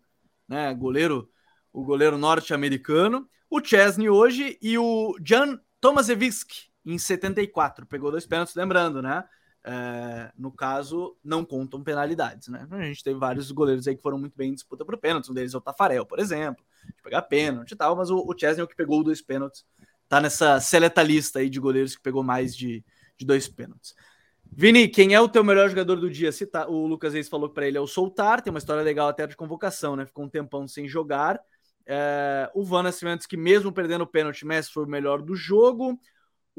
né? 0.48 0.72
Goleiro, 0.72 1.30
o 1.70 1.84
goleiro 1.84 2.16
norte-americano. 2.16 3.28
O 3.50 3.62
Chesney 3.62 4.08
hoje 4.08 4.58
e 4.62 4.78
o 4.78 5.14
Jan 5.22 5.60
Tomaszewski 5.78 6.70
em 6.86 6.96
74. 6.96 7.84
Pegou 7.84 8.10
dois 8.10 8.26
pênaltis, 8.26 8.54
lembrando, 8.54 9.02
né? 9.02 9.24
É, 9.70 10.32
no 10.38 10.50
caso, 10.50 11.14
não 11.22 11.44
contam 11.44 11.82
penalidades, 11.82 12.48
né? 12.48 12.66
A 12.70 12.82
gente 12.84 13.04
teve 13.04 13.18
vários 13.18 13.50
goleiros 13.50 13.86
aí 13.86 13.94
que 13.94 14.00
foram 14.00 14.16
muito 14.16 14.34
bem 14.34 14.48
em 14.48 14.54
disputa 14.54 14.82
por 14.82 14.96
pênaltis, 14.96 15.28
um 15.28 15.34
deles 15.34 15.52
é 15.52 15.58
o 15.58 15.60
Tafarel, 15.60 16.06
por 16.06 16.18
exemplo, 16.18 16.64
de 16.86 17.02
pegar 17.02 17.20
pênalti 17.20 17.72
e 17.72 17.76
tal, 17.76 17.94
mas 17.94 18.08
o, 18.08 18.16
o 18.16 18.34
Chesney 18.34 18.62
é 18.62 18.64
o 18.64 18.66
que 18.66 18.74
pegou 18.74 19.04
dois 19.04 19.20
pênaltis, 19.20 19.66
tá 20.08 20.22
nessa 20.22 20.58
seleta 20.58 21.02
lista 21.02 21.40
aí 21.40 21.50
de 21.50 21.60
goleiros 21.60 21.94
que 21.94 22.00
pegou 22.00 22.22
mais 22.22 22.56
de, 22.56 22.82
de 23.18 23.26
dois 23.26 23.46
pênaltis. 23.46 23.94
Vini, 24.50 24.88
quem 24.88 25.12
é 25.12 25.20
o 25.20 25.28
teu 25.28 25.44
melhor 25.44 25.68
jogador 25.68 25.96
do 25.96 26.08
dia? 26.08 26.30
Tá, 26.50 26.66
o 26.66 26.86
Lucas 26.86 27.12
Reis 27.12 27.28
falou 27.28 27.50
para 27.50 27.66
ele 27.68 27.76
é 27.76 27.80
o 27.80 27.86
Soltar, 27.86 28.40
tem 28.40 28.50
uma 28.50 28.58
história 28.58 28.82
legal 28.82 29.08
até 29.08 29.26
de 29.26 29.36
convocação, 29.36 29.96
né? 29.96 30.06
Ficou 30.06 30.24
um 30.24 30.30
tempão 30.30 30.66
sem 30.66 30.88
jogar. 30.88 31.38
É, 31.86 32.50
o 32.54 32.64
Van 32.64 32.82
Nascimento, 32.82 33.28
que 33.28 33.36
mesmo 33.36 33.70
perdendo 33.70 34.04
o 34.04 34.06
pênalti, 34.06 34.46
Messi 34.46 34.72
foi 34.72 34.84
o 34.84 34.88
melhor 34.88 35.20
do 35.20 35.36
jogo. 35.36 36.00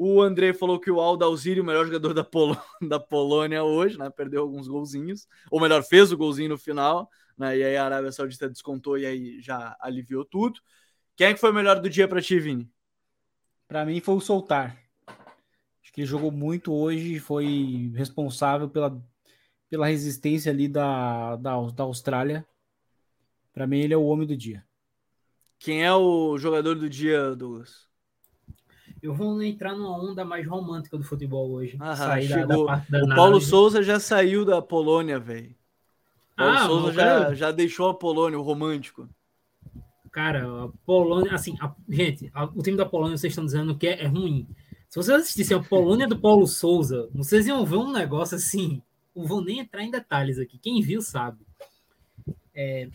O 0.02 0.22
André 0.22 0.54
falou 0.54 0.80
que 0.80 0.90
o 0.90 0.98
Aldo 0.98 1.26
Alziri, 1.26 1.60
o 1.60 1.64
melhor 1.64 1.84
jogador 1.84 2.14
da, 2.14 2.24
Pol 2.24 2.56
da 2.80 2.98
Polônia 2.98 3.62
hoje, 3.62 3.98
né? 3.98 4.08
Perdeu 4.08 4.40
alguns 4.40 4.66
golzinhos. 4.66 5.28
Ou 5.50 5.60
melhor, 5.60 5.82
fez 5.82 6.10
o 6.10 6.16
golzinho 6.16 6.48
no 6.48 6.56
final, 6.56 7.06
né? 7.36 7.58
E 7.58 7.62
aí 7.62 7.76
a 7.76 7.84
Arábia 7.84 8.10
Saudita 8.10 8.48
descontou 8.48 8.96
e 8.96 9.04
aí 9.04 9.42
já 9.42 9.76
aliviou 9.78 10.24
tudo. 10.24 10.58
Quem 11.14 11.26
é 11.26 11.34
que 11.34 11.38
foi 11.38 11.50
o 11.50 11.54
melhor 11.54 11.78
do 11.82 11.90
dia 11.90 12.08
para 12.08 12.22
ti, 12.22 12.40
Vini? 12.40 12.66
Para 13.68 13.84
mim 13.84 14.00
foi 14.00 14.14
o 14.14 14.20
Soltar. 14.22 14.74
Acho 15.82 15.92
que 15.92 16.00
ele 16.00 16.06
jogou 16.06 16.30
muito 16.30 16.72
hoje 16.72 17.16
e 17.16 17.20
foi 17.20 17.92
responsável 17.94 18.70
pela, 18.70 18.98
pela 19.68 19.86
resistência 19.86 20.50
ali 20.50 20.66
da, 20.66 21.36
da, 21.36 21.60
da 21.60 21.82
Austrália. 21.82 22.46
Para 23.52 23.66
mim, 23.66 23.80
ele 23.80 23.92
é 23.92 23.98
o 23.98 24.06
homem 24.06 24.26
do 24.26 24.34
dia. 24.34 24.64
Quem 25.58 25.84
é 25.84 25.92
o 25.92 26.38
jogador 26.38 26.74
do 26.74 26.88
dia, 26.88 27.36
Douglas? 27.36 27.89
Eu 29.02 29.14
vou 29.14 29.42
entrar 29.42 29.74
numa 29.74 29.96
onda 29.96 30.24
mais 30.24 30.46
romântica 30.46 30.98
do 30.98 31.04
futebol 31.04 31.50
hoje. 31.50 31.78
Aham, 31.80 32.20
chegou. 32.20 32.66
Da, 32.66 32.84
da 32.88 33.04
o 33.04 33.08
Paulo 33.14 33.40
Souza 33.40 33.82
já 33.82 33.98
saiu 33.98 34.44
da 34.44 34.60
Polônia, 34.60 35.18
velho. 35.18 35.54
Paulo 36.36 36.54
ah, 36.54 36.66
Souza 36.66 36.92
já, 36.92 37.34
já 37.34 37.52
deixou 37.52 37.88
a 37.88 37.94
Polônia, 37.94 38.38
o 38.38 38.42
romântico. 38.42 39.08
Cara, 40.10 40.64
a 40.64 40.68
Polônia, 40.84 41.34
assim, 41.34 41.56
a, 41.60 41.72
gente, 41.88 42.30
a, 42.34 42.44
o 42.44 42.62
time 42.62 42.76
da 42.76 42.84
Polônia 42.84 43.16
vocês 43.16 43.30
estão 43.30 43.44
dizendo 43.44 43.76
que 43.76 43.86
é, 43.86 44.02
é, 44.02 44.06
ruim. 44.06 44.46
Se 44.88 44.96
vocês 44.96 45.20
assistissem 45.20 45.56
a 45.56 45.62
Polônia 45.62 46.06
do 46.06 46.18
Paulo 46.18 46.46
Souza, 46.46 47.08
vocês 47.14 47.46
iam 47.46 47.64
ver 47.64 47.76
um 47.76 47.92
negócio 47.92 48.36
assim. 48.36 48.82
Não 49.14 49.24
vou 49.24 49.42
nem 49.42 49.60
entrar 49.60 49.82
em 49.82 49.90
detalhes 49.90 50.38
aqui. 50.38 50.58
Quem 50.58 50.82
viu 50.82 51.00
sabe. 51.00 51.38
É, 52.54 52.88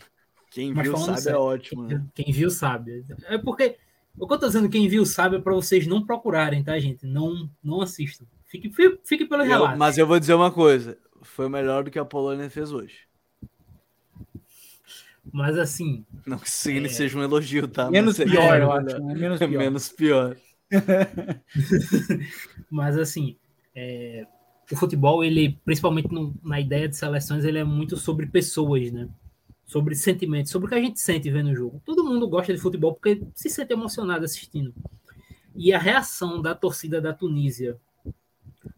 quem 0.50 0.74
viu 0.74 0.96
sabe 0.96 1.18
é 1.18 1.20
sério, 1.20 1.36
é 1.36 1.40
ótimo. 1.40 1.88
Quem, 1.88 1.98
né? 1.98 2.06
quem 2.14 2.32
viu 2.32 2.50
sabe. 2.50 3.04
É 3.24 3.38
porque 3.38 3.76
o 4.18 4.26
que 4.26 4.34
eu 4.34 4.38
tô 4.38 4.46
dizendo, 4.46 4.68
quem 4.68 4.88
viu 4.88 5.04
sabe, 5.04 5.36
é 5.36 5.40
para 5.40 5.54
vocês 5.54 5.86
não 5.86 6.04
procurarem, 6.04 6.62
tá, 6.62 6.78
gente? 6.78 7.06
Não, 7.06 7.50
não 7.62 7.82
assistam. 7.82 8.24
Fique, 8.46 8.70
fique, 8.70 9.00
fique 9.04 9.26
pelo 9.26 9.42
relato. 9.42 9.78
Mas 9.78 9.98
eu 9.98 10.06
vou 10.06 10.18
dizer 10.18 10.34
uma 10.34 10.50
coisa: 10.50 10.96
foi 11.22 11.48
melhor 11.48 11.84
do 11.84 11.90
que 11.90 11.98
a 11.98 12.04
Polônia 12.04 12.48
fez 12.48 12.72
hoje. 12.72 13.00
Mas 15.32 15.58
assim. 15.58 16.06
Não 16.24 16.38
que 16.38 16.48
isso 16.48 16.70
é... 16.70 16.88
seja 16.88 17.18
um 17.18 17.22
elogio, 17.22 17.68
tá? 17.68 17.90
Menos 17.90 18.18
Mas 18.18 18.30
pior, 18.30 18.60
eu 18.60 18.72
acho. 18.72 19.02
Né? 19.02 19.14
Menos 19.14 19.38
pior. 19.38 19.58
Menos 19.58 19.88
pior. 19.90 20.36
Mas 22.70 22.96
assim, 22.96 23.36
é... 23.74 24.24
o 24.70 24.76
futebol, 24.76 25.24
ele, 25.24 25.58
principalmente 25.64 26.12
no, 26.12 26.34
na 26.42 26.60
ideia 26.60 26.88
de 26.88 26.96
seleções, 26.96 27.44
ele 27.44 27.58
é 27.58 27.64
muito 27.64 27.96
sobre 27.96 28.26
pessoas, 28.26 28.92
né? 28.92 29.08
Sobre 29.66 29.96
sentimentos, 29.96 30.52
sobre 30.52 30.66
o 30.66 30.68
que 30.68 30.76
a 30.76 30.80
gente 30.80 31.00
sente 31.00 31.28
vendo 31.28 31.50
o 31.50 31.54
jogo. 31.54 31.82
Todo 31.84 32.04
mundo 32.04 32.28
gosta 32.28 32.54
de 32.54 32.60
futebol 32.60 32.94
porque 32.94 33.20
se 33.34 33.50
sente 33.50 33.72
emocionado 33.72 34.24
assistindo. 34.24 34.72
E 35.54 35.72
a 35.72 35.78
reação 35.78 36.40
da 36.40 36.54
torcida 36.54 37.00
da 37.00 37.12
Tunísia 37.12 37.76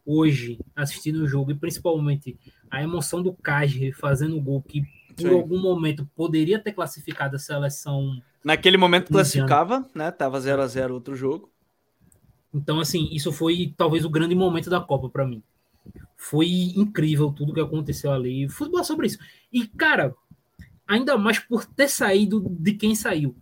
hoje, 0.05 0.59
assistindo 0.75 1.17
o 1.17 1.29
jogo, 1.29 1.51
e 1.51 1.55
principalmente 1.55 2.39
a 2.71 2.83
emoção 2.83 3.23
do 3.23 3.35
Cage 3.35 3.93
fazendo 3.93 4.37
o 4.39 4.41
gol 4.41 4.63
que 4.63 4.83
por 5.15 5.29
Sim. 5.29 5.35
algum 5.35 5.61
momento 5.61 6.09
poderia 6.17 6.59
ter 6.59 6.73
classificado 6.73 7.37
a 7.37 7.39
seleção. 7.39 8.23
Naquele 8.43 8.77
momento 8.77 9.09
classificava, 9.13 9.85
né? 9.95 10.11
Tava 10.11 10.41
0 10.41 10.63
a 10.63 10.67
0 10.67 10.95
outro 10.95 11.15
jogo. 11.15 11.51
Então, 12.55 12.81
assim, 12.81 13.09
isso 13.13 13.33
foi 13.33 13.75
talvez 13.77 14.05
o 14.05 14.11
grande 14.11 14.35
momento 14.35 14.71
da 14.71 14.81
Copa 14.81 15.11
para 15.11 15.27
mim. 15.27 15.43
Foi 16.17 16.49
incrível 16.77 17.31
tudo 17.33 17.53
que 17.53 17.61
aconteceu 17.61 18.13
ali. 18.13 18.49
Futebol 18.49 18.81
é 18.81 18.85
sobre 18.85 19.09
isso. 19.09 19.19
E, 19.53 19.67
cara, 19.67 20.15
ainda 20.89 21.19
mais 21.19 21.39
por 21.39 21.67
ter 21.67 21.89
saído 21.89 22.45
de 22.49 22.73
quem 22.73 22.95
saiu. 22.95 23.37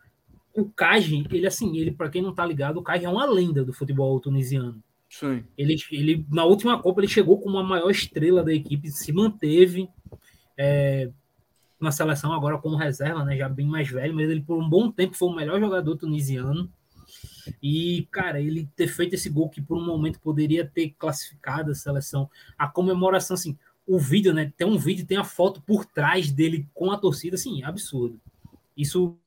O 0.52 0.64
Kaj, 0.64 1.24
ele 1.30 1.46
assim, 1.46 1.76
ele 1.78 1.92
para 1.92 2.10
quem 2.10 2.20
não 2.20 2.34
tá 2.34 2.44
ligado, 2.44 2.78
o 2.78 2.82
Kaj 2.82 3.04
é 3.04 3.08
uma 3.08 3.24
lenda 3.24 3.64
do 3.64 3.72
futebol 3.72 4.18
tunisiano. 4.18 4.82
Sim. 5.08 5.44
Ele, 5.56 5.76
ele 5.92 6.26
na 6.30 6.44
última 6.44 6.82
Copa 6.82 7.00
ele 7.00 7.08
chegou 7.08 7.40
como 7.40 7.56
a 7.58 7.62
maior 7.62 7.90
estrela 7.90 8.42
da 8.42 8.52
equipe, 8.52 8.90
se 8.90 9.12
manteve 9.12 9.88
é, 10.58 11.10
na 11.80 11.92
seleção 11.92 12.32
agora 12.32 12.58
como 12.58 12.76
reserva, 12.76 13.24
né, 13.24 13.36
já 13.36 13.48
bem 13.48 13.66
mais 13.66 13.88
velho, 13.88 14.14
mas 14.14 14.28
ele 14.28 14.40
por 14.40 14.58
um 14.58 14.68
bom 14.68 14.90
tempo 14.90 15.14
foi 15.14 15.28
o 15.28 15.34
melhor 15.34 15.60
jogador 15.60 15.96
tunisiano. 15.96 16.70
E, 17.62 18.08
cara, 18.10 18.40
ele 18.40 18.68
ter 18.74 18.88
feito 18.88 19.14
esse 19.14 19.30
gol 19.30 19.48
que 19.48 19.62
por 19.62 19.78
um 19.78 19.84
momento 19.84 20.20
poderia 20.20 20.66
ter 20.66 20.94
classificado 20.98 21.70
a 21.70 21.74
seleção, 21.74 22.28
a 22.58 22.66
comemoração, 22.66 23.34
assim, 23.34 23.56
o 23.86 23.98
vídeo, 23.98 24.34
né? 24.34 24.52
Tem 24.56 24.66
um 24.66 24.78
vídeo, 24.78 25.06
tem 25.06 25.16
a 25.16 25.24
foto 25.24 25.62
por 25.62 25.84
trás 25.84 26.30
dele 26.30 26.68
com 26.74 26.90
a 26.90 26.98
torcida, 26.98 27.36
assim, 27.36 27.62
absurdo. 27.62 28.20
Isso. 28.76 29.18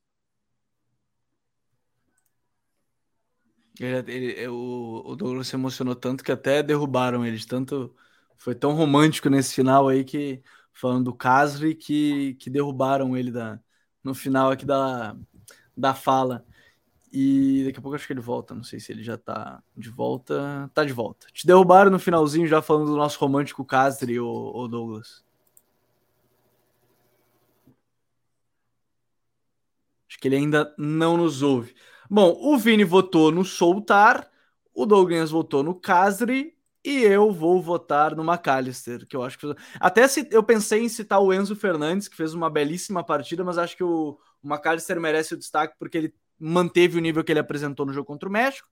Ele, 3.79 4.11
ele, 4.11 4.47
o, 4.49 5.03
o 5.05 5.15
Douglas 5.15 5.47
se 5.47 5.55
emocionou 5.55 5.95
tanto 5.95 6.23
que 6.23 6.31
até 6.31 6.61
derrubaram 6.61 7.25
eles. 7.25 7.45
Tanto 7.45 7.95
foi 8.37 8.53
tão 8.53 8.73
romântico 8.73 9.29
nesse 9.29 9.53
final 9.55 9.87
aí 9.87 10.03
que 10.03 10.43
falando 10.73 11.05
do 11.05 11.15
Casri 11.15 11.75
que, 11.75 12.35
que 12.35 12.49
derrubaram 12.49 13.15
ele 13.17 13.31
da, 13.31 13.59
no 14.03 14.13
final 14.13 14.51
aqui 14.51 14.65
da, 14.65 15.15
da 15.75 15.93
fala. 15.93 16.45
E 17.11 17.63
daqui 17.65 17.79
a 17.79 17.81
pouco 17.81 17.95
acho 17.95 18.05
que 18.05 18.13
ele 18.13 18.21
volta. 18.21 18.53
Não 18.53 18.63
sei 18.63 18.79
se 18.79 18.91
ele 18.91 19.03
já 19.03 19.17
tá 19.17 19.63
de 19.75 19.89
volta. 19.89 20.69
Tá 20.73 20.83
de 20.83 20.93
volta. 20.93 21.27
Te 21.33 21.47
derrubaram 21.47 21.89
no 21.91 21.99
finalzinho 21.99 22.47
já 22.47 22.61
falando 22.61 22.87
do 22.87 22.97
nosso 22.97 23.19
romântico 23.19 23.65
Castri, 23.65 24.19
ou 24.19 24.67
Douglas. 24.67 25.23
Acho 30.09 30.19
que 30.19 30.27
ele 30.27 30.37
ainda 30.37 30.73
não 30.77 31.17
nos 31.17 31.41
ouve. 31.41 31.75
Bom, 32.09 32.35
o 32.41 32.57
Vini 32.57 32.83
votou 32.83 33.31
no 33.31 33.45
Soltar, 33.45 34.27
o 34.73 34.85
Douglas 34.85 35.29
votou 35.29 35.61
no 35.61 35.75
Casri 35.75 36.57
e 36.83 37.03
eu 37.03 37.31
vou 37.31 37.61
votar 37.61 38.15
no 38.15 38.23
McAllister, 38.23 39.05
que 39.05 39.15
eu 39.15 39.23
acho 39.23 39.37
que. 39.37 39.45
Até 39.79 40.07
se 40.07 40.27
eu 40.31 40.41
pensei 40.43 40.83
em 40.83 40.89
citar 40.89 41.21
o 41.21 41.31
Enzo 41.31 41.55
Fernandes, 41.55 42.07
que 42.07 42.15
fez 42.15 42.33
uma 42.33 42.49
belíssima 42.49 43.03
partida, 43.03 43.43
mas 43.43 43.57
acho 43.57 43.77
que 43.77 43.83
o, 43.83 44.17
o 44.41 44.47
McAllister 44.47 44.99
merece 44.99 45.35
o 45.35 45.37
destaque 45.37 45.75
porque 45.77 45.97
ele 45.97 46.13
manteve 46.39 46.97
o 46.97 47.01
nível 47.01 47.23
que 47.23 47.31
ele 47.31 47.39
apresentou 47.39 47.85
no 47.85 47.93
jogo 47.93 48.07
contra 48.07 48.29
o 48.29 48.31
México, 48.31 48.67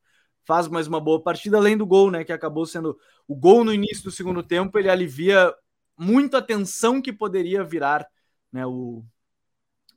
faz 0.46 0.68
mais 0.68 0.88
uma 0.88 1.00
boa 1.00 1.22
partida, 1.22 1.58
além 1.58 1.78
do 1.78 1.86
gol, 1.86 2.10
né? 2.10 2.24
Que 2.24 2.32
acabou 2.32 2.66
sendo 2.66 2.98
o 3.28 3.36
gol 3.36 3.66
no 3.66 3.74
início 3.74 4.04
do 4.04 4.12
segundo 4.12 4.42
tempo, 4.42 4.80
ele 4.80 4.90
alivia 4.90 5.54
muito 5.98 6.38
a 6.38 6.42
tensão 6.42 7.02
que 7.02 7.12
poderia 7.12 7.64
virar 7.64 8.08
né, 8.52 8.66
o, 8.66 9.04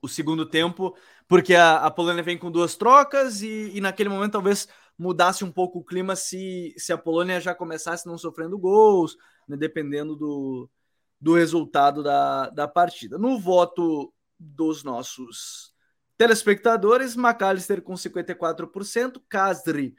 o 0.02 0.08
segundo 0.08 0.46
tempo, 0.46 0.96
porque 1.28 1.54
a, 1.54 1.76
a 1.76 1.90
Polônia 1.90 2.22
vem 2.22 2.38
com 2.38 2.50
duas 2.50 2.74
trocas 2.74 3.42
e, 3.42 3.70
e, 3.74 3.80
naquele 3.80 4.08
momento 4.08 4.32
talvez 4.32 4.66
mudasse 4.98 5.44
um 5.44 5.52
pouco 5.52 5.78
o 5.78 5.84
clima 5.84 6.16
se, 6.16 6.74
se 6.76 6.92
a 6.92 6.98
Polônia 6.98 7.40
já 7.40 7.54
começasse 7.54 8.06
não 8.06 8.18
sofrendo 8.18 8.58
gols, 8.58 9.16
né, 9.46 9.56
dependendo 9.56 10.16
do, 10.16 10.68
do 11.20 11.34
resultado 11.34 12.02
da, 12.02 12.50
da 12.50 12.66
partida. 12.66 13.18
No 13.18 13.38
voto 13.38 14.12
dos 14.38 14.82
nossos 14.82 15.69
Telespectadores, 16.20 17.16
McAllister 17.16 17.80
com 17.80 17.94
54%, 17.94 19.22
Casdri 19.26 19.94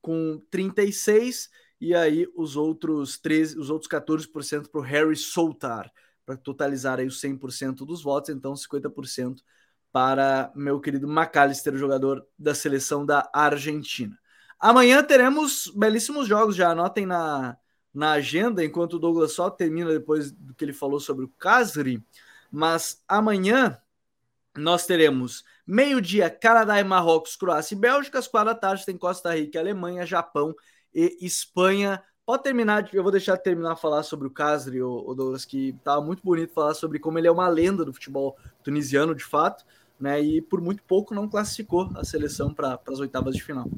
com 0.00 0.42
36% 0.50 1.50
e 1.78 1.94
aí 1.94 2.26
os 2.34 2.56
outros 2.56 3.18
13, 3.18 3.58
os 3.58 3.68
outros 3.68 3.86
14% 3.86 4.70
para 4.70 4.80
o 4.80 4.82
Harry 4.82 5.14
Soltar, 5.14 5.92
para 6.24 6.34
totalizar 6.34 6.98
aí 6.98 7.06
os 7.06 7.20
100% 7.20 7.84
dos 7.84 8.02
votos, 8.02 8.30
então 8.30 8.54
50% 8.54 9.42
para 9.92 10.50
meu 10.56 10.80
querido 10.80 11.06
McAllister, 11.06 11.76
jogador 11.76 12.26
da 12.38 12.54
seleção 12.54 13.04
da 13.04 13.28
Argentina. 13.30 14.18
Amanhã 14.58 15.02
teremos 15.04 15.70
belíssimos 15.76 16.26
jogos, 16.26 16.56
já 16.56 16.70
anotem 16.70 17.04
na, 17.04 17.54
na 17.92 18.12
agenda, 18.12 18.64
enquanto 18.64 18.94
o 18.94 18.98
Douglas 18.98 19.34
só 19.34 19.50
termina 19.50 19.90
depois 19.90 20.32
do 20.32 20.54
que 20.54 20.64
ele 20.64 20.72
falou 20.72 21.00
sobre 21.00 21.26
o 21.26 21.32
Casri, 21.36 22.02
mas 22.50 23.04
amanhã 23.06 23.78
nós 24.56 24.86
teremos 24.86 25.44
meio-dia 25.66 26.30
Canadá 26.30 26.78
e 26.80 26.84
Marrocos, 26.84 27.36
Croácia 27.36 27.74
e 27.74 27.78
Bélgica. 27.78 28.18
Às 28.18 28.28
quatro 28.28 28.52
da 28.52 28.58
tarde 28.58 28.84
tem 28.84 28.96
Costa 28.96 29.34
Rica, 29.34 29.58
Alemanha, 29.58 30.06
Japão 30.06 30.54
e 30.94 31.16
Espanha. 31.20 32.02
Pode 32.24 32.42
terminar, 32.42 32.88
eu 32.92 33.02
vou 33.02 33.12
deixar 33.12 33.36
de 33.36 33.42
terminar 33.42 33.72
a 33.72 33.76
falar 33.76 34.02
sobre 34.02 34.26
o 34.26 34.30
Casri, 34.30 34.82
o, 34.82 35.14
Douglas, 35.14 35.44
que 35.44 35.74
tá 35.84 36.00
muito 36.00 36.22
bonito 36.24 36.52
falar 36.52 36.74
sobre 36.74 36.98
como 36.98 37.18
ele 37.18 37.28
é 37.28 37.30
uma 37.30 37.48
lenda 37.48 37.84
do 37.84 37.92
futebol 37.92 38.36
tunisiano, 38.64 39.14
de 39.14 39.24
fato, 39.24 39.64
né? 39.98 40.20
E 40.20 40.42
por 40.42 40.60
muito 40.60 40.82
pouco 40.82 41.14
não 41.14 41.28
classificou 41.28 41.88
a 41.94 42.04
seleção 42.04 42.52
para 42.52 42.80
as 42.88 42.98
oitavas 42.98 43.36
de 43.36 43.42
final. 43.42 43.70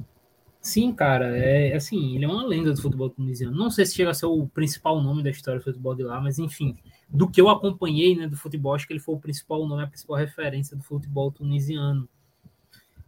Sim, 0.60 0.92
cara, 0.92 1.36
é 1.36 1.74
assim, 1.74 2.16
ele 2.16 2.24
é 2.24 2.28
uma 2.28 2.46
lenda 2.46 2.72
do 2.72 2.80
futebol 2.80 3.10
tunisiano. 3.10 3.56
Não 3.56 3.70
sei 3.70 3.84
se 3.84 3.94
chega 3.94 4.10
a 4.10 4.14
ser 4.14 4.26
o 4.26 4.48
principal 4.48 5.00
nome 5.02 5.22
da 5.22 5.30
história 5.30 5.60
do 5.60 5.64
futebol 5.64 5.94
de 5.94 6.02
lá, 6.02 6.20
mas 6.20 6.38
enfim, 6.38 6.76
do 7.08 7.28
que 7.28 7.40
eu 7.40 7.48
acompanhei, 7.48 8.14
né, 8.14 8.28
do 8.28 8.36
futebol, 8.36 8.74
acho 8.74 8.86
que 8.86 8.92
ele 8.92 9.00
foi 9.00 9.14
o 9.14 9.20
principal 9.20 9.66
nome, 9.66 9.82
a 9.82 9.86
principal 9.86 10.16
referência 10.16 10.76
do 10.76 10.82
futebol 10.82 11.32
tunisiano. 11.32 12.08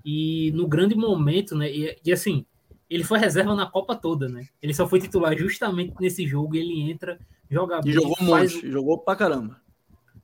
E 0.04 0.50
no 0.52 0.66
grande 0.66 0.94
momento, 0.94 1.54
né, 1.54 1.70
e, 1.70 1.98
e 2.04 2.12
assim, 2.12 2.46
ele 2.88 3.04
foi 3.04 3.18
reserva 3.18 3.54
na 3.54 3.66
Copa 3.66 3.94
toda, 3.94 4.28
né? 4.28 4.48
Ele 4.62 4.72
só 4.74 4.88
foi 4.88 5.00
titular 5.00 5.36
justamente 5.36 5.94
nesse 6.00 6.26
jogo, 6.26 6.56
ele 6.56 6.80
entra, 6.80 7.20
joga 7.50 7.80
bem, 7.80 7.90
e 7.90 7.94
jogou 7.94 8.16
um 8.20 8.24
monte, 8.24 8.66
o, 8.66 8.70
jogou 8.70 8.98
pra 8.98 9.14
caramba. 9.14 9.60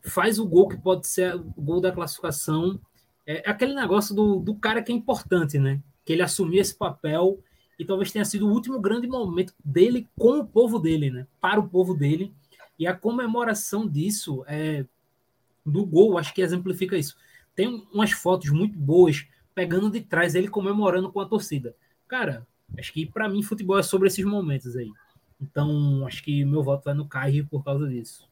Faz 0.02 0.38
o 0.38 0.46
gol 0.46 0.68
que 0.68 0.76
pode 0.76 1.06
ser 1.06 1.34
o 1.34 1.62
gol 1.62 1.80
da 1.80 1.92
classificação. 1.92 2.80
É 3.26 3.48
aquele 3.48 3.74
negócio 3.74 4.14
do, 4.14 4.36
do 4.40 4.54
cara 4.54 4.82
que 4.82 4.90
é 4.90 4.94
importante, 4.94 5.58
né? 5.58 5.80
que 6.06 6.12
ele 6.12 6.22
assumiu 6.22 6.60
esse 6.60 6.74
papel 6.74 7.40
e 7.78 7.84
talvez 7.84 8.12
tenha 8.12 8.24
sido 8.24 8.46
o 8.46 8.52
último 8.52 8.80
grande 8.80 9.08
momento 9.08 9.52
dele 9.62 10.08
com 10.16 10.38
o 10.38 10.46
povo 10.46 10.78
dele, 10.78 11.10
né? 11.10 11.26
Para 11.40 11.60
o 11.60 11.68
povo 11.68 11.92
dele. 11.92 12.32
E 12.78 12.86
a 12.86 12.94
comemoração 12.94 13.88
disso, 13.88 14.44
é, 14.46 14.84
do 15.64 15.84
gol, 15.84 16.18
acho 16.18 16.34
que 16.34 16.42
exemplifica 16.42 16.96
isso. 16.96 17.16
Tem 17.54 17.86
umas 17.92 18.12
fotos 18.12 18.50
muito 18.50 18.78
boas 18.78 19.26
pegando 19.54 19.90
de 19.90 20.00
trás 20.00 20.34
ele 20.34 20.48
comemorando 20.48 21.10
com 21.10 21.20
a 21.20 21.26
torcida. 21.26 21.74
Cara, 22.06 22.46
acho 22.78 22.92
que 22.92 23.06
para 23.06 23.28
mim 23.28 23.42
futebol 23.42 23.78
é 23.78 23.82
sobre 23.82 24.08
esses 24.08 24.24
momentos 24.24 24.76
aí. 24.76 24.90
Então, 25.40 26.06
acho 26.06 26.22
que 26.22 26.44
meu 26.44 26.62
voto 26.62 26.84
vai 26.84 26.94
no 26.94 27.08
Caio 27.08 27.46
por 27.46 27.64
causa 27.64 27.88
disso. 27.88 28.28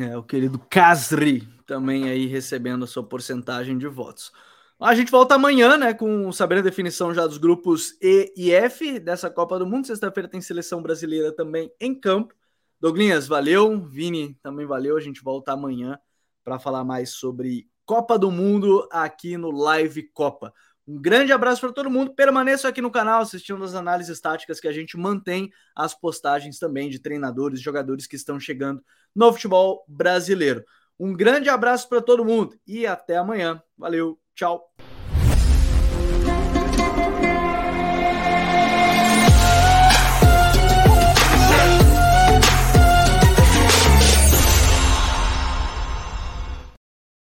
É, 0.00 0.16
o 0.16 0.22
querido 0.22 0.58
Casri 0.58 1.48
também 1.66 2.08
aí 2.08 2.26
recebendo 2.26 2.84
a 2.84 2.88
sua 2.88 3.02
porcentagem 3.02 3.78
de 3.78 3.86
votos. 3.86 4.32
A 4.80 4.94
gente 4.94 5.10
volta 5.10 5.36
amanhã, 5.36 5.78
né, 5.78 5.94
com 5.94 6.30
saber 6.32 6.58
a 6.58 6.62
definição 6.62 7.14
já 7.14 7.26
dos 7.26 7.38
grupos 7.38 7.96
E 8.02 8.32
e 8.36 8.52
F 8.52 8.98
dessa 8.98 9.30
Copa 9.30 9.58
do 9.58 9.66
Mundo. 9.66 9.86
Sexta-feira 9.86 10.28
tem 10.28 10.40
seleção 10.40 10.82
brasileira 10.82 11.32
também 11.32 11.72
em 11.80 11.94
campo. 11.94 12.34
Douglinhas, 12.80 13.26
valeu. 13.26 13.80
Vini, 13.86 14.34
também 14.42 14.66
valeu. 14.66 14.96
A 14.96 15.00
gente 15.00 15.22
volta 15.22 15.52
amanhã 15.52 15.98
para 16.44 16.58
falar 16.58 16.84
mais 16.84 17.10
sobre 17.10 17.68
Copa 17.86 18.18
do 18.18 18.30
Mundo 18.30 18.86
aqui 18.90 19.36
no 19.36 19.50
Live 19.50 20.10
Copa. 20.12 20.52
Um 20.86 21.00
grande 21.00 21.32
abraço 21.32 21.62
para 21.62 21.72
todo 21.72 21.90
mundo. 21.90 22.14
Permaneçam 22.14 22.68
aqui 22.68 22.82
no 22.82 22.90
canal 22.90 23.22
assistindo 23.22 23.64
as 23.64 23.74
análises 23.74 24.20
táticas 24.20 24.60
que 24.60 24.68
a 24.68 24.72
gente 24.72 24.98
mantém 24.98 25.50
as 25.74 25.94
postagens 25.94 26.58
também 26.58 26.90
de 26.90 26.98
treinadores, 26.98 27.60
jogadores 27.60 28.06
que 28.06 28.16
estão 28.16 28.38
chegando 28.38 28.82
no 29.14 29.32
futebol 29.32 29.84
brasileiro. 29.88 30.62
Um 30.98 31.14
grande 31.14 31.48
abraço 31.48 31.88
para 31.88 32.02
todo 32.02 32.24
mundo 32.24 32.58
e 32.66 32.86
até 32.86 33.16
amanhã. 33.16 33.62
Valeu! 33.76 34.18
Tchau. 34.34 34.70